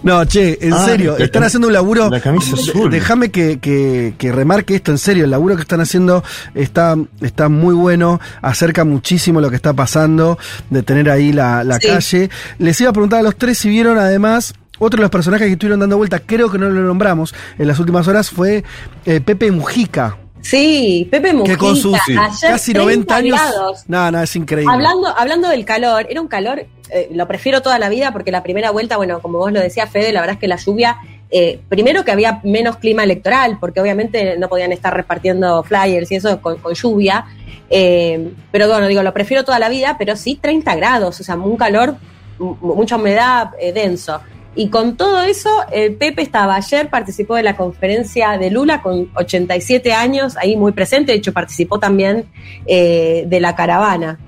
No, 0.04 0.26
che, 0.26 0.58
en 0.62 0.74
Ah, 0.74 0.86
serio, 0.86 1.16
la 1.18 1.26
están 1.26 1.44
haciendo 1.44 1.68
un 1.68 1.74
laburo. 1.74 2.10
la 2.10 2.20
camisa 2.20 2.56
azul. 2.56 2.90
Déjame 2.90 3.30
que, 3.30 3.60
que- 3.60 4.16
que 4.18 4.32
remarque 4.32 4.76
esto 4.76 4.92
en 4.92 4.98
serio. 4.98 5.24
El 5.26 5.32
laburo 5.32 5.56
que 5.56 5.62
están 5.62 5.80
haciendo 5.80 6.24
está, 6.56 6.96
está 7.22 7.48
muy 7.48 7.74
bueno, 7.76 8.20
acerca 8.42 8.84
muchísimo 8.84 9.40
lo 9.40 9.50
que 9.50 9.56
está 9.56 9.74
pasando, 9.74 10.38
de 10.72 10.82
tener 10.84 11.10
ahí 11.10 11.32
la, 11.32 11.64
la 11.64 11.80
Sí. 11.80 11.88
calle. 11.88 12.30
Les 12.58 12.82
iba 12.82 12.90
a 12.90 12.94
preguntar 12.94 13.20
a 13.20 13.24
los 13.24 13.36
tres 13.38 13.60
si 13.60 13.70
vieron 13.70 13.98
además. 14.00 14.54
Otro 14.80 14.98
de 14.98 15.04
los 15.04 15.12
personajes 15.12 15.46
que 15.46 15.54
estuvieron 15.54 15.80
dando 15.80 15.96
vuelta, 15.98 16.20
creo 16.20 16.50
que 16.52 16.58
no 16.58 16.68
lo 16.70 16.82
nombramos 16.82 17.34
en 17.60 17.68
las 17.68 17.78
últimas 17.80 18.08
horas, 18.08 18.32
fue 18.32 18.64
eh, 19.06 19.22
Pepe 19.22 19.52
Mujica. 19.52 20.18
Sí, 20.42 21.08
Pepe 21.10 21.34
Mujica. 21.34 21.54
Que 21.54 21.58
con 21.58 21.76
sus 21.76 21.96
ayer 21.96 22.52
casi 22.52 22.74
90 22.74 23.16
años. 23.16 23.40
No, 23.88 24.12
no, 24.12 24.22
es 24.22 24.36
increíble. 24.36 24.74
Hablando, 24.74 25.08
hablando 25.08 25.50
del 25.50 25.66
calor, 25.66 26.08
era 26.10 26.20
un 26.22 26.28
calor, 26.28 26.66
eh, 26.90 27.10
lo 27.14 27.28
prefiero 27.28 27.62
toda 27.62 27.80
la 27.80 27.90
vida 27.90 28.12
porque 28.12 28.32
la 28.32 28.44
primera 28.44 28.72
vuelta, 28.72 28.98
bueno, 28.98 29.22
como 29.22 29.38
vos 29.38 29.52
lo 29.52 29.60
decías, 29.60 29.90
Fede, 29.90 30.12
la 30.12 30.22
verdad 30.22 30.36
es 30.36 30.40
que 30.40 30.48
la 30.48 30.58
lluvia, 30.58 30.98
eh, 31.30 31.60
primero 31.70 32.04
que 32.04 32.12
había 32.12 32.42
menos 32.44 32.78
clima 32.78 33.04
electoral, 33.04 33.58
porque 33.60 33.80
obviamente 33.80 34.38
no 34.38 34.50
podían 34.50 34.72
estar 34.72 34.94
repartiendo 34.94 35.64
flyers 35.64 36.12
y 36.12 36.16
eso 36.16 36.42
con, 36.42 36.58
con 36.58 36.74
lluvia, 36.74 37.26
eh, 37.74 38.34
pero 38.52 38.68
bueno, 38.68 38.88
digo, 38.88 39.02
lo 39.02 39.14
prefiero 39.14 39.46
toda 39.46 39.58
la 39.58 39.70
vida, 39.70 39.96
pero 39.98 40.18
sí 40.18 40.38
30 40.40 40.76
grados, 40.76 41.20
o 41.22 41.24
sea, 41.24 41.36
un 41.36 41.56
calor, 41.56 41.96
mucha 42.38 42.98
humedad, 42.98 43.52
eh, 43.60 43.72
denso. 43.72 44.20
Y 44.54 44.70
con 44.70 44.98
todo 44.98 45.22
eso, 45.22 45.50
eh, 45.72 45.92
Pepe 45.92 46.22
estaba 46.22 46.56
ayer, 46.56 46.90
participó 46.90 47.36
de 47.36 47.44
la 47.44 47.56
conferencia 47.56 48.38
de 48.38 48.52
Lula 48.52 48.82
con 48.82 49.10
87 49.14 49.94
años, 49.94 50.36
ahí 50.38 50.58
muy 50.58 50.74
presente, 50.74 51.14
de 51.14 51.20
hecho 51.20 51.32
participó 51.32 51.80
también 51.80 52.26
eh, 52.66 53.24
de 53.28 53.40
la 53.40 53.56
caravana. 53.56 54.20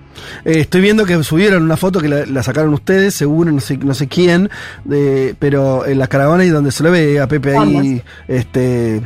Eh, 0.46 0.60
estoy 0.62 0.82
viendo 0.82 1.06
que 1.06 1.24
subieron 1.24 1.64
una 1.64 1.78
foto 1.78 2.00
que 2.00 2.10
la, 2.10 2.26
la 2.26 2.44
sacaron 2.44 2.74
ustedes, 2.74 3.14
seguro, 3.14 3.52
no 3.52 3.60
sé, 3.60 3.78
no 3.78 3.94
sé 3.94 4.08
quién, 4.08 4.50
de, 4.86 5.36
pero 5.40 5.86
en 5.86 6.00
la 6.00 6.08
caravana 6.08 6.44
y 6.46 6.50
donde 6.50 6.72
se 6.72 6.84
le 6.84 6.90
ve 6.90 7.20
a 7.20 7.28
Pepe 7.28 7.58
ahí, 7.58 8.02
este, 8.28 9.02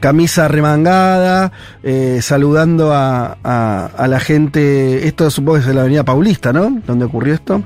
camisa 0.00 0.48
remangada, 0.48 1.52
eh, 1.82 2.18
saludando 2.22 2.92
a, 2.92 3.38
a- 3.42 3.86
a 3.96 4.08
la 4.08 4.20
gente. 4.20 5.06
Esto 5.06 5.30
supongo 5.30 5.54
que 5.58 5.62
es 5.62 5.68
en 5.68 5.76
la 5.76 5.82
Avenida 5.82 6.04
Paulista, 6.04 6.52
¿no? 6.52 6.80
Donde 6.86 7.04
ocurrió 7.04 7.34
esto. 7.34 7.62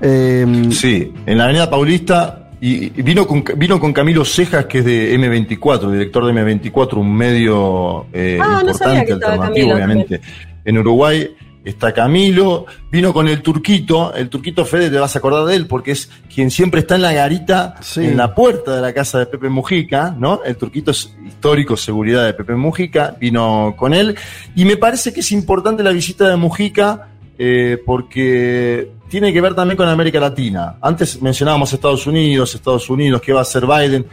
Eh, 0.00 0.68
Sí, 0.70 1.12
en 1.26 1.38
la 1.38 1.44
Avenida 1.44 1.70
Paulista 1.70 2.50
y, 2.60 2.90
vino 3.02 3.26
con 3.26 3.42
vino 3.56 3.80
con 3.80 3.92
Camilo 3.92 4.24
Cejas, 4.24 4.66
que 4.66 4.78
es 4.78 4.84
de 4.84 5.14
M24, 5.18 5.90
director 5.90 6.24
de 6.26 6.32
M24, 6.32 6.94
un 6.98 7.14
medio 7.14 8.06
eh, 8.12 8.38
Ah, 8.40 8.60
no 8.64 8.70
importante, 8.70 9.12
estaba 9.12 9.32
alternativo, 9.34 9.68
Camilo 9.70 9.74
obviamente. 9.74 10.20
En 10.64 10.78
Uruguay 10.78 11.28
está 11.64 11.92
Camilo, 11.92 12.66
vino 12.90 13.12
con 13.12 13.28
el 13.28 13.40
Turquito, 13.42 14.12
el 14.14 14.28
Turquito 14.28 14.64
Fede, 14.64 14.90
te 14.90 14.98
vas 14.98 15.14
a 15.14 15.18
acordar 15.20 15.44
de 15.44 15.54
él, 15.56 15.66
porque 15.66 15.92
es 15.92 16.10
quien 16.34 16.50
siempre 16.50 16.80
está 16.80 16.96
en 16.96 17.02
la 17.02 17.12
garita, 17.12 17.76
Sí. 17.80 18.04
en 18.04 18.16
la 18.16 18.34
puerta 18.34 18.74
de 18.74 18.82
la 18.82 18.92
casa 18.92 19.20
de 19.20 19.26
Pepe 19.26 19.48
Mujica, 19.48 20.14
¿no? 20.18 20.40
El 20.44 20.56
Turquito 20.56 20.90
es 20.90 21.14
histórico, 21.26 21.76
seguridad 21.76 22.24
de 22.26 22.34
Pepe 22.34 22.54
Mujica, 22.56 23.16
vino 23.20 23.74
con 23.76 23.94
él, 23.94 24.16
y 24.56 24.64
me 24.64 24.76
parece 24.76 25.12
que 25.12 25.20
es 25.20 25.30
importante 25.32 25.82
la 25.84 25.92
visita 25.92 26.28
de 26.28 26.36
Mujica, 26.36 27.08
eh, 27.38 27.78
porque 27.86 28.90
tiene 29.08 29.32
que 29.32 29.40
ver 29.40 29.54
también 29.54 29.76
con 29.76 29.88
América 29.88 30.18
Latina. 30.20 30.76
Antes 30.80 31.20
mencionábamos 31.22 31.72
Estados 31.72 32.06
Unidos, 32.06 32.54
Estados 32.54 32.88
Unidos, 32.90 33.20
qué 33.22 33.32
va 33.32 33.40
a 33.40 33.42
hacer 33.42 33.66
Biden. 33.66 34.04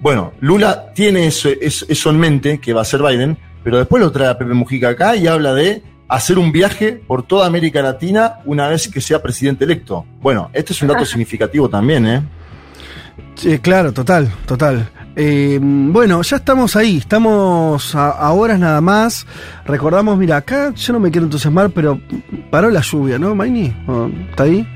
Bueno, 0.00 0.32
Lula 0.40 0.92
tiene 0.94 1.26
eso, 1.26 1.48
eso- 1.60 1.86
eso 1.88 2.10
en 2.10 2.18
mente, 2.18 2.58
que 2.58 2.72
va 2.74 2.80
a 2.80 2.82
hacer 2.82 3.00
Biden, 3.02 3.36
pero 3.64 3.78
después 3.78 4.02
lo 4.02 4.12
trae 4.12 4.28
a 4.28 4.36
Pepe 4.38 4.52
Mujica 4.52 4.90
acá 4.90 5.16
y 5.16 5.26
habla 5.26 5.54
de 5.54 5.82
hacer 6.08 6.38
un 6.38 6.52
viaje 6.52 6.92
por 6.92 7.22
toda 7.22 7.46
América 7.46 7.82
Latina 7.82 8.40
una 8.44 8.68
vez 8.68 8.88
que 8.88 9.00
sea 9.00 9.22
presidente 9.22 9.64
electo. 9.64 10.04
Bueno, 10.20 10.50
este 10.52 10.72
es 10.72 10.82
un 10.82 10.88
dato 10.88 11.04
significativo 11.04 11.68
también, 11.68 12.06
¿eh? 12.06 12.22
Sí, 13.34 13.58
claro, 13.58 13.92
total, 13.92 14.30
total. 14.46 14.88
Eh, 15.14 15.58
bueno, 15.62 16.20
ya 16.22 16.36
estamos 16.36 16.76
ahí, 16.76 16.98
estamos 16.98 17.94
a, 17.94 18.10
a 18.10 18.32
horas 18.32 18.58
nada 18.58 18.80
más. 18.80 19.26
Recordamos, 19.64 20.18
mira, 20.18 20.36
acá 20.36 20.72
yo 20.74 20.92
no 20.92 21.00
me 21.00 21.10
quiero 21.10 21.26
entusiasmar, 21.26 21.70
pero 21.70 22.00
paró 22.50 22.70
la 22.70 22.80
lluvia, 22.82 23.18
¿no, 23.18 23.34
Maini? 23.34 23.74
¿O 23.86 24.10
¿Está 24.30 24.44
ahí? 24.44 24.66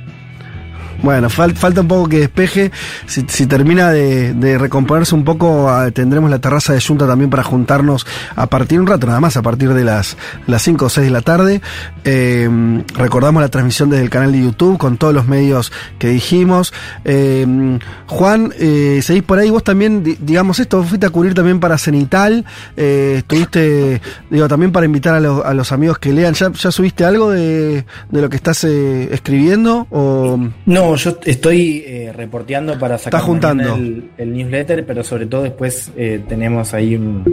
Bueno, 1.03 1.31
fal- 1.31 1.55
falta 1.55 1.81
un 1.81 1.89
poco 1.89 2.09
que 2.09 2.19
despeje. 2.21 2.71
Si, 3.07 3.25
si 3.29 3.47
termina 3.47 3.91
de, 3.91 4.35
de 4.35 4.59
recomponerse 4.59 5.15
un 5.15 5.25
poco, 5.25 5.69
ah, 5.71 5.91
tendremos 5.91 6.31
la 6.31 6.39
terraza 6.41 6.75
de 6.75 6.81
Junta 6.81 7.07
también 7.07 7.31
para 7.31 7.43
juntarnos 7.43 8.07
a 8.37 8.47
partir 8.47 8.79
un 8.81 8.87
rato, 8.87 9.07
nada 9.07 9.21
más, 9.21 9.37
a 9.37 9.43
partir 9.43 9.73
de 9.73 9.83
las, 9.85 10.17
las 10.47 10.61
5 10.63 10.85
o 10.85 10.89
6 10.91 11.07
de 11.07 11.11
la 11.11 11.23
tarde. 11.23 11.63
Eh, 12.05 12.83
recordamos 12.97 13.41
la 13.43 13.49
transmisión 13.49 13.89
desde 13.91 14.03
el 14.05 14.11
canal 14.11 14.33
de 14.33 14.43
YouTube 14.43 14.77
con 14.79 14.99
todos 14.99 15.15
los 15.15 15.27
medios 15.27 15.73
que 15.99 16.09
dijimos. 16.09 16.73
Eh, 17.05 17.79
Juan, 18.07 18.53
eh, 18.59 19.01
seguís 19.03 19.23
por 19.23 19.39
ahí, 19.39 19.49
vos 19.51 19.65
también, 19.65 20.03
di- 20.03 20.19
digamos 20.21 20.59
esto, 20.61 20.83
fuiste 20.83 21.07
a 21.07 21.11
cubrir 21.11 21.33
también 21.35 21.61
para 21.61 21.79
Cenital, 21.79 22.45
eh, 22.77 23.15
estuviste, 23.19 24.03
digo, 24.29 24.49
también 24.49 24.71
para 24.73 24.85
invitar 24.87 25.15
a, 25.15 25.21
los- 25.21 25.45
a 25.45 25.55
los 25.55 25.73
amigos 25.73 25.99
que 25.99 26.13
lean. 26.13 26.35
¿Ya, 26.35 26.51
ya 26.53 26.71
subiste 26.71 27.05
algo 27.05 27.31
de, 27.31 27.85
de 28.11 28.21
lo 28.21 28.29
que 28.29 28.37
estás 28.37 28.65
eh, 28.65 29.09
escribiendo? 29.13 29.87
O... 29.91 30.39
No, 30.67 30.90
yo 30.97 31.19
estoy 31.25 31.85
eh, 31.87 32.13
reporteando 32.15 32.79
para 32.79 32.99
sacar 32.99 33.21
juntando. 33.23 33.75
El, 33.75 34.11
el 34.19 34.33
newsletter, 34.33 34.85
pero 34.87 35.03
sobre 35.05 35.27
todo 35.27 35.43
después 35.43 35.91
eh, 35.97 36.21
tenemos 36.29 36.73
ahí 36.75 36.97
un- 36.97 37.25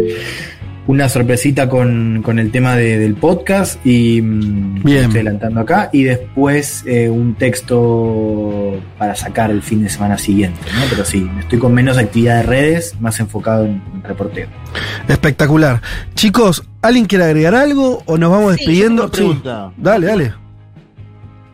una 0.88 1.10
sorpresita 1.10 1.68
con, 1.68 2.22
con 2.24 2.40
el 2.40 2.50
tema 2.50 2.78
de- 2.78 2.98
del 2.98 3.16
podcast 3.16 3.86
y 3.86 4.22
mm, 4.22 4.84
Bien. 4.84 4.98
estoy 5.00 5.16
adelantando 5.18 5.60
acá 5.60 5.90
y 5.92 6.04
después 6.04 6.82
eh, 6.88 7.10
un 7.10 7.36
texto 7.36 8.80
para 8.98 9.14
sacar 9.16 9.52
el 9.52 9.62
fin 9.62 9.84
de 9.84 9.90
semana 9.90 10.18
siguiente, 10.18 10.60
¿no? 10.74 10.82
Pero 10.90 11.04
sí, 11.04 11.30
estoy 11.40 11.60
con 11.60 11.74
menos 11.74 11.98
actividad 11.98 12.38
de 12.38 12.44
redes, 12.44 12.96
más 13.02 13.20
enfocado 13.20 13.66
en, 13.66 13.82
en 13.96 14.04
reporteo. 14.04 14.48
Espectacular. 15.10 15.82
Chicos, 16.16 16.64
¿alguien 16.82 17.06
quiere 17.06 17.26
agregar 17.26 17.56
algo 17.56 18.02
o 18.06 18.18
nos 18.18 18.32
vamos 18.32 18.54
Sí, 18.54 18.60
despidiendo? 18.60 19.10
Sí. 19.14 19.42
Dale, 19.78 20.08
dale. 20.08 20.34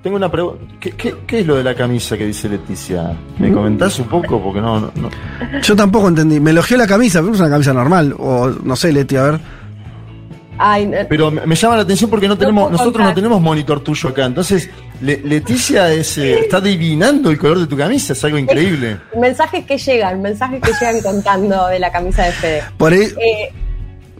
Tengo 0.03 0.17
una 0.17 0.29
pregunta. 0.29 0.61
¿Qué, 0.81 0.91
qué, 0.91 1.15
qué 1.25 1.39
es 1.39 1.47
lo 1.47 1.55
de 1.55 1.63
la 1.63 1.73
camisa 1.75 2.17
que 2.17 2.25
dice 2.25 2.49
Leticia? 2.49 3.17
¿Me 3.39 3.51
comentás 3.53 3.97
un 3.99 4.05
poco? 4.09 4.41
Porque 4.41 4.59
no, 4.59 4.79
no, 4.81 4.91
no. 4.95 5.09
Yo 5.61 5.75
tampoco 5.77 6.09
entendí. 6.09 6.41
Me 6.41 6.51
elogió 6.51 6.75
la 6.77 6.85
camisa, 6.85 7.21
pero 7.21 7.33
es 7.33 7.39
una 7.39 7.49
camisa 7.49 7.71
normal. 7.73 8.13
O 8.19 8.49
no 8.49 8.75
sé, 8.75 8.91
Leti, 8.91 9.15
a 9.15 9.23
ver. 9.23 9.39
Ay, 10.57 10.85
no- 10.85 10.97
Pero 11.09 11.31
me 11.31 11.45
me 11.45 11.55
llama 11.55 11.77
la 11.77 11.81
atención 11.83 12.09
porque 12.09 12.27
no 12.27 12.37
tenemos, 12.37 12.69
nosotros 12.69 12.93
contar. 12.93 13.09
no 13.09 13.15
tenemos 13.15 13.41
monitor 13.41 13.79
tuyo 13.79 14.09
acá. 14.09 14.25
Entonces, 14.25 14.69
Le- 15.01 15.21
Leticia 15.23 15.91
es, 15.91 16.17
eh, 16.17 16.39
está 16.39 16.57
adivinando 16.57 17.31
el 17.31 17.37
color 17.37 17.59
de 17.59 17.67
tu 17.67 17.75
camisa, 17.77 18.11
es 18.13 18.23
algo 18.25 18.37
increíble. 18.37 18.97
mensajes 19.19 19.65
que 19.65 19.77
llegan, 19.77 20.21
mensajes 20.21 20.61
que 20.61 20.71
llegan 20.79 21.01
contando 21.01 21.67
de 21.67 21.79
la 21.79 21.91
camisa 21.91 22.23
de 22.25 22.31
Fede. 22.33 22.63
Por 22.77 22.91
ahí, 22.93 23.01
Eh, 23.01 23.51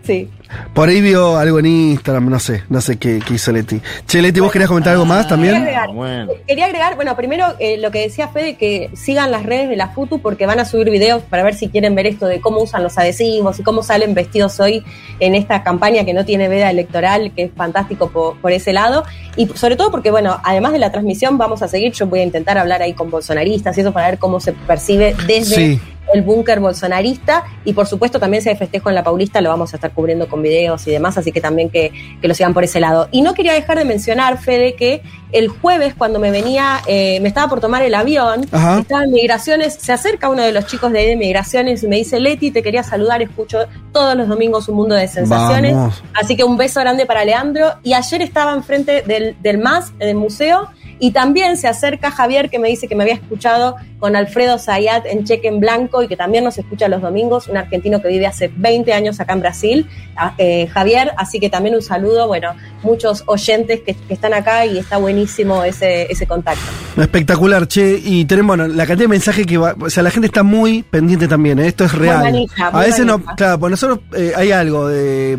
sí. 0.03 0.29
Por 0.73 0.89
ahí 0.89 1.01
vio 1.01 1.37
algo 1.37 1.59
en 1.59 1.65
Instagram, 1.65 2.29
no 2.29 2.39
sé, 2.39 2.63
no 2.69 2.81
sé 2.81 2.97
qué, 2.97 3.21
qué 3.25 3.35
hizo 3.35 3.51
Leti. 3.51 3.81
Che, 4.07 4.21
Leti, 4.21 4.39
¿vos 4.39 4.51
querías 4.51 4.67
comentar 4.67 4.93
algo 4.93 5.05
más 5.05 5.25
Quería 5.25 5.29
también? 5.29 5.55
agregar, 5.55 5.89
bueno. 5.93 6.31
quería 6.47 6.65
agregar, 6.65 6.95
bueno, 6.95 7.15
primero 7.15 7.45
eh, 7.59 7.77
lo 7.77 7.91
que 7.91 7.99
decía 8.01 8.27
Fede, 8.27 8.55
que 8.55 8.89
sigan 8.95 9.31
las 9.31 9.43
redes 9.43 9.69
de 9.69 9.75
la 9.75 9.89
FUTU 9.89 10.19
porque 10.19 10.45
van 10.45 10.59
a 10.59 10.65
subir 10.65 10.89
videos 10.89 11.23
para 11.23 11.43
ver 11.43 11.55
si 11.55 11.69
quieren 11.69 11.95
ver 11.95 12.07
esto 12.07 12.25
de 12.25 12.41
cómo 12.41 12.61
usan 12.61 12.83
los 12.83 12.97
adhesivos 12.97 13.59
y 13.59 13.63
cómo 13.63 13.83
salen 13.83 14.13
vestidos 14.13 14.59
hoy 14.59 14.83
en 15.19 15.35
esta 15.35 15.63
campaña 15.63 16.05
que 16.05 16.13
no 16.13 16.25
tiene 16.25 16.47
veda 16.49 16.69
electoral, 16.69 17.31
que 17.35 17.43
es 17.43 17.51
fantástico 17.55 18.09
por, 18.09 18.37
por 18.37 18.51
ese 18.51 18.73
lado. 18.73 19.03
Y 19.35 19.47
sobre 19.47 19.75
todo 19.75 19.91
porque, 19.91 20.11
bueno, 20.11 20.39
además 20.43 20.73
de 20.73 20.79
la 20.79 20.91
transmisión 20.91 21.37
vamos 21.37 21.61
a 21.61 21.67
seguir, 21.67 21.91
yo 21.93 22.07
voy 22.07 22.19
a 22.19 22.23
intentar 22.23 22.57
hablar 22.57 22.81
ahí 22.81 22.93
con 22.93 23.09
bolsonaristas 23.09 23.77
y 23.77 23.81
eso 23.81 23.91
para 23.91 24.07
ver 24.11 24.19
cómo 24.19 24.39
se 24.39 24.53
percibe 24.53 25.15
desde 25.27 25.55
Sí. 25.55 25.81
El 26.13 26.21
búnker 26.21 26.59
bolsonarista 26.59 27.43
y 27.65 27.73
por 27.73 27.87
supuesto 27.87 28.19
también 28.19 28.43
hay 28.47 28.55
festejo 28.55 28.89
en 28.89 28.95
la 28.95 29.03
Paulista 29.03 29.41
lo 29.41 29.49
vamos 29.49 29.73
a 29.73 29.77
estar 29.77 29.91
cubriendo 29.91 30.27
con 30.27 30.41
videos 30.41 30.85
y 30.87 30.91
demás, 30.91 31.17
así 31.17 31.31
que 31.31 31.41
también 31.41 31.69
que, 31.69 31.91
que 32.21 32.27
lo 32.27 32.33
sigan 32.33 32.53
por 32.53 32.63
ese 32.63 32.79
lado. 32.79 33.07
Y 33.11 33.21
no 33.21 33.33
quería 33.33 33.53
dejar 33.53 33.77
de 33.77 33.85
mencionar, 33.85 34.37
Fede, 34.39 34.75
que 34.75 35.01
el 35.31 35.47
jueves 35.47 35.93
cuando 35.95 36.19
me 36.19 36.31
venía, 36.31 36.81
eh, 36.87 37.19
me 37.21 37.27
estaba 37.27 37.49
por 37.49 37.59
tomar 37.59 37.81
el 37.83 37.95
avión, 37.95 38.45
Ajá. 38.51 38.79
estaba 38.79 39.03
en 39.03 39.11
migraciones, 39.11 39.73
se 39.75 39.91
acerca 39.91 40.29
uno 40.29 40.43
de 40.43 40.51
los 40.51 40.67
chicos 40.67 40.91
de 40.91 40.99
ahí 40.99 41.07
de 41.07 41.15
migraciones 41.15 41.83
y 41.83 41.87
me 41.87 41.95
dice, 41.97 42.19
Leti, 42.19 42.51
te 42.51 42.61
quería 42.61 42.83
saludar, 42.83 43.21
escucho 43.21 43.59
todos 43.91 44.15
los 44.15 44.27
domingos 44.27 44.67
un 44.69 44.75
mundo 44.75 44.95
de 44.95 45.07
sensaciones. 45.07 45.73
Vamos. 45.73 46.03
Así 46.13 46.35
que 46.35 46.43
un 46.43 46.57
beso 46.57 46.79
grande 46.79 47.05
para 47.05 47.25
Leandro. 47.25 47.73
Y 47.83 47.93
ayer 47.93 48.21
estaba 48.21 48.53
enfrente 48.53 49.01
del, 49.01 49.35
del 49.41 49.57
MAS, 49.57 49.97
del 49.97 50.15
museo, 50.15 50.69
y 51.03 51.11
también 51.11 51.57
se 51.57 51.67
acerca 51.67 52.11
Javier, 52.11 52.49
que 52.49 52.59
me 52.59 52.69
dice 52.69 52.87
que 52.87 52.95
me 52.95 53.03
había 53.03 53.15
escuchado 53.15 53.75
con 53.99 54.15
Alfredo 54.15 54.57
Zayat 54.57 55.05
en 55.05 55.25
Cheque 55.25 55.49
en 55.49 55.59
Blanco 55.59 56.01
y 56.01 56.07
que 56.07 56.15
también 56.15 56.45
nos 56.45 56.57
escucha 56.57 56.87
los 56.87 57.01
domingos, 57.01 57.49
un 57.49 57.57
argentino 57.57 58.01
que 58.01 58.07
vive 58.07 58.25
hace 58.25 58.49
20 58.55 58.93
años 58.93 59.19
acá 59.19 59.33
en 59.33 59.41
Brasil. 59.41 59.89
Ah, 60.15 60.33
eh, 60.37 60.67
Javier, 60.67 61.11
así 61.17 61.41
que 61.41 61.49
también 61.49 61.75
un 61.75 61.81
saludo. 61.81 62.27
Bueno, 62.27 62.53
muchos 62.83 63.25
oyentes 63.25 63.81
que, 63.81 63.95
que 63.95 64.13
están 64.13 64.33
acá 64.33 64.65
y 64.65 64.77
está 64.77 64.95
buenísimo 64.95 65.65
ese, 65.65 66.09
ese 66.09 66.25
contacto. 66.25 66.63
Espectacular, 66.95 67.67
che. 67.67 67.99
Y 68.01 68.23
tenemos 68.23 68.55
bueno, 68.55 68.73
la 68.73 68.85
cantidad 68.85 69.03
de 69.03 69.09
mensajes 69.09 69.45
que 69.45 69.57
va. 69.57 69.75
O 69.77 69.89
sea, 69.89 70.03
la 70.03 70.09
gente 70.09 70.27
está 70.27 70.43
muy 70.43 70.83
pendiente 70.83 71.27
también, 71.27 71.59
¿eh? 71.59 71.67
esto 71.67 71.83
es 71.83 71.91
real. 71.91 72.23
manija, 72.23 72.67
a 72.67 72.79
veces 72.79 73.05
no. 73.05 73.21
Claro, 73.35 73.59
pues 73.59 73.71
nosotros 73.71 73.99
eh, 74.15 74.31
hay 74.37 74.53
algo 74.53 74.87
de. 74.87 75.37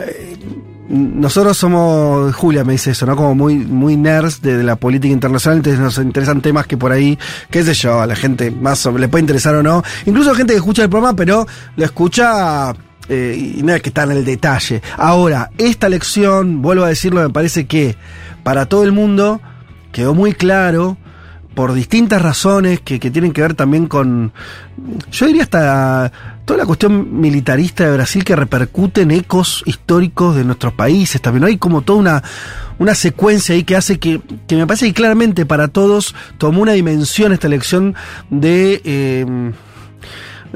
Eh, 0.00 0.36
nosotros 0.88 1.56
somos, 1.56 2.34
Julia 2.34 2.64
me 2.64 2.72
dice 2.72 2.92
eso, 2.92 3.04
¿no? 3.04 3.14
Como 3.14 3.34
muy, 3.34 3.56
muy 3.56 3.96
nerds 3.96 4.40
de, 4.40 4.62
la 4.62 4.76
política 4.76 5.12
internacional, 5.12 5.58
entonces 5.58 5.80
nos 5.80 5.98
interesan 5.98 6.40
temas 6.40 6.66
que 6.66 6.78
por 6.78 6.92
ahí, 6.92 7.18
qué 7.50 7.62
sé 7.62 7.74
yo, 7.74 8.00
a 8.00 8.06
la 8.06 8.16
gente 8.16 8.50
más 8.50 8.86
le 8.86 9.08
puede 9.08 9.22
interesar 9.22 9.54
o 9.54 9.62
no. 9.62 9.82
Incluso 10.06 10.34
gente 10.34 10.54
que 10.54 10.58
escucha 10.58 10.82
el 10.82 10.88
programa, 10.88 11.14
pero 11.14 11.46
lo 11.76 11.84
escucha 11.84 12.74
eh, 13.08 13.54
y 13.58 13.62
no 13.62 13.74
es 13.74 13.82
que 13.82 13.90
está 13.90 14.04
en 14.04 14.12
el 14.12 14.24
detalle. 14.24 14.80
Ahora, 14.96 15.50
esta 15.58 15.90
lección, 15.90 16.62
vuelvo 16.62 16.84
a 16.84 16.88
decirlo, 16.88 17.20
me 17.20 17.30
parece 17.30 17.66
que 17.66 17.96
para 18.42 18.66
todo 18.66 18.84
el 18.84 18.92
mundo 18.92 19.42
quedó 19.92 20.14
muy 20.14 20.32
claro 20.32 20.96
por 21.54 21.74
distintas 21.74 22.22
razones 22.22 22.80
que, 22.80 22.98
que 22.98 23.10
tienen 23.10 23.32
que 23.32 23.42
ver 23.42 23.52
también 23.52 23.88
con, 23.88 24.32
yo 25.10 25.26
diría 25.26 25.42
hasta 25.42 26.12
toda 26.48 26.58
la 26.60 26.66
cuestión 26.66 27.20
militarista 27.20 27.84
de 27.84 27.92
Brasil 27.92 28.24
que 28.24 28.34
repercute 28.34 29.02
en 29.02 29.10
ecos 29.10 29.62
históricos 29.66 30.34
de 30.34 30.44
nuestros 30.44 30.72
países 30.72 31.20
también. 31.20 31.44
Hay 31.44 31.58
como 31.58 31.82
toda 31.82 31.98
una, 31.98 32.22
una 32.78 32.94
secuencia 32.94 33.54
ahí 33.54 33.64
que 33.64 33.76
hace 33.76 33.98
que, 33.98 34.22
que 34.46 34.56
me 34.56 34.66
parece 34.66 34.86
que 34.86 34.94
claramente 34.94 35.44
para 35.44 35.68
todos 35.68 36.14
tomó 36.38 36.62
una 36.62 36.72
dimensión 36.72 37.34
esta 37.34 37.48
elección 37.48 37.94
de... 38.30 38.80
eh, 38.82 39.52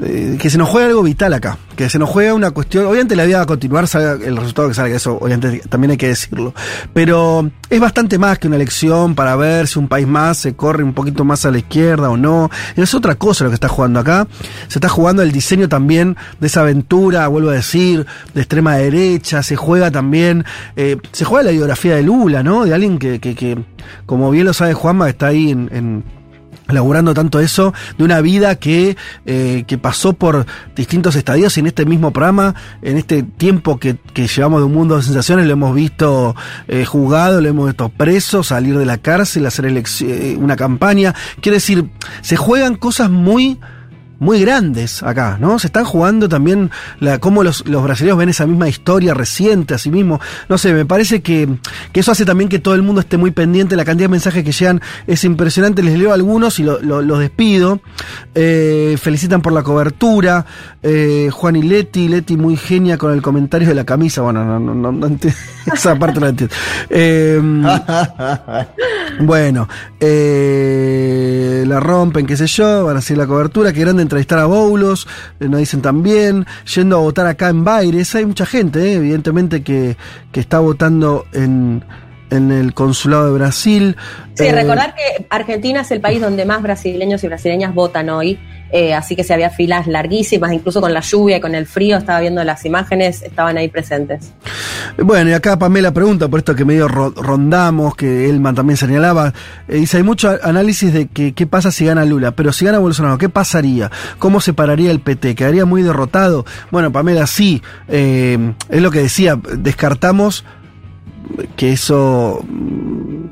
eh, 0.01 0.37
que 0.41 0.49
se 0.49 0.57
nos 0.57 0.69
juega 0.69 0.87
algo 0.87 1.03
vital 1.03 1.33
acá, 1.33 1.57
que 1.75 1.89
se 1.89 1.99
nos 1.99 2.09
juega 2.09 2.33
una 2.33 2.51
cuestión, 2.51 2.85
obviamente 2.85 3.15
la 3.15 3.25
vida 3.25 3.37
va 3.37 3.43
a 3.43 3.47
continuar, 3.47 3.87
salga 3.87 4.13
el 4.25 4.35
resultado 4.37 4.67
que 4.69 4.73
salga, 4.73 4.95
eso 4.95 5.17
obviamente 5.19 5.61
también 5.69 5.91
hay 5.91 5.97
que 5.97 6.07
decirlo, 6.07 6.53
pero 6.93 7.49
es 7.69 7.79
bastante 7.79 8.17
más 8.17 8.39
que 8.39 8.47
una 8.47 8.55
elección 8.55 9.15
para 9.15 9.35
ver 9.35 9.67
si 9.67 9.77
un 9.79 9.87
país 9.87 10.07
más 10.07 10.37
se 10.37 10.55
corre 10.55 10.83
un 10.83 10.93
poquito 10.93 11.23
más 11.25 11.45
a 11.45 11.51
la 11.51 11.59
izquierda 11.59 12.09
o 12.09 12.17
no, 12.17 12.49
es 12.75 12.93
otra 12.93 13.15
cosa 13.15 13.43
lo 13.43 13.49
que 13.51 13.55
está 13.55 13.67
jugando 13.67 13.99
acá, 13.99 14.27
se 14.67 14.79
está 14.79 14.89
jugando 14.89 15.21
el 15.21 15.31
diseño 15.31 15.69
también 15.69 16.17
de 16.39 16.47
esa 16.47 16.61
aventura, 16.61 17.27
vuelvo 17.27 17.49
a 17.49 17.53
decir, 17.53 18.05
de 18.33 18.41
extrema 18.41 18.75
derecha, 18.77 19.43
se 19.43 19.55
juega 19.55 19.91
también, 19.91 20.43
eh, 20.75 20.97
se 21.11 21.25
juega 21.25 21.43
la 21.43 21.51
biografía 21.51 21.95
de 21.95 22.03
Lula, 22.03 22.43
¿no? 22.43 22.65
De 22.65 22.73
alguien 22.73 22.97
que, 22.99 23.19
que, 23.19 23.35
que 23.35 23.57
como 24.05 24.31
bien 24.31 24.45
lo 24.45 24.53
sabe 24.53 24.73
Juanma, 24.73 25.09
está 25.09 25.27
ahí 25.27 25.51
en- 25.51 25.69
en 25.71 26.03
laburando 26.67 27.13
tanto 27.13 27.39
eso, 27.39 27.73
de 27.97 28.03
una 28.03 28.21
vida 28.21 28.55
que, 28.55 28.95
eh, 29.25 29.63
que 29.67 29.77
pasó 29.77 30.13
por 30.13 30.45
distintos 30.75 31.15
estadios 31.15 31.57
y 31.57 31.59
en 31.59 31.67
este 31.67 31.85
mismo 31.85 32.11
programa, 32.11 32.55
en 32.81 32.97
este 32.97 33.23
tiempo 33.23 33.79
que, 33.79 33.97
que 34.13 34.27
llevamos 34.27 34.61
de 34.61 34.65
un 34.65 34.73
mundo 34.73 34.97
de 34.97 35.03
sensaciones, 35.03 35.45
lo 35.45 35.53
hemos 35.53 35.75
visto 35.75 36.35
eh, 36.67 36.85
juzgado, 36.85 37.41
lo 37.41 37.49
hemos 37.49 37.67
visto 37.67 37.89
preso, 37.89 38.43
salir 38.43 38.77
de 38.77 38.85
la 38.85 38.97
cárcel, 38.97 39.45
hacer 39.45 39.65
eh, 39.65 40.37
una 40.39 40.55
campaña. 40.55 41.13
Quiere 41.41 41.57
decir, 41.57 41.89
se 42.21 42.35
juegan 42.35 42.75
cosas 42.75 43.09
muy 43.09 43.59
muy 44.19 44.39
grandes 44.41 45.03
acá, 45.03 45.37
¿no? 45.39 45.59
Se 45.59 45.67
están 45.67 45.83
jugando 45.85 46.29
también 46.29 46.71
la, 46.99 47.19
cómo 47.19 47.43
los, 47.43 47.67
los 47.67 47.83
brasileños 47.83 48.17
ven 48.17 48.29
esa 48.29 48.45
misma 48.47 48.69
historia 48.69 49.13
reciente 49.13 49.73
a 49.73 49.77
sí 49.77 49.89
mismo. 49.89 50.21
No 50.47 50.57
sé, 50.57 50.71
me 50.73 50.85
parece 50.85 51.21
que, 51.21 51.49
que 51.91 51.99
eso 51.99 52.11
hace 52.11 52.23
también 52.23 52.49
que 52.49 52.59
todo 52.59 52.75
el 52.75 52.83
mundo 52.83 53.01
esté 53.01 53.17
muy 53.17 53.31
pendiente. 53.31 53.75
La 53.75 53.83
cantidad 53.85 54.05
de 54.07 54.11
mensajes 54.11 54.43
que 54.43 54.51
llegan 54.51 54.81
es 55.07 55.23
impresionante. 55.25 55.83
Les 55.83 55.97
leo 55.99 56.13
algunos 56.13 56.59
y 56.59 56.63
lo- 56.63 56.79
lo- 56.81 57.01
los 57.01 57.19
despido. 57.19 57.81
Eh, 58.35 58.97
felicitan 59.01 59.41
por 59.41 59.51
la 59.51 59.63
cobertura. 59.63 60.45
Eh, 60.81 61.29
Juan 61.31 61.55
y 61.57 61.63
Leti, 61.63 62.07
Leti 62.07 62.37
muy 62.37 62.55
genia 62.55 62.97
con 62.97 63.11
el 63.11 63.21
comentario 63.21 63.67
de 63.67 63.75
la 63.75 63.83
camisa. 63.83 64.21
Bueno, 64.21 64.45
no, 64.45 64.59
no, 64.59 64.73
no, 64.73 64.91
no 64.91 65.07
enti- 65.09 65.33
esa 65.73 65.97
parte 65.99 66.19
no 66.19 66.25
la 66.27 66.29
entiendo. 66.29 66.55
Eh, 66.89 67.41
bueno, 69.21 69.67
la 71.67 71.79
rompen, 71.79 72.25
qué 72.25 72.37
sé 72.37 72.47
yo, 72.47 72.85
van 72.85 72.95
a 72.95 72.99
hacer 72.99 73.17
la 73.17 73.27
cobertura, 73.27 73.73
qué 73.73 73.81
grande 73.81 74.03
entrevistar 74.13 74.39
a 74.39 74.45
Boulos, 74.45 75.07
eh, 75.39 75.49
nos 75.49 75.59
dicen 75.59 75.81
también, 75.81 76.45
yendo 76.71 76.97
a 76.97 76.99
votar 76.99 77.25
acá 77.25 77.49
en 77.49 77.63
Baires, 77.63 78.13
hay 78.13 78.25
mucha 78.25 78.45
gente, 78.45 78.79
eh, 78.79 78.93
evidentemente, 78.93 79.63
que, 79.63 79.97
que 80.31 80.39
está 80.39 80.59
votando 80.59 81.25
en, 81.33 81.83
en 82.35 82.51
el 82.51 82.73
consulado 82.73 83.27
de 83.27 83.33
Brasil. 83.33 83.95
Sí, 84.35 84.45
Eh, 84.45 84.51
recordar 84.51 84.95
que 84.95 85.25
Argentina 85.29 85.81
es 85.81 85.91
el 85.91 86.01
país 86.01 86.19
donde 86.21 86.45
más 86.45 86.61
brasileños 86.61 87.23
y 87.23 87.27
brasileñas 87.27 87.73
votan 87.73 88.09
hoy, 88.09 88.39
eh, 88.71 88.95
así 88.95 89.15
que 89.15 89.23
se 89.23 89.33
había 89.33 89.51
filas 89.51 89.85
larguísimas, 89.85 90.51
incluso 90.51 90.81
con 90.81 90.91
la 90.93 91.01
lluvia 91.01 91.37
y 91.37 91.41
con 91.41 91.53
el 91.53 91.67
frío, 91.67 91.97
estaba 91.97 92.19
viendo 92.19 92.43
las 92.43 92.65
imágenes, 92.65 93.21
estaban 93.21 93.57
ahí 93.57 93.67
presentes. 93.67 94.33
Bueno, 94.97 95.29
y 95.29 95.33
acá 95.33 95.57
Pamela 95.59 95.91
pregunta 95.93 96.27
por 96.27 96.39
esto 96.39 96.55
que 96.55 96.65
medio 96.65 96.87
ro- 96.87 97.13
rondamos, 97.15 97.95
que 97.95 98.27
Elman 98.29 98.55
también 98.55 98.77
señalaba. 98.77 99.33
Eh, 99.67 99.75
dice, 99.75 99.97
hay 99.97 100.03
mucho 100.03 100.35
análisis 100.41 100.91
de 100.91 101.07
que, 101.07 101.33
qué 101.33 101.45
pasa 101.45 101.71
si 101.71 101.85
gana 101.85 102.03
Lula, 102.03 102.31
pero 102.31 102.51
si 102.51 102.65
gana 102.65 102.79
Bolsonaro, 102.79 103.19
¿qué 103.19 103.29
pasaría? 103.29 103.91
¿Cómo 104.17 104.41
se 104.41 104.53
pararía 104.53 104.89
el 104.89 104.99
PT? 105.01 105.35
¿Quedaría 105.35 105.65
muy 105.65 105.83
derrotado? 105.83 106.43
Bueno, 106.71 106.91
Pamela, 106.91 107.27
sí, 107.27 107.61
eh, 107.87 108.53
es 108.69 108.81
lo 108.81 108.89
que 108.89 108.99
decía, 108.99 109.37
descartamos 109.57 110.43
que 111.55 111.73
eso 111.73 112.43
mm, 112.47 113.23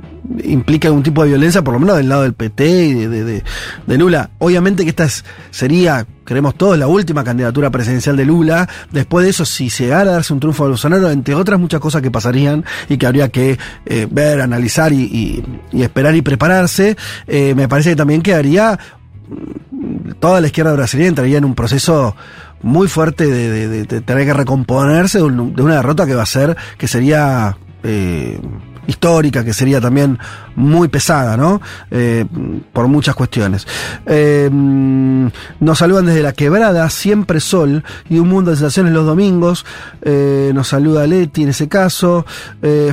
implica 0.45 0.87
algún 0.87 1.03
tipo 1.03 1.23
de 1.23 1.29
violencia, 1.29 1.61
por 1.63 1.73
lo 1.73 1.79
menos 1.79 1.97
del 1.97 2.09
lado 2.09 2.23
del 2.23 2.33
PT 2.33 2.85
y 2.85 2.93
de, 2.93 3.23
de- 3.87 3.97
Lula. 3.97 4.31
Obviamente 4.39 4.83
que 4.83 4.89
esta 4.89 5.03
es- 5.03 5.23
sería, 5.49 6.05
creemos 6.23 6.55
todos, 6.55 6.77
la 6.77 6.87
última 6.87 7.23
candidatura 7.23 7.69
presidencial 7.69 8.15
de 8.17 8.25
Lula. 8.25 8.67
Después 8.91 9.25
de 9.25 9.31
eso, 9.31 9.45
si 9.45 9.69
llegara 9.69 10.11
a 10.11 10.13
darse 10.13 10.33
un 10.33 10.39
triunfo 10.39 10.63
a 10.63 10.67
Bolsonaro, 10.69 11.11
entre 11.11 11.35
otras 11.35 11.59
muchas 11.59 11.79
cosas 11.81 12.01
que 12.01 12.09
pasarían 12.11 12.63
y 12.89 12.97
que 12.97 13.05
habría 13.07 13.29
que 13.29 13.57
eh, 13.85 14.07
ver, 14.09 14.41
analizar 14.41 14.93
y, 14.93 15.01
y- 15.03 15.43
y 15.71 15.83
esperar 15.83 16.15
y 16.15 16.21
prepararse, 16.21 16.95
eh, 17.27 17.53
me 17.55 17.67
parece 17.67 17.91
que 17.91 17.95
también 17.97 18.21
quedaría 18.21 18.79
mm, 19.29 20.11
toda 20.19 20.39
la 20.41 20.47
izquierda 20.47 20.73
brasileña 20.73 21.09
entraría 21.09 21.37
en 21.37 21.45
un 21.45 21.55
proceso 21.55 22.15
muy 22.63 22.87
fuerte 22.87 23.25
de, 23.25 23.85
tener 24.01 24.25
que 24.25 24.33
recomponerse 24.33 25.17
de 25.17 25.23
una 25.23 25.75
derrota 25.75 26.05
que 26.05 26.13
va 26.15 26.21
a 26.23 26.27
ser, 26.27 26.55
que 26.77 26.87
sería 26.87 27.57
eh, 27.83 28.39
histórica, 28.87 29.43
que 29.43 29.53
sería 29.53 29.79
también 29.79 30.17
muy 30.55 30.87
pesada, 30.87 31.37
¿no? 31.37 31.61
Eh, 31.91 32.25
por 32.73 32.87
muchas 32.87 33.15
cuestiones. 33.15 33.67
Eh, 34.05 34.49
nos 34.51 35.77
saludan 35.77 36.07
desde 36.07 36.23
la 36.23 36.33
quebrada, 36.33 36.89
siempre 36.89 37.39
sol 37.39 37.83
y 38.09 38.19
un 38.19 38.27
mundo 38.27 38.51
de 38.51 38.57
sensaciones 38.57 38.93
los 38.93 39.05
domingos. 39.05 39.65
Nos 40.03 40.67
saluda 40.67 41.05
Leti 41.05 41.43
en 41.43 41.49
ese 41.49 41.67
caso. 41.67 42.25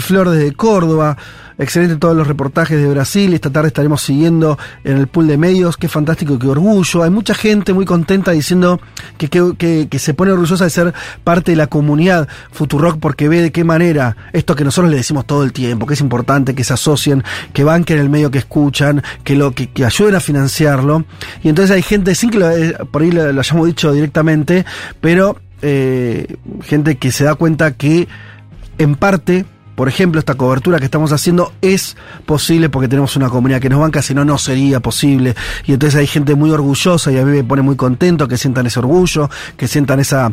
Flor 0.00 0.30
desde 0.30 0.52
Córdoba. 0.52 1.16
Excelente 1.58 1.96
todos 1.96 2.16
los 2.16 2.28
reportajes 2.28 2.80
de 2.80 2.88
Brasil. 2.88 3.34
Esta 3.34 3.50
tarde 3.50 3.66
estaremos 3.68 4.00
siguiendo 4.00 4.56
en 4.84 4.96
el 4.96 5.08
pool 5.08 5.26
de 5.26 5.36
medios. 5.36 5.76
Qué 5.76 5.88
fantástico 5.88 6.38
qué 6.38 6.46
orgullo. 6.46 7.02
Hay 7.02 7.10
mucha 7.10 7.34
gente 7.34 7.72
muy 7.72 7.84
contenta 7.84 8.30
diciendo 8.30 8.80
que, 9.18 9.28
que, 9.28 9.88
que- 9.90 9.98
se 9.98 10.14
pone 10.14 10.30
orgullosa 10.30 10.62
de 10.64 10.70
ser 10.70 10.94
parte 11.24 11.50
de 11.50 11.56
la 11.56 11.66
comunidad 11.66 12.28
Futurock 12.52 13.00
porque 13.00 13.28
ve 13.28 13.42
de 13.42 13.50
qué 13.50 13.64
manera 13.64 14.16
esto 14.32 14.54
que 14.54 14.62
nosotros 14.62 14.90
le 14.92 14.98
decimos 14.98 15.26
todo 15.26 15.42
el 15.42 15.52
tiempo, 15.52 15.86
que 15.86 15.94
es 15.94 16.00
importante 16.00 16.54
que 16.54 16.62
se 16.62 16.74
asocien, 16.74 17.24
que 17.52 17.64
banquen 17.64 17.98
el 17.98 18.08
medio 18.08 18.30
que 18.30 18.38
escuchan, 18.38 19.02
que 19.24 19.34
lo 19.34 19.50
que, 19.52 19.68
que 19.70 19.84
ayuden 19.84 20.14
a 20.14 20.20
financiarlo. 20.20 21.04
Y 21.42 21.48
entonces 21.48 21.74
hay 21.74 21.82
gente, 21.82 22.14
sin 22.14 22.30
que 22.30 22.38
lo, 22.38 22.48
eh, 22.50 22.76
por 22.90 23.02
ahí 23.02 23.10
lo, 23.10 23.32
lo 23.32 23.40
hayamos 23.40 23.66
dicho 23.66 23.92
directamente, 23.92 24.64
pero 25.00 25.40
eh, 25.62 26.36
gente 26.62 26.98
que 26.98 27.10
se 27.10 27.24
da 27.24 27.34
cuenta 27.34 27.72
que 27.72 28.06
en 28.78 28.94
parte, 28.94 29.44
por 29.78 29.88
ejemplo, 29.88 30.18
esta 30.18 30.34
cobertura 30.34 30.80
que 30.80 30.86
estamos 30.86 31.12
haciendo 31.12 31.52
es 31.62 31.96
posible 32.26 32.68
porque 32.68 32.88
tenemos 32.88 33.14
una 33.14 33.28
comunidad 33.28 33.60
que 33.60 33.68
nos 33.68 33.78
banca, 33.78 34.02
si 34.02 34.12
no, 34.12 34.24
no 34.24 34.36
sería 34.36 34.80
posible. 34.80 35.36
Y 35.66 35.72
entonces 35.72 35.96
hay 36.00 36.08
gente 36.08 36.34
muy 36.34 36.50
orgullosa 36.50 37.12
y 37.12 37.16
a 37.16 37.24
mí 37.24 37.30
me 37.30 37.44
pone 37.44 37.62
muy 37.62 37.76
contento 37.76 38.26
que 38.26 38.36
sientan 38.36 38.66
ese 38.66 38.80
orgullo, 38.80 39.30
que 39.56 39.68
sientan 39.68 40.00
esa. 40.00 40.32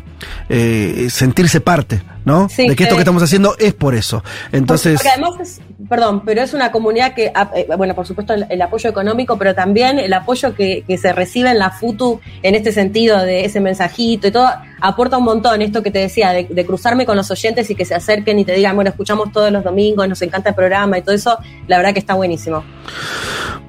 eh, 0.50 1.10
sentirse 1.12 1.62
parte, 1.62 2.02
¿no? 2.26 2.50
Sí, 2.50 2.68
de 2.68 2.76
que 2.76 2.86
esto 2.86 2.96
eh, 2.96 2.98
que 2.98 3.02
estamos 3.04 3.22
haciendo 3.22 3.56
es 3.60 3.76
por 3.76 3.94
eso. 3.94 4.24
Entonces. 4.52 4.96
Porque 4.96 5.10
además 5.10 5.40
es, 5.40 5.62
perdón, 5.90 6.24
pero 6.26 6.42
es 6.42 6.54
una 6.54 6.72
comunidad 6.72 7.14
que, 7.14 7.32
ah, 7.36 7.52
eh, 7.56 7.68
bueno, 7.78 7.94
por 7.96 8.08
supuesto 8.08 8.34
el, 8.34 8.62
apoyo 8.62 8.90
económico, 8.90 9.38
pero 9.38 9.54
también 9.54 10.00
el 10.00 10.14
apoyo 10.14 10.56
que, 10.56 10.84
que 10.88 10.98
se 10.98 11.12
recibe 11.12 11.52
en 11.52 11.60
la 11.60 11.72
FUTU 11.72 12.20
en 12.44 12.56
este 12.56 12.72
sentido 12.72 13.22
de 13.24 13.46
ese 13.46 13.60
mensajito 13.60 14.28
y 14.28 14.32
todo, 14.32 14.48
aporta 14.82 15.18
un 15.18 15.26
montón. 15.26 15.62
Esto 15.62 15.84
que 15.84 15.92
te 15.92 16.00
decía, 16.00 16.32
de, 16.32 16.66
cruzarme 16.66 17.06
con 17.06 17.18
los 17.18 17.30
oyentes 17.30 17.70
y 17.70 17.76
que 17.76 17.86
se 17.86 17.94
acerquen 17.94 18.40
y 18.40 18.46
te 18.46 18.54
digan, 18.54 18.76
bueno, 18.76 18.90
escuchamos 18.90 19.32
todos 19.32 19.52
los 19.52 19.64
domingos, 19.64 20.08
nos 20.08 20.22
encanta 20.22 20.50
el 20.50 20.56
programa 20.56 20.98
y 20.98 21.02
todo 21.02 21.14
eso, 21.14 21.38
la 21.68 21.78
verdad 21.78 21.94
que 21.94 22.00
está 22.00 22.14
buenísimo. 22.14 22.64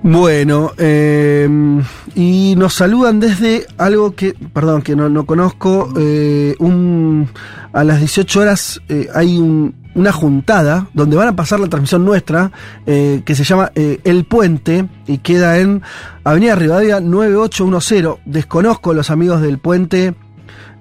Bueno, 0.03 0.73
eh, 0.79 1.49
y 2.15 2.55
nos 2.57 2.75
saludan 2.75 3.19
desde 3.19 3.67
algo 3.79 4.15
que, 4.15 4.35
perdón, 4.53 4.83
que 4.83 4.95
no, 4.95 5.09
no 5.09 5.27
conozco. 5.27 5.93
eh, 5.99 6.55
un, 6.61 7.29
a 7.73 7.83
las 7.83 7.99
18 7.99 8.41
horas 8.41 8.81
hay 9.15 9.39
un- 9.39 9.86
una 9.97 10.13
juntada 10.13 10.89
donde 10.93 11.17
van 11.17 11.29
a 11.29 11.37
pasar 11.37 11.59
la 11.59 11.69
transmisión 11.69 12.05
nuestra 12.05 12.53
eh, 12.87 13.23
que 13.25 13.35
se 13.35 13.45
llama 13.45 13.73
eh, 13.75 13.99
El 14.05 14.25
Puente 14.25 14.87
y 15.07 15.19
queda 15.19 15.59
en 15.59 15.83
Avenida 16.23 16.55
Rivadavia 16.55 17.01
9810. 17.01 18.21
Desconozco 18.27 18.93
los 18.93 19.11
amigos 19.11 19.41
del 19.41 19.59
Puente 19.59 20.15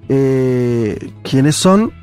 eh, 0.09 1.11
quiénes 1.23 1.55
son, 1.55 1.93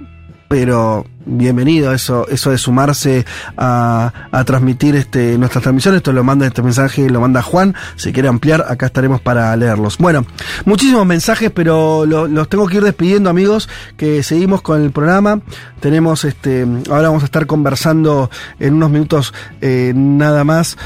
pero 0.53 1.07
bienvenido 1.25 1.95
eso, 1.95 2.29
eso 2.29 2.51
de 2.51 2.59
sumarse 2.59 3.25
a, 3.57 4.13
a 4.31 4.45
transmitir 4.45 4.95
este, 4.97 5.39
nuestras 5.39 5.63
transmisiones. 5.63 6.01
Esto 6.01 6.13
lo 6.13 6.25
manda 6.25 6.47
este 6.47 6.61
mensaje, 6.61 7.09
lo 7.09 7.23
manda 7.23 7.41
Juan. 7.41 7.75
Si 7.97 8.13
quiere 8.13 8.29
ampliar, 8.29 8.63
acá 8.69 8.85
estaremos 8.85 9.23
para 9.23 9.57
leerlos. 9.57 9.97
Bueno, 9.97 10.27
muchísimos 10.67 11.07
mensajes, 11.07 11.51
pero 11.51 12.05
lo- 12.05 12.29
los 12.29 12.51
tengo 12.51 12.67
que 12.67 12.77
ir 12.77 12.85
despidiendo, 12.85 13.31
amigos, 13.31 13.71
que 13.97 14.23
seguimos 14.23 14.61
con 14.61 14.83
el 14.83 14.91
programa. 14.91 15.41
Tenemos 15.81 16.27
este, 16.27 16.67
ahora 16.91 17.09
vamos 17.09 17.23
a 17.23 17.27
estar 17.27 17.47
conversando 17.47 18.29
en 18.61 18.75
unos 18.75 18.91
minutos 18.91 19.33
eh, 19.63 19.95
nada 19.97 20.45
más 20.45 20.77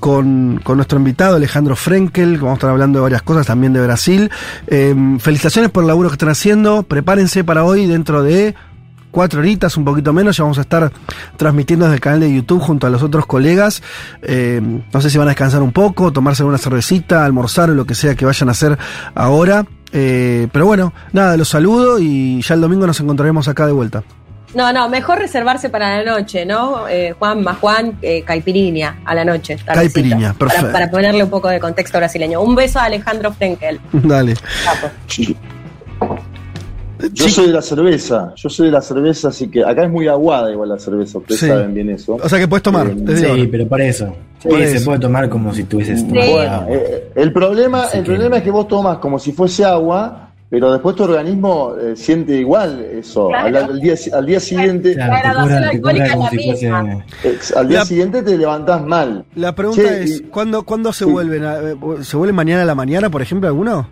con, 0.00 0.60
con 0.64 0.78
nuestro 0.78 0.98
invitado 0.98 1.36
Alejandro 1.36 1.76
Frenkel, 1.76 2.32
que 2.32 2.38
vamos 2.38 2.54
a 2.54 2.58
estar 2.58 2.70
hablando 2.70 2.98
de 2.98 3.02
varias 3.04 3.22
cosas 3.22 3.46
también 3.46 3.72
de 3.72 3.82
Brasil. 3.84 4.32
Eh, 4.66 4.96
felicitaciones 5.20 5.70
por 5.70 5.84
el 5.84 5.86
laburo 5.86 6.08
que 6.08 6.14
están 6.14 6.28
haciendo. 6.30 6.82
Prepárense 6.82 7.44
para 7.44 7.62
hoy 7.62 7.86
dentro 7.86 8.24
de 8.24 8.56
cuatro 9.12 9.38
horitas, 9.38 9.76
un 9.76 9.84
poquito 9.84 10.12
menos, 10.12 10.36
ya 10.36 10.42
vamos 10.42 10.58
a 10.58 10.62
estar 10.62 10.90
transmitiendo 11.36 11.84
desde 11.84 11.94
el 11.96 12.00
canal 12.00 12.18
de 12.20 12.34
YouTube 12.34 12.60
junto 12.60 12.88
a 12.88 12.90
los 12.90 13.02
otros 13.04 13.26
colegas. 13.26 13.82
Eh, 14.22 14.60
no 14.92 15.00
sé 15.00 15.08
si 15.10 15.18
van 15.18 15.28
a 15.28 15.30
descansar 15.30 15.62
un 15.62 15.70
poco, 15.70 16.12
tomarse 16.12 16.42
una 16.42 16.58
cervecita, 16.58 17.24
almorzar 17.24 17.70
o 17.70 17.74
lo 17.74 17.84
que 17.84 17.94
sea 17.94 18.16
que 18.16 18.24
vayan 18.24 18.48
a 18.48 18.52
hacer 18.52 18.76
ahora. 19.14 19.64
Eh, 19.92 20.48
pero 20.50 20.66
bueno, 20.66 20.92
nada, 21.12 21.36
los 21.36 21.48
saludo 21.48 21.98
y 22.00 22.42
ya 22.42 22.54
el 22.54 22.60
domingo 22.62 22.86
nos 22.86 22.98
encontraremos 22.98 23.46
acá 23.46 23.66
de 23.66 23.72
vuelta. 23.72 24.02
No, 24.54 24.70
no, 24.72 24.88
mejor 24.88 25.18
reservarse 25.18 25.70
para 25.70 26.02
la 26.02 26.12
noche, 26.18 26.44
¿no? 26.44 26.86
Eh, 26.86 27.14
Juan 27.18 27.42
más 27.42 27.56
Juan, 27.58 27.96
eh, 28.02 28.22
caipirinha 28.22 29.00
a 29.04 29.14
la 29.14 29.24
noche. 29.24 29.56
Caipirinha, 29.64 30.34
para- 30.34 30.50
perfecto. 30.50 30.72
Para, 30.72 30.90
ponerle 30.90 31.24
un 31.24 31.30
poco 31.30 31.48
de 31.48 31.58
contexto 31.58 31.98
brasileño. 31.98 32.40
Un 32.42 32.54
beso 32.54 32.78
a 32.78 32.84
Alejandro 32.84 33.32
Frenkel. 33.32 33.80
Dale. 33.92 34.34
Capo. 34.64 34.90
Yo 37.12 37.28
soy 37.28 37.46
de 37.46 37.52
la 37.52 37.62
cerveza, 37.62 38.32
yo 38.36 38.48
soy 38.48 38.66
de 38.66 38.72
la 38.72 38.80
cerveza, 38.82 39.28
así 39.28 39.48
que 39.48 39.64
acá 39.64 39.84
es 39.84 39.90
muy 39.90 40.06
aguada 40.08 40.50
igual 40.52 40.68
la 40.68 40.78
cerveza, 40.78 41.18
ustedes 41.18 41.40
Sí. 41.40 41.48
saben 41.48 41.74
bien 41.74 41.90
eso. 41.90 42.14
O 42.22 42.28
sea 42.28 42.38
que 42.38 42.46
puedes 42.48 42.62
tomar. 42.62 42.86
Eh, 42.88 43.16
Sí, 43.16 43.24
ahora. 43.26 43.42
pero 43.50 43.68
por 43.68 43.80
eso. 43.80 44.14
Sí, 44.40 44.48
Por 44.48 44.64
se 44.66 44.80
puede 44.80 44.98
tomar 44.98 45.28
como 45.28 45.52
si 45.54 45.64
tuvieses 45.64 46.00
Sí. 46.00 46.06
tomado 46.08 46.32
Bueno, 46.32 46.66
eh, 46.68 47.10
el 47.14 47.32
problema, 47.32 47.82
Así 47.84 47.98
el 47.98 48.04
que- 48.04 48.10
problema 48.12 48.36
es 48.38 48.42
que 48.42 48.50
vos 48.50 48.68
tomas 48.68 48.98
como 48.98 49.18
si 49.18 49.32
fuese 49.32 49.64
agua, 49.64 50.28
pero 50.50 50.70
después 50.72 50.94
tu 50.96 51.04
organismo 51.04 51.74
eh, 51.80 51.94
siente 51.96 52.36
igual 52.36 52.80
eso. 52.92 53.28
Claro. 53.28 53.46
Al, 53.46 53.56
al 53.56 53.80
día, 53.80 53.94
al 54.12 54.26
día 54.26 54.40
siguiente, 54.40 54.94
Claro, 54.94 55.12
te 55.70 55.80
como 56.12 56.28
si 56.28 56.38
fuese. 56.44 56.70
ex- 57.24 57.56
al 57.56 57.68
día 57.68 57.78
La- 57.78 57.84
siguiente 57.86 58.22
te 58.22 58.36
levantás 58.36 58.84
mal. 58.84 59.24
La 59.36 59.54
pregunta 59.54 59.82
Che, 59.82 60.02
es, 60.02 60.20
y- 60.20 60.22
¿cuándo, 60.24 60.62
¿cuándo 60.64 60.92
se 60.92 61.04
Sí. 61.04 61.10
vuelven? 61.10 61.42
eh, 61.44 61.76
¿Se 62.02 62.16
vuelven 62.16 62.36
mañana 62.36 62.62
a 62.62 62.66
la 62.66 62.74
mañana, 62.74 63.08
por 63.10 63.22
ejemplo, 63.22 63.48
alguno? 63.48 63.88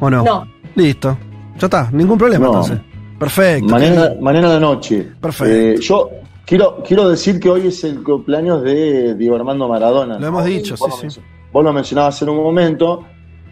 ¿O 0.00 0.10
no? 0.10 0.24
No. 0.24 0.46
Listo. 0.76 1.16
Ya 1.58 1.66
está, 1.66 1.88
ningún 1.92 2.18
problema 2.18 2.46
No. 2.46 2.52
entonces. 2.52 2.78
Perfecto. 3.18 3.68
Mañana, 4.20 4.48
la 4.48 4.60
noche. 4.60 5.08
Perfecto. 5.20 5.54
Eh, 5.54 5.76
yo 5.80 6.10
quiero, 6.44 6.82
quiero 6.86 7.08
decir 7.08 7.38
que 7.38 7.48
hoy 7.48 7.68
es 7.68 7.84
el 7.84 8.02
cumpleaños 8.02 8.62
de 8.62 9.14
Diego 9.14 9.36
Armando 9.36 9.68
Maradona. 9.68 10.18
Lo 10.18 10.26
hemos 10.26 10.42
¿no? 10.42 10.48
dicho, 10.50 10.76
sí, 10.76 11.10
sí. 11.10 11.20
Vos 11.52 11.64
lo 11.64 11.72
mencionabas 11.72 12.20
en 12.22 12.28
un 12.30 12.36
momento. 12.38 13.04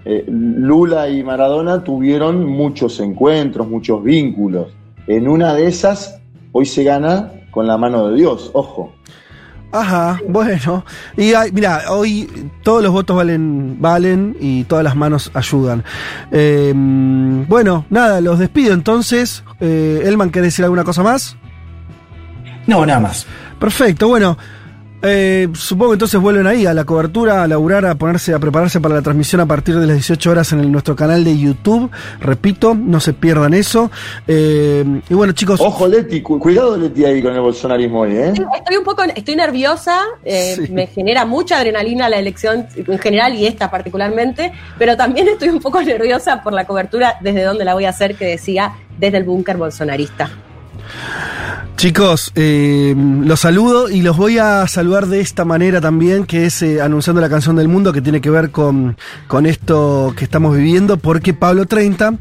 eh, 0.05 0.25
Lula 0.29 1.09
y 1.09 1.23
Maradona 1.23 1.85
tuvieron 1.85 2.45
muchos 2.45 2.99
encuentros, 3.01 3.69
muchos 3.69 4.03
vínculos. 4.03 4.67
En 5.07 5.29
una 5.29 5.55
de 5.55 5.69
esas, 5.69 6.21
hoy 6.51 6.67
se 6.67 6.83
gana 6.83 7.33
con 7.53 7.67
la 7.69 7.77
mano 7.79 8.09
de 8.09 8.17
Dios, 8.17 8.51
ojo. 8.53 8.93
Ajá, 9.73 10.21
bueno. 10.29 10.85
Y 11.17 11.33
hay- 11.33 11.51
mira, 11.51 11.85
hoy 11.89 12.51
todos 12.63 12.83
los 12.83 12.93
votos 12.93 13.17
valen, 13.17 13.77
valen 13.81 14.37
y 14.39 14.65
todas 14.65 14.85
las 14.85 14.95
manos 14.95 15.31
ayudan. 15.35 15.83
Eh, 16.31 16.73
bueno, 16.77 17.87
nada, 17.89 18.21
los 18.21 18.39
despido 18.39 18.75
entonces. 18.75 19.43
Eh, 19.61 20.03
Elman, 20.05 20.31
¿querés 20.31 20.49
decir 20.49 20.65
alguna 20.65 20.85
cosa 20.85 21.03
más? 21.03 21.37
No, 22.67 22.85
nada 22.87 23.01
más. 23.01 23.27
Perfecto, 23.59 24.09
bueno. 24.09 24.37
Eh, 25.03 25.49
supongo 25.55 25.91
que 25.93 25.95
entonces 25.97 26.21
vuelven 26.21 26.47
ahí 26.47 26.65
a 26.67 26.75
la 26.75 26.85
cobertura, 26.85 27.43
a 27.43 27.49
laburar, 27.49 27.85
a 27.87 27.95
ponerse, 27.97 28.33
a 28.35 28.39
prepararse 28.39 28.81
para 28.81 28.95
la 28.95 29.03
transmisión 29.03 29.41
a 29.41 29.47
partir 29.47 29.75
de 29.79 29.87
las 29.87 29.97
18 29.97 30.31
horas 30.31 30.53
en 30.53 30.61
el- 30.61 30.71
nuestro 30.73 30.95
canal 30.97 31.25
de 31.25 31.37
YouTube. 31.39 31.91
Repito, 32.21 32.75
no 32.75 33.01
se 33.01 33.13
pierdan 33.13 33.55
eso. 33.55 33.91
Eh, 34.29 34.85
y 35.09 35.15
bueno, 35.15 35.33
chicos. 35.33 35.61
Ojo, 35.61 35.87
Leti, 35.89 36.23
cu- 36.23 36.39
cuidado, 36.39 36.77
Leti, 36.77 37.05
ahí 37.05 37.23
con 37.23 37.35
el 37.35 37.41
bolsonarismo 37.41 38.01
hoy, 38.01 38.13
¿eh? 38.17 38.33
Estoy 38.57 38.77
un 38.77 38.85
poco, 38.85 39.03
estoy 39.03 39.37
nerviosa, 39.37 40.01
eh, 40.25 40.55
Sí. 40.67 40.73
me 40.73 40.87
genera 40.87 41.25
mucha 41.25 41.59
adrenalina 41.59 42.09
la 42.09 42.19
elección 42.19 42.67
en 42.77 42.99
general 42.99 43.35
y 43.35 43.47
esta 43.47 43.71
particularmente, 43.71 44.53
pero 44.79 44.97
también 44.97 45.29
estoy 45.29 45.49
un 45.49 45.61
poco 45.61 45.83
nerviosa 45.83 46.43
por 46.43 46.53
la 46.53 46.65
cobertura 46.67 47.17
desde 47.21 47.43
donde 47.43 47.65
la 47.65 47.75
voy 47.75 47.85
a 47.87 47.91
hacer, 47.91 48.15
que 48.15 48.27
decía 48.27 48.73
desde 48.99 49.19
el 49.19 49.25
búnker 49.25 49.57
bolsonarista. 49.57 50.31
Chicos, 51.77 52.31
eh, 52.37 52.95
los 52.97 53.41
saludo 53.41 53.91
y 53.91 54.03
los 54.03 54.17
voy 54.17 54.39
a 54.39 54.69
saludar 54.69 55.07
de 55.07 55.19
esta 55.21 55.45
manera 55.45 55.81
también, 55.81 56.27
que 56.27 56.45
es 56.47 56.63
eh, 56.63 56.81
anunciando 56.81 57.21
la 57.21 57.29
canción 57.29 57.57
del 57.57 57.67
mundo 57.67 57.93
que 57.93 58.01
tiene 58.01 58.21
que 58.21 58.31
ver 58.31 58.53
con, 58.53 58.97
con 59.27 59.47
esto 59.47 60.15
que 60.17 60.23
estamos 60.25 60.57
viviendo, 60.57 60.97
porque 60.97 61.35
Pablo 61.35 61.67
30 61.67 62.15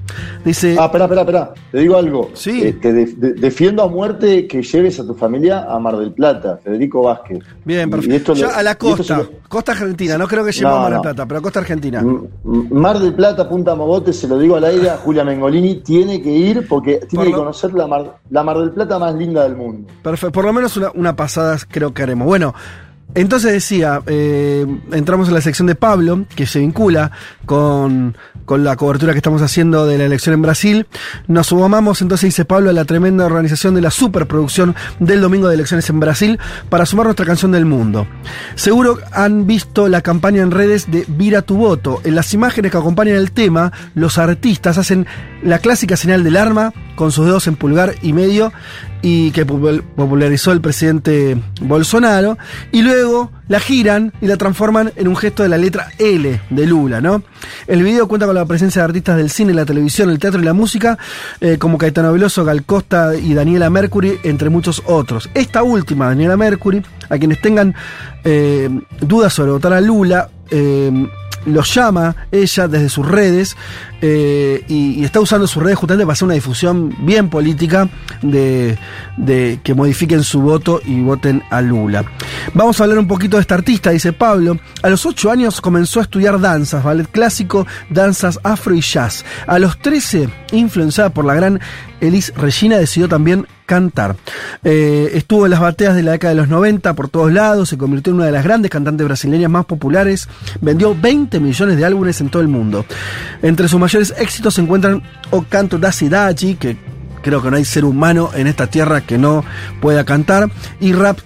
dice... 0.44 0.78
Ah, 0.80 0.86
espera, 0.86 1.06
espera, 1.06 1.22
espera. 1.22 1.54
Te 1.72 1.78
digo 1.78 1.96
algo. 1.96 2.32
Sí. 2.34 2.60
Eh, 2.64 2.74
te 2.82 2.92
de- 2.92 3.06
de- 3.06 3.34
defiendo 3.34 3.84
a 3.84 3.88
muerte 3.88 4.48
que 4.48 4.64
lleves 4.64 5.00
a 5.00 5.06
tu 5.06 5.14
familia 5.14 5.66
a 5.70 5.78
Mar 5.78 5.96
del 5.98 6.12
Plata, 6.12 6.58
Federico 6.64 7.04
Vázquez. 7.04 7.40
Bien, 7.64 7.88
perfecto. 7.88 8.14
y 8.14 8.18
esto 8.18 8.34
Ya 8.34 8.48
lo- 8.48 8.56
a 8.56 8.64
la 8.64 8.76
costa, 8.76 9.18
lo- 9.20 9.30
costa 9.48 9.74
argentina, 9.74 10.18
no 10.18 10.28
creo 10.28 10.44
que 10.44 10.60
No, 10.62 10.70
a 10.70 10.72
Mar 10.80 10.86
del 10.90 10.96
no. 10.96 11.02
Plata, 11.04 11.26
pero 11.28 11.40
costa 11.44 11.60
argentina. 11.60 12.04
Mar 12.44 12.98
del 13.00 13.14
Plata, 13.14 13.48
Punta 13.48 13.76
Mogote, 13.76 14.12
se 14.12 14.28
lo 14.28 14.40
digo 14.40 14.56
al 14.56 14.64
aire, 14.64 14.90
Julia 15.04 15.24
Mengolini 15.24 15.76
tiene 15.82 16.20
que 16.20 16.32
ir 16.32 16.68
porque 16.68 16.96
Por 16.98 17.08
tiene 17.10 17.26
que 17.26 17.32
conocer 17.34 17.74
la 17.76 17.86
Mar, 17.86 18.18
la 18.32 18.44
Mar 18.44 18.58
del 18.58 18.72
Plata 18.72 18.98
más 18.98 19.14
linda 19.14 19.41
del 19.44 19.56
mundo. 19.56 19.92
Perfecto, 20.02 20.32
por 20.32 20.46
lo 20.46 20.54
menos 20.54 20.78
una, 20.96 21.16
pasada 21.16 21.58
creo 21.70 21.94
que 21.94 22.04
haremos. 22.04 22.26
Bueno, 22.26 22.54
entonces 23.14 23.52
decía, 23.52 24.02
eh, 24.08 24.66
entramos 24.94 25.28
en 25.28 25.34
la 25.34 25.42
sección 25.42 25.68
de 25.68 25.76
Pablo, 25.76 26.26
que 26.36 26.46
se 26.46 26.60
vincula 26.60 27.12
con, 27.46 28.16
con 28.46 28.64
la 28.64 28.76
cobertura 28.76 29.14
que 29.14 29.20
estamos 29.20 29.42
haciendo 29.42 29.86
de 29.86 29.98
la 29.98 30.06
elección 30.06 30.34
en 30.34 30.42
Brasil. 30.42 30.88
Nos 31.28 31.48
sumamos, 31.48 32.02
entonces 32.02 32.30
dice 32.30 32.46
Pablo, 32.46 32.70
a 32.70 32.74
la 32.74 32.86
tremenda 32.86 33.26
organización 33.26 33.76
de 33.76 33.82
la 33.82 33.92
superproducción 33.92 34.76
del 35.00 35.22
domingo 35.22 35.48
de 35.48 35.56
elecciones 35.56 35.90
en 35.90 36.00
Brasil 36.00 36.40
para 36.70 36.86
sumar 36.86 37.06
nuestra 37.06 37.26
canción 37.26 37.52
del 37.52 37.66
mundo. 37.66 38.08
Seguro 38.56 38.98
han 39.12 39.46
visto 39.46 39.88
la 39.88 40.02
campaña 40.02 40.42
en 40.42 40.52
redes 40.52 40.90
de 40.90 41.06
Vira 41.08 41.42
tu 41.42 41.58
voto. 41.58 42.00
En 42.04 42.16
las 42.16 42.34
imágenes 42.34 42.72
que 42.72 42.78
acompañan 42.78 43.16
el 43.16 43.32
tema, 43.32 43.72
los 43.94 44.18
artistas 44.18 44.78
hacen 44.78 45.06
la 45.44 45.60
clásica 45.60 45.98
señal 45.98 46.24
del 46.24 46.38
arma 46.38 46.74
con 46.96 47.12
sus 47.12 47.26
dedos 47.26 47.48
en 47.48 47.56
pulgar 47.56 47.96
y 48.02 48.14
medio 48.14 48.52
y 49.02 49.32
que 49.32 49.46
popul- 49.48 49.82
popularizó 49.96 50.52
el 50.52 50.62
presidente 50.62 51.38
Bolsonaro 51.62 52.38
y 52.72 52.82
luego 52.82 53.32
la 53.48 53.60
giran 53.60 54.14
y 54.22 54.28
la 54.28 54.38
transforman 54.38 54.94
en 54.96 55.08
un 55.08 55.16
gesto 55.16 55.44
de 55.44 55.50
la 55.50 55.58
letra 55.58 55.88
L 55.98 56.40
de 56.50 56.66
Lula, 56.68 57.02
¿no? 57.02 57.24
El 57.68 57.84
video 57.84 58.08
cuenta 58.08 58.26
con 58.26 58.36
la 58.36 58.46
presencia 58.46 58.82
de 58.82 58.86
artistas 58.86 59.18
del 59.18 59.30
cine, 59.30 59.54
la 59.54 59.66
televisión, 59.66 60.10
el 60.10 60.20
teatro 60.20 60.40
y 60.42 60.46
la 60.46 60.54
música, 60.54 60.98
eh, 61.42 61.58
como 61.58 61.78
Caetano 61.78 62.14
Veloso, 62.14 62.46
Gal 62.46 62.64
Costa 62.64 63.16
y 63.16 63.34
Daniela 63.34 63.70
Mercury, 63.70 64.20
entre 64.24 64.50
muchos 64.50 64.82
otros. 64.86 65.30
Esta 65.34 65.64
última, 65.64 66.06
Daniela 66.08 66.38
Mercury, 66.38 66.82
a 67.10 67.18
quienes 67.18 67.42
tengan 67.42 67.76
eh, 68.24 68.70
dudas 69.02 69.34
sobre 69.34 69.52
votar 69.52 69.74
a 69.74 69.82
Lula, 69.82 70.30
eh, 70.50 71.08
los 71.46 71.74
llama 71.74 72.16
ella 72.32 72.68
desde 72.68 72.90
sus 72.90 73.08
redes 73.08 73.56
eh, 74.02 74.64
y, 74.68 75.04
está 75.04 75.20
usando 75.20 75.48
sus 75.48 75.62
redes 75.62 75.78
justamente 75.78 76.06
para 76.06 76.14
hacer 76.14 76.26
una 76.26 76.34
difusión 76.34 76.96
bien 77.00 77.30
política 77.30 77.90
de, 78.22 78.78
de 79.18 79.60
que 79.64 79.74
modifiquen 79.74 80.24
su 80.24 80.42
voto 80.42 80.82
y 80.86 81.02
voten 81.02 81.44
a 81.50 81.62
Lula. 81.62 82.06
Vamos 82.54 82.80
a 82.80 82.84
hablar 82.84 83.00
un 83.00 83.08
poquito 83.08 83.38
de 83.38 83.42
esta 83.42 83.56
artista, 83.56 83.92
dice 83.92 84.14
Pablo. 84.14 84.60
A 84.82 84.90
los 84.90 85.06
8 85.06 85.32
años 85.32 85.62
comenzó 85.62 86.00
a 86.00 86.04
estudiar 86.04 86.40
danzas, 86.40 86.84
ballet 86.84 87.08
clásico, 87.10 87.68
danzas 87.90 88.40
afro 88.44 88.74
y 88.74 88.82
jazz. 88.82 89.26
A 89.48 89.60
los 89.60 89.78
13, 89.80 90.30
influenciada 90.52 91.10
por 91.12 91.26
la 91.26 91.36
gran 91.36 91.60
Elis 92.00 92.34
Regina, 92.36 92.78
decidió 92.78 93.08
también 93.08 93.46
cantar. 93.72 94.18
Eh, 94.66 95.12
estuvo 95.14 95.46
en 95.46 95.52
las 95.52 95.62
bateas 95.62 95.96
de 95.96 96.04
la 96.04 96.12
década 96.12 96.34
de 96.34 96.42
los 96.42 96.50
90 96.50 96.94
por 96.94 97.08
todos 97.08 97.32
lados, 97.32 97.70
se 97.70 97.78
convirtió 97.78 98.12
en 98.12 98.18
una 98.18 98.26
de 98.26 98.34
las 98.34 98.44
grandes 98.44 98.70
cantantes 98.70 99.08
brasileñas 99.08 99.50
más 99.50 99.64
populares, 99.64 100.28
vendió 100.60 100.94
20 100.94 101.40
millones 101.40 101.78
de 101.78 101.86
álbumes 101.86 102.20
en 102.20 102.28
todo 102.28 102.42
el 102.42 102.50
mundo. 102.50 102.86
Entre 103.42 103.70
sus 103.70 103.80
mayores 103.80 104.14
éxitos 104.18 104.56
se 104.56 104.62
encuentran 104.62 105.02
O 105.30 105.44
Canto 105.44 105.78
da 105.78 105.94
Cidade, 105.94 106.58
que 106.58 106.76
creo 107.24 107.42
que 107.42 107.50
no 107.50 107.56
hay 107.56 107.64
ser 107.64 107.86
humano 107.86 108.32
en 108.36 108.48
esta 108.48 108.68
tierra 108.68 109.00
que 109.00 109.18
no 109.18 109.46
pueda 109.80 110.04
cantar, 110.04 110.52
y 110.82 110.92
Rap 110.92 111.20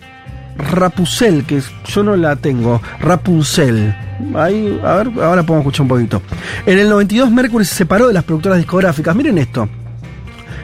Rapunzel, 0.58 1.46
que 1.46 1.64
yo 1.88 2.04
no 2.04 2.16
la 2.16 2.36
tengo, 2.36 2.80
Rapunzel. 3.00 3.96
Ahí, 4.36 4.80
a 4.84 4.98
ver, 4.98 5.08
ahora 5.20 5.42
podemos 5.42 5.62
escuchar 5.62 5.82
un 5.82 5.88
poquito. 5.88 6.22
En 6.68 6.78
el 6.78 6.90
92 6.90 7.32
Mercury 7.32 7.66
se 7.66 7.74
separó 7.74 8.08
de 8.08 8.14
las 8.14 8.24
productoras 8.24 8.60
discográficas. 8.60 9.16
Miren 9.16 9.40
esto. 9.40 9.68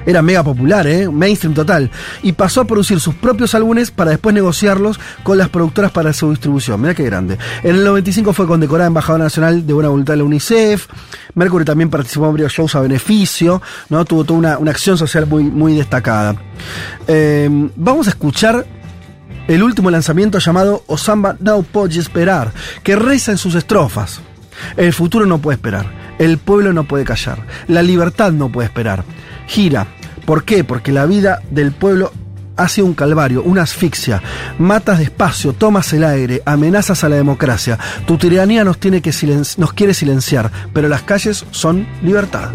Era 0.06 0.22
mega 0.22 0.44
popular, 0.44 0.88
¿eh? 0.88 1.10
mainstream 1.10 1.54
total. 1.54 1.92
Y 2.24 2.34
pasó 2.34 2.62
a 2.62 2.66
producir 2.66 3.00
sus 3.00 3.16
propios 3.16 3.56
álbumes 3.56 3.92
para 3.92 4.12
después 4.12 4.34
negociarlos 4.34 5.00
con 5.24 5.38
las 5.38 5.50
productoras 5.50 5.92
para 5.92 6.14
su 6.14 6.30
distribución. 6.30 6.82
Mira 6.82 6.94
qué 6.94 7.04
grande. 7.04 7.38
En 7.64 7.76
el 7.76 7.84
95 7.84 8.34
fue 8.34 8.48
condecorada 8.48 8.88
embajadora 8.88 9.26
nacional 9.26 9.66
de 9.66 9.74
buena 9.74 9.90
voluntad 9.90 10.14
de 10.14 10.18
la 10.18 10.24
UNICEF. 10.24 10.88
Mercury 11.36 11.66
también 11.66 11.90
participó 11.90 12.26
en 12.28 12.34
varios 12.34 12.52
shows 12.52 12.76
a 12.76 12.82
beneficio. 12.82 13.62
¿no? 13.90 14.06
Tuvo 14.06 14.24
toda 14.24 14.40
una, 14.40 14.58
una 14.58 14.72
acción 14.72 14.98
social 14.98 15.28
muy, 15.28 15.44
muy 15.44 15.76
destacada. 15.76 16.36
Eh, 17.08 17.50
vamos 17.76 18.08
a 18.08 18.12
escuchar 18.12 18.66
el 19.48 19.64
último 19.64 19.92
lanzamiento 19.92 20.40
llamado 20.40 20.84
O 20.88 20.98
Samba 20.98 21.36
No 21.40 21.62
Puede 21.64 22.00
Esperar, 22.00 22.52
que 22.84 22.96
reza 22.96 23.32
en 23.32 23.38
sus 23.38 23.56
estrofas. 23.56 24.22
El 24.78 24.94
futuro 24.94 25.26
no 25.26 25.40
puede 25.40 25.56
esperar, 25.56 25.88
el 26.20 26.38
pueblo 26.38 26.72
no 26.74 26.84
puede 26.84 27.04
callar, 27.04 27.46
la 27.68 27.82
libertad 27.82 28.32
no 28.32 28.52
puede 28.52 28.68
esperar. 28.68 29.04
Gira. 29.52 29.86
¿Por 30.26 30.46
qué? 30.46 30.64
Porque 30.64 30.94
la 30.94 31.06
vida 31.06 31.42
del 31.52 31.74
pueblo 31.74 32.14
ha 32.56 32.70
sido 32.70 32.88
un 32.88 32.94
calvario, 32.94 33.44
una 33.44 33.64
asfixia. 33.64 34.22
Matas 34.60 35.00
despacio, 35.00 35.52
tomas 35.52 35.92
el 35.92 36.06
aire, 36.06 36.42
amenazas 36.46 37.04
a 37.04 37.10
la 37.10 37.18
democracia. 37.18 37.78
Tu 38.06 38.18
tiranía 38.18 38.64
nos, 38.64 38.78
tiene 38.78 39.02
que 39.02 39.12
nos 39.58 39.74
quiere 39.74 39.94
silenciar, 39.94 40.50
pero 40.72 40.88
las 40.88 41.02
calles 41.02 41.46
son 41.52 41.86
libertad. 42.02 42.52